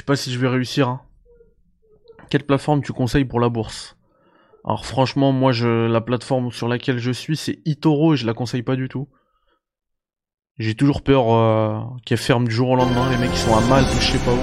Pas 0.09 0.17
si 0.17 0.33
je 0.33 0.39
vais 0.39 0.49
réussir. 0.49 0.89
Hein. 0.89 1.03
Quelle 2.31 2.43
plateforme 2.43 2.83
tu 2.83 2.95
conseilles 2.95 3.27
pour 3.27 3.41
la 3.41 3.51
bourse? 3.51 3.99
Alors 4.65 4.87
franchement, 4.87 5.33
moi, 5.33 5.53
je, 5.53 5.87
la 5.87 6.01
plateforme 6.01 6.51
sur 6.51 6.67
laquelle 6.67 6.99
je 6.99 7.11
suis, 7.11 7.37
c'est 7.37 7.61
Itoro 7.67 8.15
et 8.15 8.17
je 8.17 8.25
la 8.25 8.33
conseille 8.33 8.63
pas 8.63 8.75
du 8.75 8.89
tout. 8.89 9.07
J'ai 10.57 10.75
toujours 10.75 11.03
peur 11.03 11.31
euh, 11.31 11.81
qu'elle 12.07 12.17
ferme 12.17 12.49
du 12.49 12.55
jour 12.55 12.71
au 12.71 12.77
lendemain. 12.77 13.11
Les 13.11 13.19
mecs 13.19 13.31
ils 13.33 13.37
sont 13.37 13.55
à 13.55 13.61
Malte 13.61 13.87
ou 13.89 14.01
je 14.01 14.13
sais 14.13 14.25
pas 14.25 14.33
où. 14.33 14.39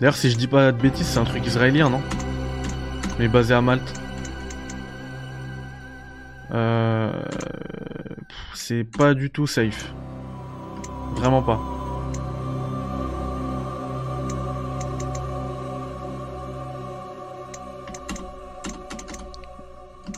D'ailleurs, 0.00 0.16
si 0.16 0.30
je 0.30 0.36
dis 0.36 0.48
pas 0.48 0.72
de 0.72 0.82
bêtises, 0.82 1.06
c'est 1.06 1.20
un 1.20 1.24
truc 1.24 1.46
israélien, 1.46 1.90
non? 1.90 2.02
Mais 3.20 3.28
basé 3.28 3.54
à 3.54 3.60
Malte. 3.60 3.94
Euh... 6.50 7.22
C'est 8.52 8.82
pas 8.82 9.14
du 9.14 9.30
tout 9.30 9.46
safe. 9.46 9.94
Vraiment 11.16 11.42
pas. 11.42 11.60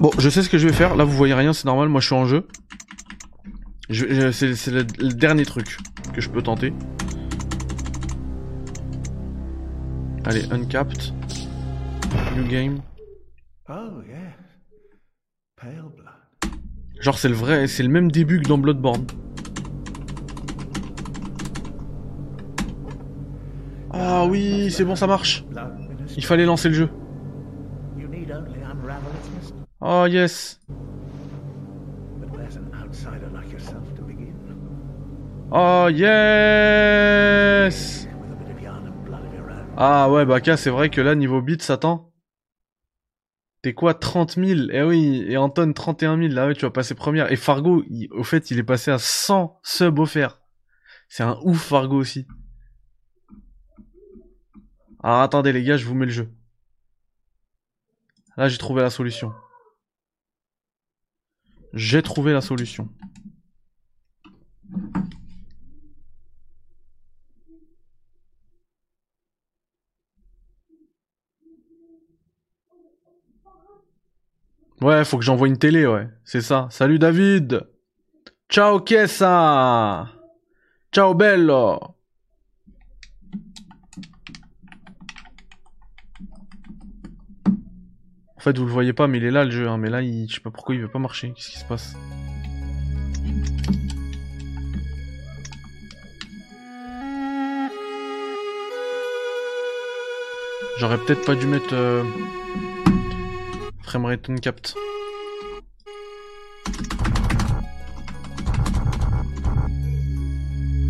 Bon, 0.01 0.13
je 0.17 0.29
sais 0.29 0.43
ce 0.43 0.49
que 0.49 0.59
je 0.59 0.69
vais 0.69 0.73
faire. 0.73 0.95
Là, 0.95 1.03
vous 1.03 1.17
voyez 1.17 1.35
rien, 1.35 1.53
c'est 1.53 1.65
normal. 1.65 1.89
Moi, 1.89 2.01
je 2.01 2.07
suis 2.07 2.15
en 2.15 2.25
jeu. 2.25 2.47
c'est 3.91 4.71
le, 4.71 5.13
dernier 5.13 5.45
truc 5.45 5.79
que 6.13 6.21
je 6.21 6.29
peux 6.29 6.43
tenter. 6.43 6.73
Allez, 10.25 10.45
uncapped. 10.53 11.13
New 12.37 12.45
game. 12.47 12.81
Oh, 13.69 14.03
Genre, 17.01 17.19
c'est 17.19 17.29
le 17.29 17.35
vrai, 17.35 17.67
c'est 17.67 17.83
le 17.83 17.89
même 17.89 18.11
début 18.11 18.41
que 18.41 18.49
dans 18.49 18.59
Bloodborne. 18.59 19.07
Ah 23.99 24.27
oui, 24.27 24.71
c'est 24.71 24.85
bon, 24.85 24.97
ça 24.97 25.07
marche. 25.07 25.45
Il 26.17 26.25
fallait 26.25 26.45
lancer 26.45 26.69
le 26.69 26.75
jeu. 26.75 26.91
Oh 29.81 30.07
yes. 30.09 30.61
Oh 35.51 35.89
yes. 35.91 38.09
Ah 39.77 40.11
ouais, 40.11 40.27
bah 40.27 40.41
c'est 40.57 40.71
vrai 40.71 40.91
que 40.91 41.01
là, 41.01 41.15
niveau 41.15 41.41
bits, 41.41 41.59
ça 41.61 41.77
tend. 41.77 42.13
T'es 43.63 43.75
quoi, 43.75 43.95
30 43.95 44.35
000 44.35 44.69
Eh 44.73 44.83
oui, 44.83 45.25
et 45.29 45.37
Anton, 45.37 45.73
31 45.73 46.17
000. 46.17 46.33
Là, 46.33 46.47
ouais, 46.47 46.55
tu 46.55 46.65
vas 46.65 46.71
passer 46.71 46.95
première. 46.95 47.31
Et 47.33 47.37
Fargo, 47.37 47.85
au 48.13 48.25
fait, 48.25 48.51
il 48.51 48.59
est 48.59 48.65
passé 48.65 48.91
à 48.91 48.99
100 48.99 49.59
subs 49.63 49.99
offerts. 49.99 50.41
C'est 51.09 51.23
un 51.23 51.39
ouf, 51.43 51.61
Fargo 51.61 51.97
aussi. 51.97 52.27
Alors 55.03 55.21
attendez 55.21 55.53
les 55.53 55.63
gars, 55.63 55.77
je 55.77 55.87
vous 55.87 55.95
mets 55.95 56.07
le 56.07 56.13
jeu. 56.13 56.29
Là 58.37 58.49
j'ai 58.49 58.59
trouvé 58.59 58.83
la 58.83 58.91
solution. 58.91 59.33
J'ai 61.73 62.03
trouvé 62.03 62.33
la 62.33 62.41
solution. 62.41 62.89
Ouais, 74.81 75.05
faut 75.05 75.19
que 75.19 75.25
j'envoie 75.25 75.49
une 75.49 75.59
télé, 75.59 75.87
ouais. 75.87 76.09
C'est 76.25 76.41
ça. 76.41 76.69
Salut 76.71 76.99
David. 76.99 77.67
Ciao 78.49 78.81
Kessa. 78.81 80.09
Ciao 80.93 81.15
bello. 81.15 81.98
En 88.39 88.41
fait, 88.41 88.57
vous 88.57 88.67
le 88.67 88.71
voyez 88.71 88.93
pas, 88.93 89.09
mais 89.09 89.19
il 89.19 89.25
est 89.25 89.33
là 89.33 89.45
le 89.45 89.51
jeu. 89.51 89.67
Hein. 89.69 89.79
Mais 89.79 89.91
là, 89.91 90.01
il... 90.01 90.29
je 90.29 90.37
sais 90.37 90.41
pas 90.41 90.53
pourquoi 90.53 90.77
il 90.77 90.81
veut 90.81 90.87
pas 90.87 91.01
marcher. 91.01 91.33
Qu'est-ce 91.35 91.51
qui 91.51 91.59
se 91.59 91.65
passe? 91.65 91.97
J'aurais 100.79 100.99
peut-être 100.99 101.25
pas 101.27 101.35
dû 101.35 101.47
mettre 101.49 101.75
euh... 101.75 102.05
framerate 103.83 104.31
uncapped. 104.31 104.77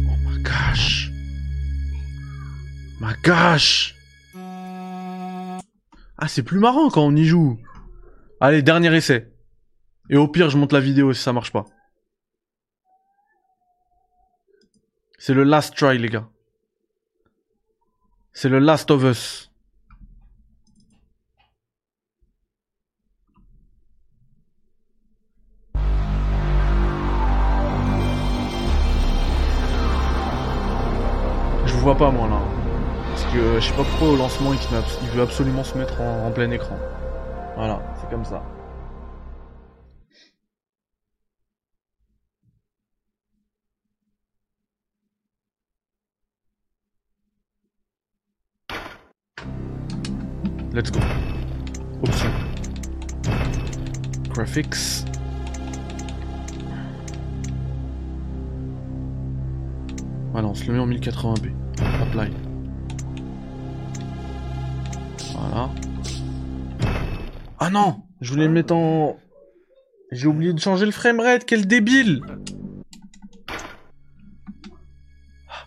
Oh 0.07 0.17
my 3.01 3.15
gosh. 3.25 3.95
Ah, 6.29 6.31
c'est 6.31 6.43
plus 6.43 6.59
marrant 6.59 6.91
quand 6.91 7.07
on 7.07 7.17
y 7.17 7.25
joue. 7.25 7.59
Allez, 8.39 8.61
dernier 8.61 8.95
essai. 8.95 9.33
Et 10.11 10.19
au 10.19 10.29
pire, 10.29 10.51
je 10.51 10.59
monte 10.59 10.75
la 10.75 10.81
vidéo 10.81 11.15
si 11.15 11.23
ça 11.23 11.33
marche 11.33 11.53
pas. 11.53 11.65
C'est 15.17 15.33
le 15.33 15.43
last 15.43 15.75
try, 15.75 15.97
les 15.97 16.11
gars. 16.11 16.29
C'est 18.35 18.51
le 18.51 18.59
last 18.59 18.91
of 18.91 19.05
us. 19.05 19.51
Je 31.65 31.73
vous 31.73 31.81
vois 31.81 31.97
pas, 31.97 32.11
moi, 32.11 32.29
là 32.29 32.48
je 33.39 33.61
sais 33.61 33.73
pas 33.75 33.85
pourquoi 33.85 34.09
au 34.09 34.17
lancement 34.17 34.53
il, 34.53 35.09
veut 35.15 35.23
absolument 35.23 35.63
se 35.63 35.77
mettre 35.77 36.01
en, 36.01 36.31
plein 36.31 36.51
écran. 36.51 36.77
Voilà, 37.57 37.81
c'est 38.01 38.11
comme 38.11 38.25
ça. 38.25 38.43
Let's 50.73 50.91
go. 50.93 51.01
Option. 52.03 52.31
Graphics. 54.31 55.05
Voilà, 60.33 60.49
on 60.49 60.55
se 60.55 60.65
le 60.67 60.75
met 60.75 60.79
en 60.79 60.87
1080p. 60.87 61.51
Apply. 62.03 62.48
Voilà. 65.39 65.71
Ah 67.61 67.71
non 67.71 68.03
Je 68.21 68.31
voulais 68.31 68.47
le 68.47 68.53
mettre 68.53 68.75
en... 68.75 69.17
J'ai 70.11 70.27
oublié 70.27 70.53
de 70.53 70.59
changer 70.59 70.87
le 70.87 70.93
framerate, 70.93 71.45
quel 71.45 71.67
débile 71.67 72.23
ah, 75.49 75.67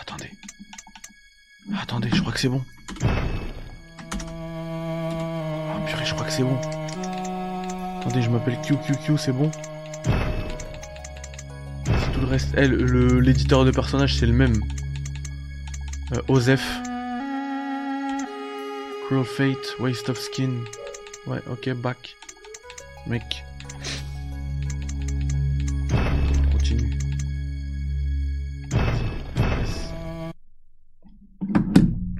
Attendez. 0.00 0.30
Attendez, 1.80 2.08
je 2.12 2.20
crois 2.20 2.32
que 2.32 2.40
c'est 2.40 2.48
bon. 2.48 2.62
Ah 5.72 5.78
purée, 5.86 6.04
je 6.04 6.14
crois 6.14 6.26
que 6.26 6.32
c'est 6.32 6.42
bon. 6.42 6.58
Attendez, 8.00 8.22
je 8.22 8.30
m'appelle 8.30 8.58
QQQ, 8.60 9.16
c'est 9.16 9.32
bon 9.32 9.50
C'est 11.86 12.12
tout 12.12 12.20
le 12.20 12.26
reste. 12.26 12.54
Eh, 12.56 12.66
l'éditeur 12.68 13.64
de 13.64 13.70
personnage, 13.70 14.16
c'est 14.16 14.26
le 14.26 14.32
même. 14.32 14.60
Euh. 16.12 16.20
Fate, 19.22 19.76
Waste 19.78 20.08
of 20.08 20.18
Skin. 20.18 20.64
Ouais, 21.26 21.40
ok, 21.48 21.72
back. 21.74 22.16
Mec. 23.06 23.44
Continue. 26.50 26.98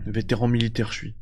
Vétéran 0.06 0.46
militaire, 0.46 0.92
je 0.92 0.98
suis. 0.98 1.14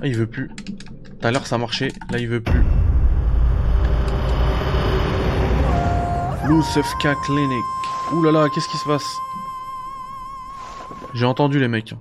Ah, 0.00 0.06
il 0.06 0.14
veut 0.14 0.28
plus. 0.28 0.48
Tout 0.48 1.26
à 1.26 1.32
l'heure, 1.32 1.46
ça 1.46 1.58
marchait. 1.58 1.88
Là, 2.10 2.18
il 2.18 2.28
veut 2.28 2.40
plus. 2.40 2.62
Lucefka 6.46 7.14
Clinic. 7.26 7.64
Ouh 8.12 8.22
là 8.22 8.32
là, 8.32 8.48
qu'est-ce 8.48 8.68
qui 8.68 8.78
se 8.78 8.86
passe 8.86 9.18
J'ai 11.14 11.26
entendu 11.26 11.60
les 11.60 11.68
mecs. 11.68 11.92
Vous 11.92 11.98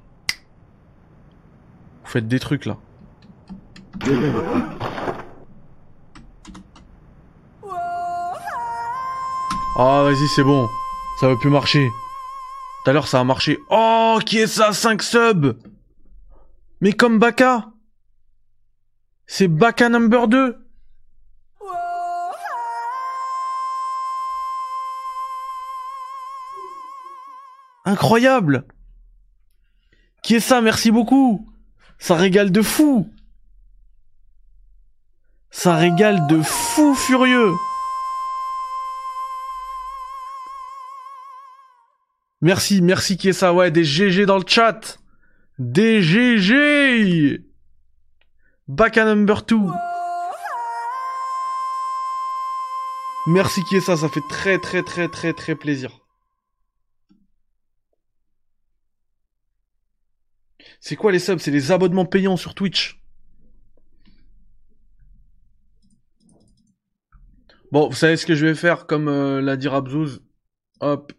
faites 2.06 2.28
des 2.28 2.40
trucs 2.40 2.66
là. 2.66 2.78
Ah 9.80 10.02
vas-y 10.04 10.28
c'est 10.30 10.44
bon. 10.44 10.70
Ça 11.20 11.28
va 11.28 11.36
plus 11.36 11.50
marcher. 11.50 11.90
Tout 12.84 12.90
à 12.90 12.94
l'heure 12.94 13.08
ça 13.08 13.20
a 13.20 13.24
marché. 13.24 13.60
Oh 13.70 14.20
qui 14.26 14.40
est 14.40 14.48
ça 14.48 14.72
5 14.72 15.04
subs? 15.04 15.58
Mais 16.80 16.94
comme 16.94 17.20
Baka? 17.20 17.72
C'est 19.26 19.50
Baka 19.50 19.90
number 19.90 20.30
2 20.30 20.67
Incroyable. 27.88 28.66
Qui 30.22 30.36
est 30.36 30.42
ça? 30.42 30.60
Merci 30.60 30.92
beaucoup. 30.92 31.48
Ça 31.98 32.16
régale 32.16 32.52
de 32.52 32.62
fou. 32.62 33.10
Ça 35.52 35.78
régale 35.78 36.28
de 36.28 36.42
fou 36.42 36.94
furieux. 36.96 37.54
Merci, 42.42 42.82
merci 42.82 43.16
qui 43.16 43.30
est 43.30 43.34
ça? 43.34 43.54
Ouais, 43.54 43.72
des 43.72 43.86
GG 43.86 44.26
dans 44.26 44.38
le 44.38 44.44
chat. 44.46 45.00
Des 45.58 46.02
GG 46.02 47.42
Back 48.68 48.98
à 48.98 49.06
number 49.06 49.44
2 49.44 49.56
Merci 53.28 53.64
qui 53.64 53.78
est 53.78 53.82
ça, 53.82 53.96
ça 53.96 54.10
fait 54.10 54.20
très 54.30 54.58
très 54.60 54.84
très 54.84 55.08
très 55.08 55.32
très 55.32 55.56
plaisir. 55.56 56.02
C'est 60.80 60.96
quoi 60.96 61.12
les 61.12 61.20
subs? 61.20 61.40
C'est 61.40 61.52
les 61.52 61.72
abonnements 61.72 62.06
payants 62.06 62.38
sur 62.38 62.54
Twitch. 62.54 63.02
Bon, 67.72 67.90
vous 67.90 67.96
savez 67.96 68.16
ce 68.16 68.26
que 68.26 68.36
je 68.36 68.46
vais 68.46 68.56
faire 68.56 68.88
comme 68.88 69.10
euh, 69.10 69.42
l'a 69.42 69.58
dit 69.58 69.68
Rabzouz. 69.68 70.22
Hop, 70.80 71.12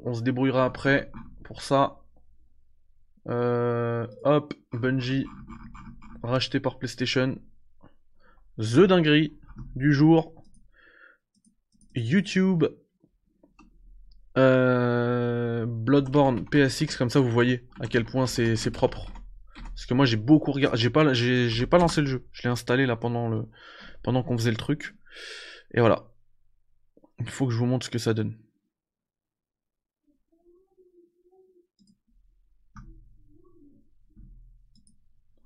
on 0.00 0.12
se 0.12 0.22
débrouillera 0.22 0.64
après 0.64 1.10
pour 1.44 1.62
ça. 1.62 2.00
Euh, 3.28 4.06
hop, 4.24 4.52
Bungie, 4.72 5.24
racheté 6.22 6.60
par 6.60 6.78
PlayStation. 6.78 7.38
The 8.58 8.80
dinguerie 8.80 9.38
du 9.76 9.94
jour. 9.94 10.34
YouTube. 11.94 12.64
Euh, 14.36 15.66
Bloodborne 15.66 16.44
PSX, 16.44 16.96
comme 16.96 17.10
ça 17.10 17.20
vous 17.20 17.30
voyez 17.30 17.68
à 17.80 17.86
quel 17.86 18.04
point 18.04 18.26
c'est 18.26 18.70
propre. 18.70 19.12
Parce 19.54 19.86
que 19.86 19.94
moi 19.94 20.06
j'ai 20.06 20.16
beaucoup 20.16 20.52
regardé, 20.52 20.78
j'ai 20.78 20.90
pas, 20.90 21.12
j'ai 21.12 21.48
j'ai 21.48 21.66
pas 21.66 21.78
lancé 21.78 22.00
le 22.00 22.06
jeu, 22.06 22.26
je 22.32 22.42
l'ai 22.42 22.48
installé 22.48 22.86
là 22.86 22.96
pendant 22.96 23.28
le, 23.28 23.46
pendant 24.02 24.22
qu'on 24.22 24.36
faisait 24.36 24.50
le 24.50 24.56
truc. 24.56 24.96
Et 25.72 25.80
voilà. 25.80 26.04
Il 27.20 27.28
faut 27.30 27.46
que 27.46 27.52
je 27.52 27.58
vous 27.58 27.66
montre 27.66 27.86
ce 27.86 27.90
que 27.90 27.98
ça 27.98 28.14
donne. 28.14 28.36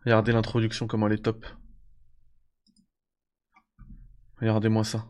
Regardez 0.05 0.33
l'introduction, 0.33 0.87
comment 0.87 1.07
elle 1.07 1.15
est 1.15 1.25
top. 1.25 1.45
Regardez-moi 4.41 4.85
ça. 4.85 5.07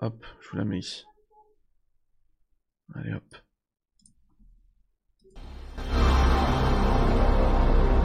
Hop, 0.00 0.26
je 0.40 0.48
vous 0.50 0.56
la 0.56 0.64
mets 0.64 0.78
ici. 0.78 1.04
Allez 2.94 3.12
hop. 3.12 3.36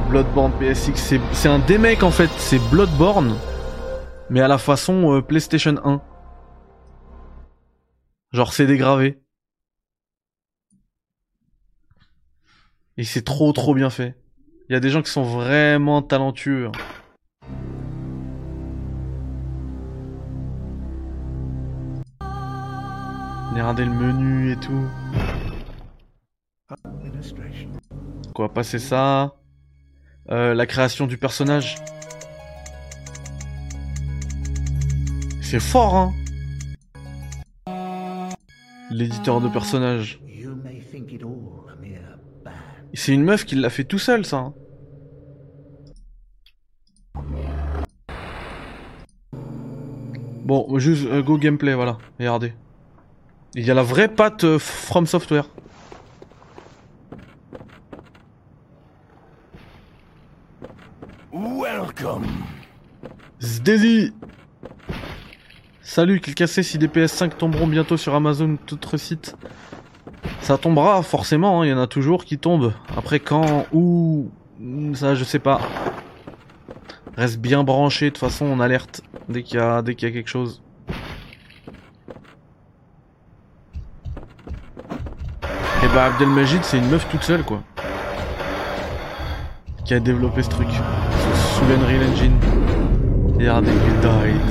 Bloodborne 0.10 0.52
PSX, 0.60 1.20
c'est 1.34 1.50
un 1.50 1.60
démec 1.60 2.04
en 2.04 2.12
fait, 2.12 2.30
c'est 2.38 2.60
Bloodborne, 2.70 3.36
mais 4.30 4.40
à 4.40 4.48
la 4.48 4.58
façon 4.58 5.14
euh, 5.14 5.22
PlayStation 5.22 5.76
1. 5.84 6.02
Genre 8.32 8.54
c'est 8.54 8.68
dégravé. 8.68 9.20
Et 12.98 13.04
c'est 13.04 13.24
trop 13.24 13.52
trop 13.52 13.74
bien 13.74 13.90
fait. 13.90 14.16
Il 14.70 14.74
y 14.74 14.76
a 14.76 14.80
des 14.80 14.90
gens 14.90 15.02
qui 15.02 15.12
sont 15.12 15.24
vraiment 15.24 16.02
talentueux. 16.02 16.72
Regardez 23.56 23.86
le 23.86 23.92
menu 23.92 24.52
et 24.52 24.58
tout. 24.58 24.90
Quoi, 28.34 28.54
passer 28.54 28.80
ça. 28.80 29.38
Euh, 30.30 30.54
la 30.54 30.66
création 30.66 31.08
du 31.08 31.18
personnage. 31.18 31.78
C'est 35.42 35.62
fort, 35.62 35.96
hein. 35.96 36.14
L'éditeur 38.92 39.40
de 39.40 39.48
personnage. 39.48 40.20
C'est 42.94 43.14
une 43.14 43.24
meuf 43.24 43.46
qui 43.46 43.56
l'a 43.56 43.70
fait 43.70 43.86
tout 43.86 44.00
seul, 44.00 44.26
ça. 44.26 44.38
hein. 44.38 44.54
Bon, 50.44 50.78
juste 50.78 51.06
euh, 51.06 51.24
go 51.24 51.38
gameplay, 51.38 51.74
voilà. 51.74 51.98
Regardez. 52.20 52.52
Il 53.58 53.66
y 53.66 53.72
a 53.72 53.74
la 53.74 53.84
vraie 53.84 54.10
patte 54.10 54.44
euh, 54.44 54.60
From 54.60 55.06
Software. 55.06 55.46
Welcome. 61.32 62.26
Zdezi 63.40 64.12
Salut, 65.82 66.20
cliquez 66.20 66.48
si 66.48 66.78
des 66.78 66.90
PS5 66.90 67.38
tomberont 67.38 67.68
bientôt 67.68 67.96
sur 67.96 68.14
Amazon 68.14 68.50
ou 68.50 68.58
tout 68.58 68.76
autre 68.76 68.98
site? 68.98 69.38
Ça 70.42 70.58
tombera, 70.58 71.02
forcément, 71.02 71.62
hein, 71.62 71.66
il 71.66 71.70
y 71.70 71.74
en 71.74 71.80
a 71.80 71.88
toujours 71.88 72.26
qui 72.26 72.38
tombent. 72.38 72.74
Après 72.98 73.22
quand, 73.22 73.68
où, 73.72 74.32
ça 74.96 75.16
je 75.16 75.24
sais 75.24 75.40
pas. 75.40 75.62
Reste 77.16 77.38
bien 77.38 77.64
branché, 77.64 78.08
de 78.08 78.10
toute 78.10 78.18
façon 78.18 78.46
on 78.48 78.60
alerte 78.60 79.02
dès 79.30 79.44
qu'il 79.44 79.60
y 79.60 79.62
a, 79.62 79.82
dès 79.82 79.96
qu'il 79.96 80.10
y 80.10 80.12
a 80.12 80.14
quelque 80.14 80.30
chose. 80.30 80.62
Bah 85.96 86.08
Abdelmajid 86.08 86.62
c'est 86.66 86.78
une 86.78 86.90
meuf 86.90 87.08
toute 87.10 87.24
seule 87.24 87.44
quoi. 87.44 87.64
Qui 89.86 89.94
a 89.94 90.02
développé 90.02 90.44
ce 90.44 90.50
truc. 90.50 90.68
Sous 90.68 91.66
l'Unreal 91.68 92.04
Engine. 92.12 92.38
Regardez, 93.36 93.72
you 93.72 94.02
died. 94.02 94.42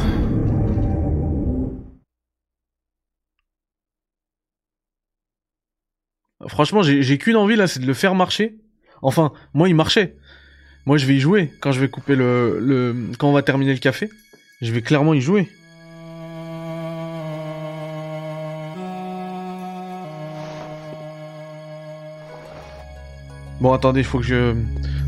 Franchement, 6.48 6.82
j'ai 6.82 7.18
qu'une 7.18 7.36
envie 7.36 7.56
là, 7.56 7.66
c'est 7.66 7.80
de 7.80 7.86
le 7.86 7.94
faire 7.94 8.14
marcher. 8.14 8.56
Enfin, 9.02 9.32
moi 9.52 9.68
il 9.68 9.74
marchait. 9.74 10.16
Moi 10.86 10.96
je 10.96 11.04
vais 11.04 11.16
y 11.16 11.20
jouer 11.20 11.52
quand 11.60 11.72
je 11.72 11.80
vais 11.80 11.88
couper 11.88 12.16
le. 12.16 12.94
Quand 13.18 13.28
on 13.28 13.32
va 13.32 13.42
terminer 13.42 13.74
le 13.74 13.80
café. 13.80 14.08
Je 14.62 14.72
vais 14.72 14.80
clairement 14.80 15.12
y 15.12 15.20
jouer. 15.20 15.50
Bon, 23.64 23.72
attendez, 23.72 24.02
faut 24.02 24.18
que 24.18 24.24
je, 24.26 24.52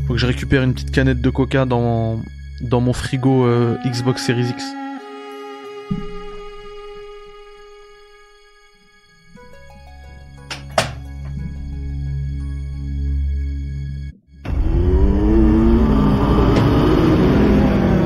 faut 0.07 0.13
que 0.13 0.19
je 0.19 0.25
récupère 0.25 0.63
une 0.63 0.73
petite 0.73 0.89
canette 0.89 1.21
de 1.21 1.29
coca 1.29 1.65
dans, 1.65 2.19
dans 2.59 2.81
mon 2.81 2.91
frigo 2.91 3.45
euh, 3.45 3.77
Xbox 3.85 4.25
Series 4.25 4.49
X. 4.49 4.65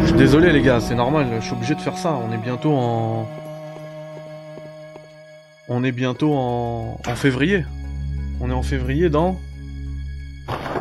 Je 0.01 0.07
suis 0.07 0.17
désolé 0.17 0.51
les 0.51 0.61
gars, 0.61 0.81
c'est 0.81 0.95
normal, 0.95 1.27
je 1.39 1.45
suis 1.45 1.53
obligé 1.53 1.75
de 1.75 1.79
faire 1.79 1.97
ça. 1.97 2.19
On 2.27 2.33
est 2.33 2.37
bientôt 2.37 2.73
en. 2.73 3.25
On 5.69 5.81
est 5.85 5.93
bientôt 5.93 6.33
en, 6.33 6.99
en 7.07 7.15
février. 7.15 7.63
On 8.41 8.49
est 8.49 8.53
en 8.53 8.63
février 8.63 9.09
dans. 9.09 9.39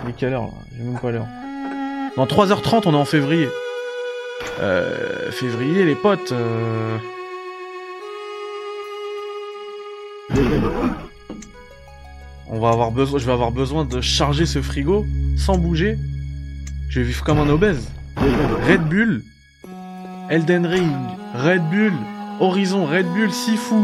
Mais 0.05 0.13
quelle 0.17 0.33
heure 0.33 0.43
là 0.45 0.51
J'ai 0.77 0.85
même 0.85 0.99
pas 0.99 1.11
l'heure. 1.11 1.27
Dans 2.17 2.27
3h30, 2.27 2.83
on 2.87 2.93
est 2.93 2.97
en 2.97 3.05
février. 3.05 3.49
Euh, 4.61 5.31
février, 5.31 5.85
les 5.85 5.95
potes. 5.95 6.33
euh, 6.33 6.97
On 12.49 12.59
va 12.59 12.71
avoir 12.71 12.91
besoin, 12.91 13.19
je 13.19 13.27
vais 13.27 13.33
avoir 13.33 13.53
besoin 13.53 13.85
de 13.85 14.01
charger 14.01 14.45
ce 14.47 14.61
frigo 14.61 15.07
sans 15.37 15.57
bouger. 15.57 15.99
Je 16.89 17.01
vais 17.01 17.07
vivre 17.07 17.23
comme 17.25 17.39
un 17.39 17.49
obèse. 17.49 17.89
Red 18.67 18.83
Bull, 18.89 19.23
Elden 20.29 20.67
Ring, 20.67 20.91
Red 21.35 21.63
Bull, 21.71 21.93
Horizon, 22.41 22.87
Red 22.87 23.07
Bull, 23.07 23.31
Sifu, 23.33 23.75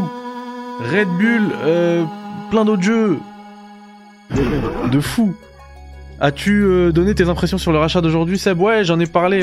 Red 0.91 1.07
Bull, 1.17 1.49
euh, 1.63 2.03
plein 2.51 2.65
d'autres 2.65 2.83
jeux. 2.83 3.19
De 4.91 4.99
fou. 4.99 5.33
As-tu 6.19 6.63
euh, 6.63 6.91
donné 6.91 7.13
tes 7.13 7.29
impressions 7.29 7.59
sur 7.59 7.71
le 7.71 7.77
rachat 7.77 8.01
d'aujourd'hui, 8.01 8.39
Seb? 8.39 8.59
Ouais, 8.59 8.83
j'en 8.83 8.99
ai 8.99 9.05
parlé, 9.05 9.41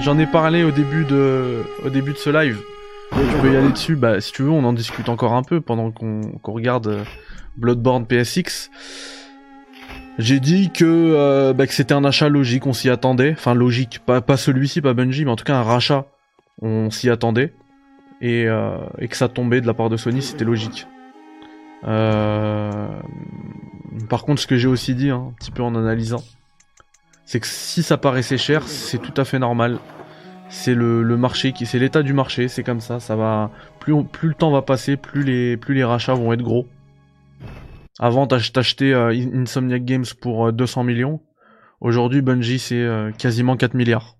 j'en 0.00 0.18
ai 0.18 0.26
parlé 0.26 0.64
au 0.64 0.70
début 0.70 1.04
de, 1.04 1.62
au 1.84 1.90
début 1.90 2.12
de 2.12 2.16
ce 2.18 2.30
live. 2.30 2.58
Tu 3.10 3.38
peux 3.42 3.52
y 3.52 3.56
aller 3.56 3.70
dessus. 3.70 3.94
Bah, 3.94 4.20
si 4.20 4.32
tu 4.32 4.42
veux, 4.42 4.50
on 4.50 4.64
en 4.64 4.72
discute 4.72 5.10
encore 5.10 5.34
un 5.34 5.42
peu 5.42 5.60
pendant 5.60 5.90
qu'on 5.90 6.22
regarde 6.44 6.86
euh, 6.86 7.04
Bloodborne 7.58 8.06
PSX. 8.06 8.70
J'ai 10.18 10.40
dit 10.40 10.70
que, 10.70 10.84
euh, 10.84 11.52
bah, 11.52 11.66
que 11.66 11.74
c'était 11.74 11.92
un 11.92 12.04
achat 12.04 12.30
logique, 12.30 12.66
on 12.66 12.72
s'y 12.72 12.88
attendait. 12.88 13.32
Enfin, 13.32 13.52
logique, 13.52 14.00
pas, 14.06 14.22
pas 14.22 14.38
celui-ci, 14.38 14.80
pas 14.80 14.94
Bungie, 14.94 15.26
mais 15.26 15.30
en 15.30 15.36
tout 15.36 15.44
cas 15.44 15.56
un 15.56 15.62
rachat, 15.62 16.06
on 16.62 16.90
s'y 16.90 17.10
attendait. 17.10 17.52
Et, 18.22 18.46
et 19.00 19.08
que 19.08 19.16
ça 19.16 19.26
tombait 19.26 19.60
de 19.60 19.66
la 19.66 19.74
part 19.74 19.90
de 19.90 19.96
Sony, 19.96 20.22
c'était 20.22 20.44
logique. 20.44 20.86
Euh... 21.84 22.86
Par 24.08 24.24
contre, 24.24 24.40
ce 24.40 24.46
que 24.46 24.56
j'ai 24.56 24.68
aussi 24.68 24.94
dit, 24.94 25.10
hein, 25.10 25.26
un 25.30 25.32
petit 25.34 25.50
peu 25.50 25.62
en 25.62 25.74
analysant, 25.74 26.22
c'est 27.24 27.40
que 27.40 27.46
si 27.46 27.82
ça 27.82 27.96
paraissait 27.98 28.38
cher, 28.38 28.66
c'est 28.66 28.98
tout 28.98 29.14
à 29.20 29.24
fait 29.24 29.38
normal. 29.38 29.78
C'est 30.48 30.74
le, 30.74 31.02
marché 31.16 31.52
qui, 31.52 31.64
c'est 31.66 31.78
l'état 31.78 32.02
du 32.02 32.12
marché, 32.12 32.48
c'est 32.48 32.62
comme 32.62 32.80
ça. 32.80 33.00
Ça 33.00 33.16
va, 33.16 33.50
plus, 33.80 33.94
le 34.22 34.34
temps 34.34 34.50
va 34.50 34.62
passer, 34.62 34.96
plus 34.96 35.22
les, 35.24 35.56
plus 35.56 35.74
les 35.74 35.84
rachats 35.84 36.14
vont 36.14 36.32
être 36.32 36.42
gros. 36.42 36.66
Avant, 37.98 38.26
t'ach- 38.26 38.52
t'achetais 38.52 38.92
euh, 38.92 39.08
In- 39.14 39.42
Insomniac 39.42 39.84
Games 39.84 40.04
pour 40.20 40.48
euh, 40.48 40.52
200 40.52 40.84
millions. 40.84 41.20
Aujourd'hui, 41.80 42.20
Bungie, 42.22 42.58
c'est 42.58 42.80
euh, 42.80 43.12
quasiment 43.12 43.56
4 43.56 43.74
milliards. 43.74 44.16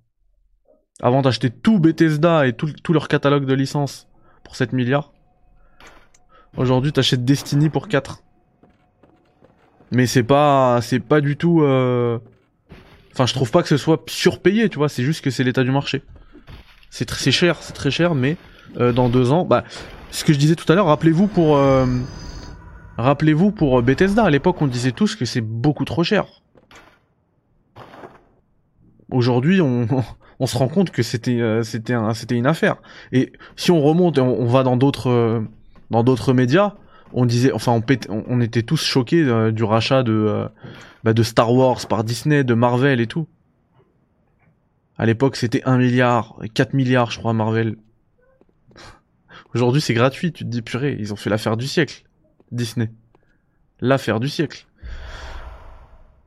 Avant, 1.03 1.23
t'achetais 1.23 1.51
tout 1.51 1.79
Bethesda 1.79 2.47
et 2.47 2.53
tout 2.55 2.93
leur 2.93 3.09
catalogue 3.09 3.45
de 3.45 3.55
licences 3.55 4.09
pour 4.45 4.57
7 4.57 4.73
milliards. 4.73 5.12
Aujourd'hui, 6.57 6.93
t'achètes 6.93 7.25
Destiny 7.25 7.70
pour 7.70 7.89
4. 7.89 8.23
Mais 9.93 10.07
c'est 10.07 10.22
pas, 10.22 10.80
c'est 10.82 11.01
pas 11.01 11.20
du 11.20 11.36
tout. 11.36 11.62
euh, 11.62 12.18
Enfin, 13.12 13.26
je 13.26 13.34
trouve 13.34 13.51
pas 13.51 13.61
que 13.62 13.68
ce 13.68 13.76
soit 13.76 14.03
surpayé, 14.09 14.70
tu 14.70 14.78
vois. 14.78 14.88
C'est 14.88 15.03
juste 15.03 15.22
que 15.22 15.30
c'est 15.30 15.45
l'état 15.45 15.64
du 15.64 15.70
marché. 15.70 16.03
C'est 16.88 17.07
tr- 17.09 17.18
c'est 17.18 17.30
cher, 17.30 17.57
c'est 17.61 17.74
très 17.74 17.90
cher, 17.90 18.14
mais 18.14 18.38
euh, 18.78 18.93
dans 18.93 19.11
deux 19.11 19.32
ans, 19.32 19.45
bah, 19.45 19.64
ce 20.11 20.24
que 20.24 20.32
je 20.32 20.38
disais 20.38 20.55
tout 20.57 20.70
à 20.72 20.74
l'heure, 20.74 20.86
rappelez-vous 20.86 21.26
pour, 21.26 21.57
euh, 21.59 21.84
rappelez-vous 22.97 23.51
pour 23.53 23.78
euh, 23.78 23.82
Bethesda. 23.82 24.24
À 24.24 24.30
l'époque, 24.30 24.62
on 24.62 24.66
disait 24.66 24.93
tous 24.93 25.14
que 25.14 25.26
c'est 25.26 25.43
beaucoup 25.43 25.84
trop 25.84 26.03
cher. 26.05 26.24
Aujourd'hui, 29.11 29.61
on, 29.61 29.86
on 30.40 30.47
se 30.47 30.57
rend 30.57 30.68
compte 30.68 30.90
que 30.90 31.03
c'était, 31.03 31.61
c'était, 31.64 31.93
un- 31.95 32.14
c'était 32.14 32.36
une 32.36 32.47
affaire. 32.47 32.76
Et 33.12 33.32
si 33.57 33.70
on 33.70 33.80
remonte, 33.82 34.16
et 34.16 34.22
on, 34.22 34.47
va 34.47 34.62
dans 34.62 34.78
d'autres, 34.78 35.43
dans 35.90 36.03
d'autres 36.03 36.32
médias, 36.32 36.74
on 37.15 37.27
disait, 37.27 37.53
enfin, 37.53 37.73
on, 38.09 38.25
on, 38.27 38.41
était 38.41 38.63
tous 38.63 38.83
choqués 38.83 39.23
euh, 39.23 39.51
du 39.51 39.65
rachat 39.65 40.03
de, 40.03 40.13
euh, 40.13 40.49
bah, 41.05 41.13
de 41.13 41.23
Star 41.23 41.53
Wars 41.53 41.87
par 41.89 42.05
Disney, 42.05 42.45
de 42.45 42.55
Marvel 42.55 43.01
et 43.01 43.07
tout. 43.07 43.29
À 44.99 45.07
l'époque, 45.07 45.37
c'était 45.37 45.63
1 45.65 45.79
milliard, 45.79 46.37
4 46.55 46.75
milliards, 46.75 47.11
je 47.11 47.19
crois, 47.19 47.33
Marvel. 47.33 47.77
Aujourd'hui, 49.55 49.81
c'est 49.81 49.95
gratuit. 49.95 50.33
Tu 50.33 50.45
te 50.45 50.49
dis, 50.49 50.63
purée, 50.63 50.97
ils 50.99 51.13
ont 51.13 51.17
fait 51.17 51.31
l'affaire 51.31 51.57
du 51.57 51.67
siècle. 51.67 52.05
Disney. 52.51 52.91
L'affaire 53.81 54.21
du 54.21 54.29
siècle. 54.29 54.67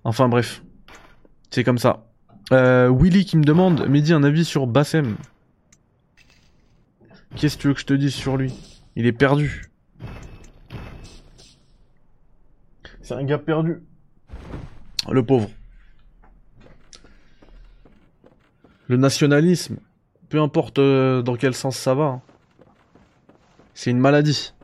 Enfin, 0.04 0.28
bref. 0.28 0.64
C'est 1.52 1.64
comme 1.64 1.78
ça. 1.78 2.06
Euh, 2.52 2.92
Willy 2.92 3.26
qui 3.26 3.38
me 3.38 3.44
demande, 3.44 3.88
Mehdi, 3.88 4.14
un 4.14 4.24
avis 4.24 4.46
sur 4.46 4.68
Bassem. 4.68 5.16
Qu'est-ce 7.36 7.58
que 7.58 7.62
tu 7.62 7.68
veux 7.68 7.74
que 7.74 7.80
je 7.80 7.86
te 7.86 7.94
dise 7.94 8.14
sur 8.14 8.38
lui? 8.38 8.54
Il 8.96 9.06
est 9.06 9.12
perdu. 9.12 9.72
C'est 13.06 13.14
un 13.14 13.24
gars 13.24 13.38
perdu. 13.38 13.84
Le 15.12 15.24
pauvre. 15.24 15.47
Le 18.88 18.97
nationalisme, 18.97 19.78
peu 20.28 20.41
importe 20.41 20.80
euh, 20.80 21.22
dans 21.22 21.36
quel 21.36 21.53
sens 21.53 21.78
ça 21.78 21.93
va, 21.93 22.06
hein. 22.06 22.22
c'est 23.76 23.91
une 23.91 23.99
maladie. 23.99 24.56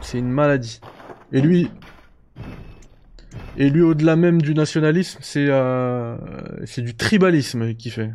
C'est 0.00 0.18
une 0.18 0.30
maladie. 0.30 0.80
Et 1.30 1.40
lui, 1.40 1.70
et 3.56 3.70
lui 3.70 3.82
au-delà 3.82 4.16
même 4.16 4.42
du 4.42 4.54
nationalisme, 4.54 5.20
c'est 5.22 5.46
euh, 5.48 6.16
c'est 6.64 6.82
du 6.82 6.96
tribalisme 6.96 7.74
qu'il 7.74 7.92
fait. 7.92 8.12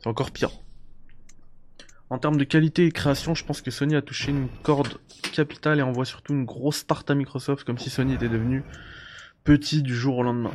C'est 0.00 0.08
encore 0.08 0.30
pire. 0.30 0.50
En 2.10 2.18
termes 2.18 2.36
de 2.36 2.44
qualité 2.44 2.86
et 2.86 2.92
création, 2.92 3.34
je 3.34 3.44
pense 3.44 3.60
que 3.62 3.70
Sony 3.70 3.96
a 3.96 4.02
touché 4.02 4.30
une 4.30 4.48
corde 4.62 4.98
capitale 5.32 5.78
et 5.78 5.82
envoie 5.82 6.04
surtout 6.04 6.32
une 6.32 6.44
grosse 6.44 6.76
start 6.76 7.10
à 7.10 7.14
Microsoft, 7.14 7.64
comme 7.64 7.78
si 7.78 7.90
Sony 7.90 8.14
était 8.14 8.28
devenu 8.28 8.62
petit 9.42 9.82
du 9.82 9.94
jour 9.94 10.18
au 10.18 10.22
lendemain. 10.22 10.52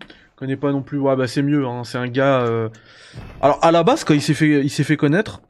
Je 0.00 0.06
connais 0.36 0.56
pas 0.56 0.72
non 0.72 0.82
plus. 0.82 0.98
Ouais, 0.98 1.14
bah 1.16 1.26
c'est 1.26 1.42
mieux. 1.42 1.66
Hein. 1.66 1.84
C'est 1.84 1.98
un 1.98 2.08
gars. 2.08 2.40
euh, 2.40 2.70
Alors 3.42 3.62
à 3.62 3.70
la 3.70 3.82
base, 3.82 4.04
quand 4.04 4.14
il 4.14 4.22
s'est 4.22 4.34
fait, 4.34 4.66
fait 4.68 4.96
connaître. 4.96 5.42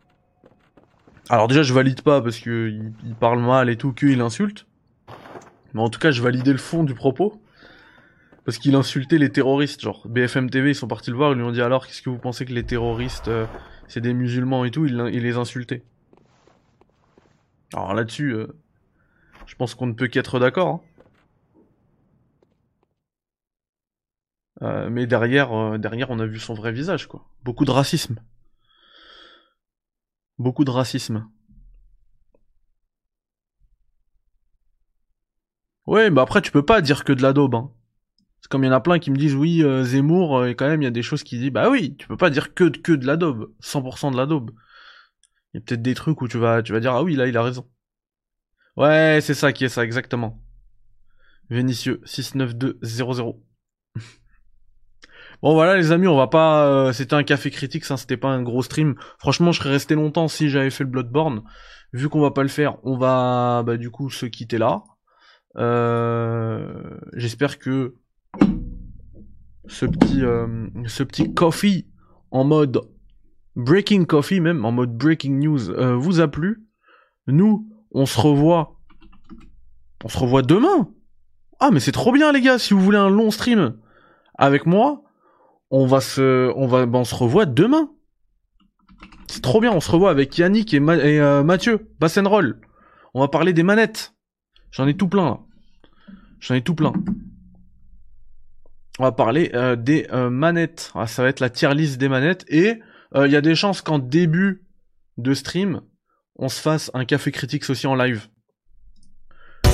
Alors 1.29 1.47
déjà, 1.47 1.63
je 1.63 1.73
valide 1.73 2.03
pas 2.03 2.21
parce 2.21 2.41
que 2.41 2.69
il, 2.69 2.93
il 3.07 3.15
parle 3.15 3.39
mal 3.41 3.71
et 3.71 3.77
tout, 3.77 3.93
qu'il 3.93 4.21
insulte. 4.21 4.67
Mais 5.75 5.81
en 5.81 5.89
tout 5.89 6.01
cas, 6.01 6.11
je 6.11 6.21
validais 6.23 6.51
le 6.51 6.59
fond 6.59 6.83
du 6.83 6.95
propos. 6.95 7.41
Parce 8.51 8.59
qu'il 8.59 8.75
insultait 8.75 9.19
les 9.19 9.31
terroristes, 9.31 9.81
genre 9.81 10.09
BFM 10.09 10.51
TV, 10.51 10.71
ils 10.71 10.75
sont 10.75 10.89
partis 10.89 11.11
le 11.11 11.17
voir, 11.17 11.31
ils 11.31 11.37
lui 11.37 11.45
ont 11.45 11.53
dit 11.53 11.63
alors 11.63 11.87
qu'est-ce 11.87 12.03
que 12.03 12.11
vous 12.11 12.19
pensez 12.19 12.45
que 12.45 12.53
les 12.53 12.67
terroristes, 12.67 13.29
euh, 13.29 13.47
c'est 13.87 14.01
des 14.01 14.13
musulmans 14.13 14.65
et 14.65 14.73
tout, 14.73 14.87
il, 14.87 14.97
les 14.97 15.37
insultait. 15.37 15.85
Alors 17.73 17.95
là-dessus, 17.95 18.33
euh, 18.33 18.49
je 19.47 19.55
pense 19.55 19.77
qu'on 19.77 19.87
ne 19.87 19.93
peut 19.93 20.09
qu'être 20.09 20.41
d'accord. 20.41 20.69
hein. 20.69 20.81
Euh, 24.63 24.91
mais 24.91 25.07
derrière, 25.07 25.79
derrière, 25.79 26.11
on 26.11 26.19
a 26.19 26.27
vu 26.27 26.41
son 26.41 26.55
vrai 26.55 26.73
visage, 26.73 27.07
quoi. 27.07 27.25
Beaucoup 27.45 27.65
de 27.65 27.71
racisme. 27.71 28.17
Beaucoup 30.39 30.65
de 30.65 30.73
racisme. 30.73 31.31
Ouais, 35.87 36.11
bah 36.11 36.23
après, 36.23 36.43
tu 36.43 36.51
peux 36.51 36.65
pas 36.65 36.81
dire 36.81 37.05
que 37.05 37.13
de 37.13 37.23
la 37.23 37.33
daube, 37.33 37.55
hein. 37.55 37.71
C'est 38.43 38.49
comme 38.51 38.65
il 38.65 38.69
y 38.69 38.71
en 38.71 38.73
a 38.75 38.81
plein 38.81 38.99
qui 38.99 39.11
me 39.11 39.17
disent, 39.17 39.35
oui, 39.35 39.63
euh, 39.63 39.85
Zemmour, 39.85 40.39
euh, 40.39 40.49
et 40.49 40.55
quand 40.55 40.67
même, 40.69 40.81
il 40.83 40.85
y 40.85 40.89
a 40.89 40.91
des 40.91 41.03
choses 41.03 41.23
qui 41.23 41.39
disent, 41.39 41.51
bah 41.51 41.69
oui, 41.71 41.97
tu 41.97 42.07
peux 42.09 42.17
pas 42.17 42.31
dire 42.31 42.55
que, 42.55 42.65
que 42.65 42.93
de 42.93 43.07
la 43.07 43.17
daube. 43.17 43.53
100% 43.63 44.11
de 44.13 44.17
la 44.17 44.27
daube. 44.27 44.51
Il 45.55 45.59
y 45.59 45.63
a 45.63 45.65
peut-être 45.67 45.83
des 45.83 45.95
trucs 45.95 46.21
où 46.23 46.29
tu 46.29 46.39
vas, 46.39 46.63
tu 46.63 46.73
vas 46.73 46.81
dire, 46.81 46.93
ah 46.95 47.03
oui, 47.03 47.15
là, 47.17 47.27
il 47.27 47.37
a 47.37 47.43
raison. 47.43 47.69
Ouais, 48.77 49.19
c'est 49.23 49.35
ça 49.35 49.53
qui 49.53 49.65
est 49.65 49.69
ça, 49.69 49.85
exactement. 49.85 50.43
Vénitieux, 51.51 52.01
69200. 52.05 53.37
Bon 55.43 55.55
voilà 55.55 55.77
les 55.77 55.91
amis, 55.91 56.07
on 56.07 56.17
va 56.17 56.27
pas. 56.27 56.67
euh, 56.69 56.93
c'était 56.93 57.15
un 57.15 57.23
café 57.25 57.51
critique, 57.51 57.85
ça 57.87 57.97
c'était 57.97 58.17
pas 58.19 58.29
un 58.29 58.43
gros 58.43 58.63
stream. 58.63 58.95
Franchement, 59.19 59.53
je 59.53 59.59
serais 59.61 59.71
resté 59.71 59.95
longtemps 59.95 60.29
si 60.29 60.51
j'avais 60.51 60.71
fait 60.71 60.85
le 60.85 60.91
Bloodborne. 60.91 61.43
Vu 61.93 62.09
qu'on 62.09 62.21
va 62.21 62.31
pas 62.31 62.43
le 62.43 62.49
faire, 62.49 62.77
on 62.85 62.97
va 62.99 63.63
bah, 63.67 63.77
du 63.79 63.91
coup 63.91 64.11
se 64.11 64.27
quitter 64.27 64.59
là. 64.59 64.83
Euh, 65.57 66.99
J'espère 67.15 67.59
que 67.59 67.97
ce 69.67 69.87
petit, 69.87 70.25
euh, 70.25 70.69
ce 70.87 71.03
petit 71.03 71.33
coffee 71.33 71.87
en 72.31 72.45
mode 72.45 72.81
Breaking 73.57 74.05
Coffee 74.05 74.41
même, 74.41 74.65
en 74.65 74.73
mode 74.73 74.97
Breaking 74.97 75.39
News, 75.39 75.71
euh, 75.71 75.97
vous 75.97 76.21
a 76.21 76.29
plu? 76.29 76.67
Nous, 77.27 77.69
on 77.93 78.07
se 78.07 78.21
revoit. 78.21 78.77
On 80.05 80.09
se 80.09 80.19
revoit 80.19 80.43
demain. 80.43 80.91
Ah 81.61 81.71
mais 81.71 81.81
c'est 81.81 81.93
trop 81.93 82.13
bien 82.13 82.33
les 82.33 82.41
gars, 82.41 82.59
si 82.59 82.75
vous 82.75 82.81
voulez 82.81 82.99
un 82.99 83.11
long 83.11 83.31
stream 83.31 83.77
avec 84.35 84.65
moi, 84.65 85.03
on 85.71 85.87
va 85.87 86.01
se, 86.01 86.51
on 86.57 86.67
ben, 86.69 87.03
revoit 87.15 87.47
demain. 87.47 87.91
C'est 89.29 89.43
trop 89.43 89.61
bien, 89.61 89.71
on 89.71 89.81
se 89.81 89.91
revoit 89.91 90.11
avec 90.11 90.37
Yannick 90.39 90.75
et, 90.75 90.81
euh, 90.81 91.45
Mathieu, 91.45 91.89
Roll. 92.25 92.61
On 93.15 93.21
va 93.21 93.29
parler 93.29 93.53
des 93.53 93.63
manettes. 93.63 94.15
J'en 94.73 94.87
ai 94.89 94.97
tout 94.97 95.09
plein. 95.09 95.41
J'en 96.41 96.55
ai 96.55 96.63
tout 96.63 96.75
plein. 96.75 96.93
On 99.01 99.05
va 99.05 99.13
parler 99.13 99.51
euh, 99.55 99.77
des 99.77 100.07
euh, 100.13 100.29
manettes. 100.29 100.93
Ah, 100.95 101.07
ça 101.07 101.23
va 101.23 101.31
être 101.31 101.41
la 101.41 101.49
tier 101.49 101.73
list 101.73 101.97
des 101.97 102.11
manettes 102.11 102.45
et 102.49 102.83
euh, 103.15 103.27
il 103.27 103.33
y 103.33 103.37
a 103.37 103.41
des 103.41 103.55
chances 103.55 103.81
qu'en 103.81 103.99
début 103.99 104.67
de 105.17 105.33
stream, 105.33 105.81
on 106.37 106.51
se 106.51 106.61
fasse 106.61 106.91
un 106.93 107.07
café 107.07 107.33
critique 107.33 107.65
aussi 107.71 107.87
en 107.87 107.95
live. 107.95 108.29
Donc 109.65 109.73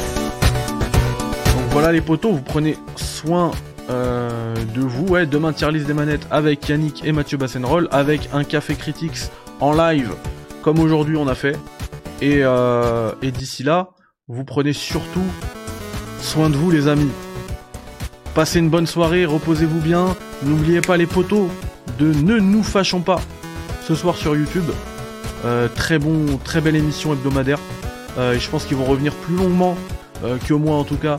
voilà 1.72 1.90
les 1.90 2.00
potos, 2.00 2.34
vous 2.34 2.42
prenez 2.42 2.76
soin 2.94 3.50
de 3.88 4.80
vous. 4.80 5.16
Demain 5.26 5.52
tier 5.52 5.72
list 5.72 5.88
des 5.88 5.94
manettes 5.94 6.28
avec 6.30 6.68
Yannick 6.68 7.04
et 7.04 7.10
Mathieu 7.10 7.36
Bassenroll 7.36 7.88
avec 7.90 8.28
un 8.32 8.44
café 8.44 8.76
critiques 8.76 9.18
en 9.58 9.72
live 9.72 10.14
comme 10.62 10.78
aujourd'hui 10.78 11.16
on 11.16 11.26
a 11.26 11.34
fait. 11.34 11.58
Et 12.22 12.44
d'ici 13.32 13.64
là, 13.64 13.90
vous 14.28 14.44
prenez 14.44 14.72
surtout 14.72 15.26
soin 16.20 16.48
de 16.48 16.54
vous 16.54 16.70
les 16.70 16.86
amis. 16.86 17.10
Passez 18.36 18.58
une 18.58 18.68
bonne 18.68 18.86
soirée, 18.86 19.24
reposez-vous 19.24 19.80
bien. 19.80 20.14
N'oubliez 20.42 20.82
pas 20.82 20.98
les 20.98 21.06
potos 21.06 21.48
de 21.98 22.12
Ne 22.12 22.38
nous 22.38 22.62
fâchons 22.62 23.00
pas 23.00 23.18
ce 23.88 23.94
soir 23.94 24.14
sur 24.14 24.36
YouTube. 24.36 24.70
Euh, 25.46 25.68
très 25.74 25.98
bon, 25.98 26.36
très 26.44 26.60
belle 26.60 26.76
émission 26.76 27.14
hebdomadaire. 27.14 27.58
Euh, 28.18 28.34
et 28.34 28.38
je 28.38 28.50
pense 28.50 28.66
qu'ils 28.66 28.76
vont 28.76 28.84
revenir 28.84 29.14
plus 29.14 29.36
longuement 29.36 29.74
euh, 30.22 30.36
que 30.36 30.52
moi 30.52 30.76
en 30.76 30.84
tout 30.84 30.98
cas 30.98 31.16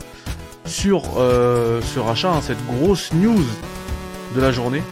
sur 0.64 1.02
euh, 1.18 1.80
ce 1.82 1.98
rachat, 1.98 2.30
hein, 2.30 2.40
cette 2.40 2.64
grosse 2.66 3.12
news 3.12 3.44
de 4.36 4.40
la 4.40 4.52
journée. 4.52 4.84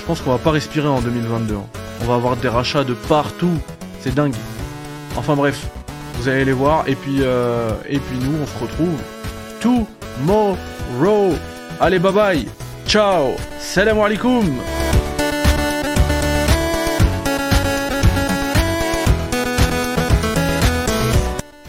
Je 0.00 0.06
pense 0.06 0.22
qu'on 0.22 0.30
va 0.30 0.38
pas 0.38 0.52
respirer 0.52 0.88
en 0.88 1.02
2022. 1.02 1.54
hein. 1.54 1.64
On 2.00 2.06
va 2.06 2.14
avoir 2.14 2.36
des 2.38 2.48
rachats 2.48 2.84
de 2.84 2.94
partout. 2.94 3.58
C'est 4.00 4.14
dingue. 4.14 4.32
Enfin 5.16 5.36
bref, 5.36 5.66
vous 6.14 6.30
allez 6.30 6.46
les 6.46 6.52
voir. 6.54 6.88
Et 6.88 6.94
puis, 6.94 7.18
et 7.18 7.98
puis 7.98 8.18
nous, 8.22 8.38
on 8.42 8.46
se 8.46 8.58
retrouve 8.58 8.96
tomorrow. 9.60 11.34
Allez, 11.80 12.00
bye 12.00 12.12
bye. 12.12 12.46
Ciao. 12.86 13.36
Salam 13.60 14.00
alaikum. 14.00 14.44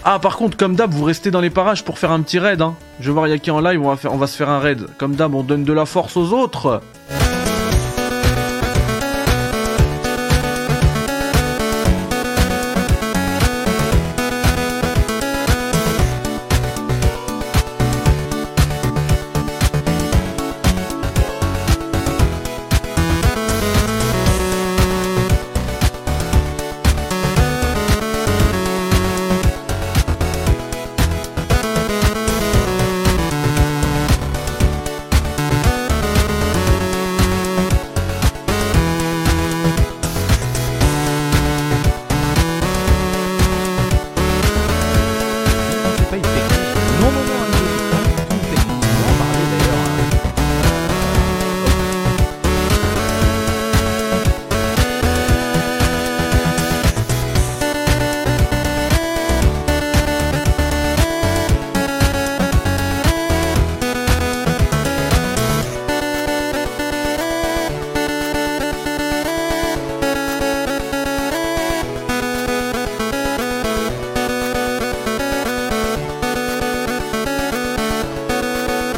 Ah 0.04 0.18
par 0.18 0.38
contre 0.38 0.58
comme 0.58 0.76
d'hab 0.76 0.92
vous 0.92 1.04
restez 1.04 1.30
dans 1.30 1.42
les 1.42 1.52
parages 1.52 1.84
pour 1.84 2.00
faire 2.00 2.12
un 2.12 2.22
petit 2.22 2.40
raid 2.40 2.60
hein. 2.64 2.74
Je 3.00 3.08
vais 3.08 3.14
voir 3.14 3.28
Yaki 3.28 3.52
en 3.52 3.60
live, 3.60 3.80
on 3.80 3.90
va, 3.90 3.96
faire, 3.96 4.12
on 4.12 4.18
va 4.18 4.26
se 4.26 4.36
faire 4.36 4.50
un 4.50 4.58
raid. 4.58 4.88
Comme 4.98 5.14
d'hab 5.14 5.36
on 5.36 5.44
donne 5.44 5.64
de 5.64 5.74
la 5.74 5.86
force 5.86 6.18
aux 6.18 6.34
autres. 6.34 6.82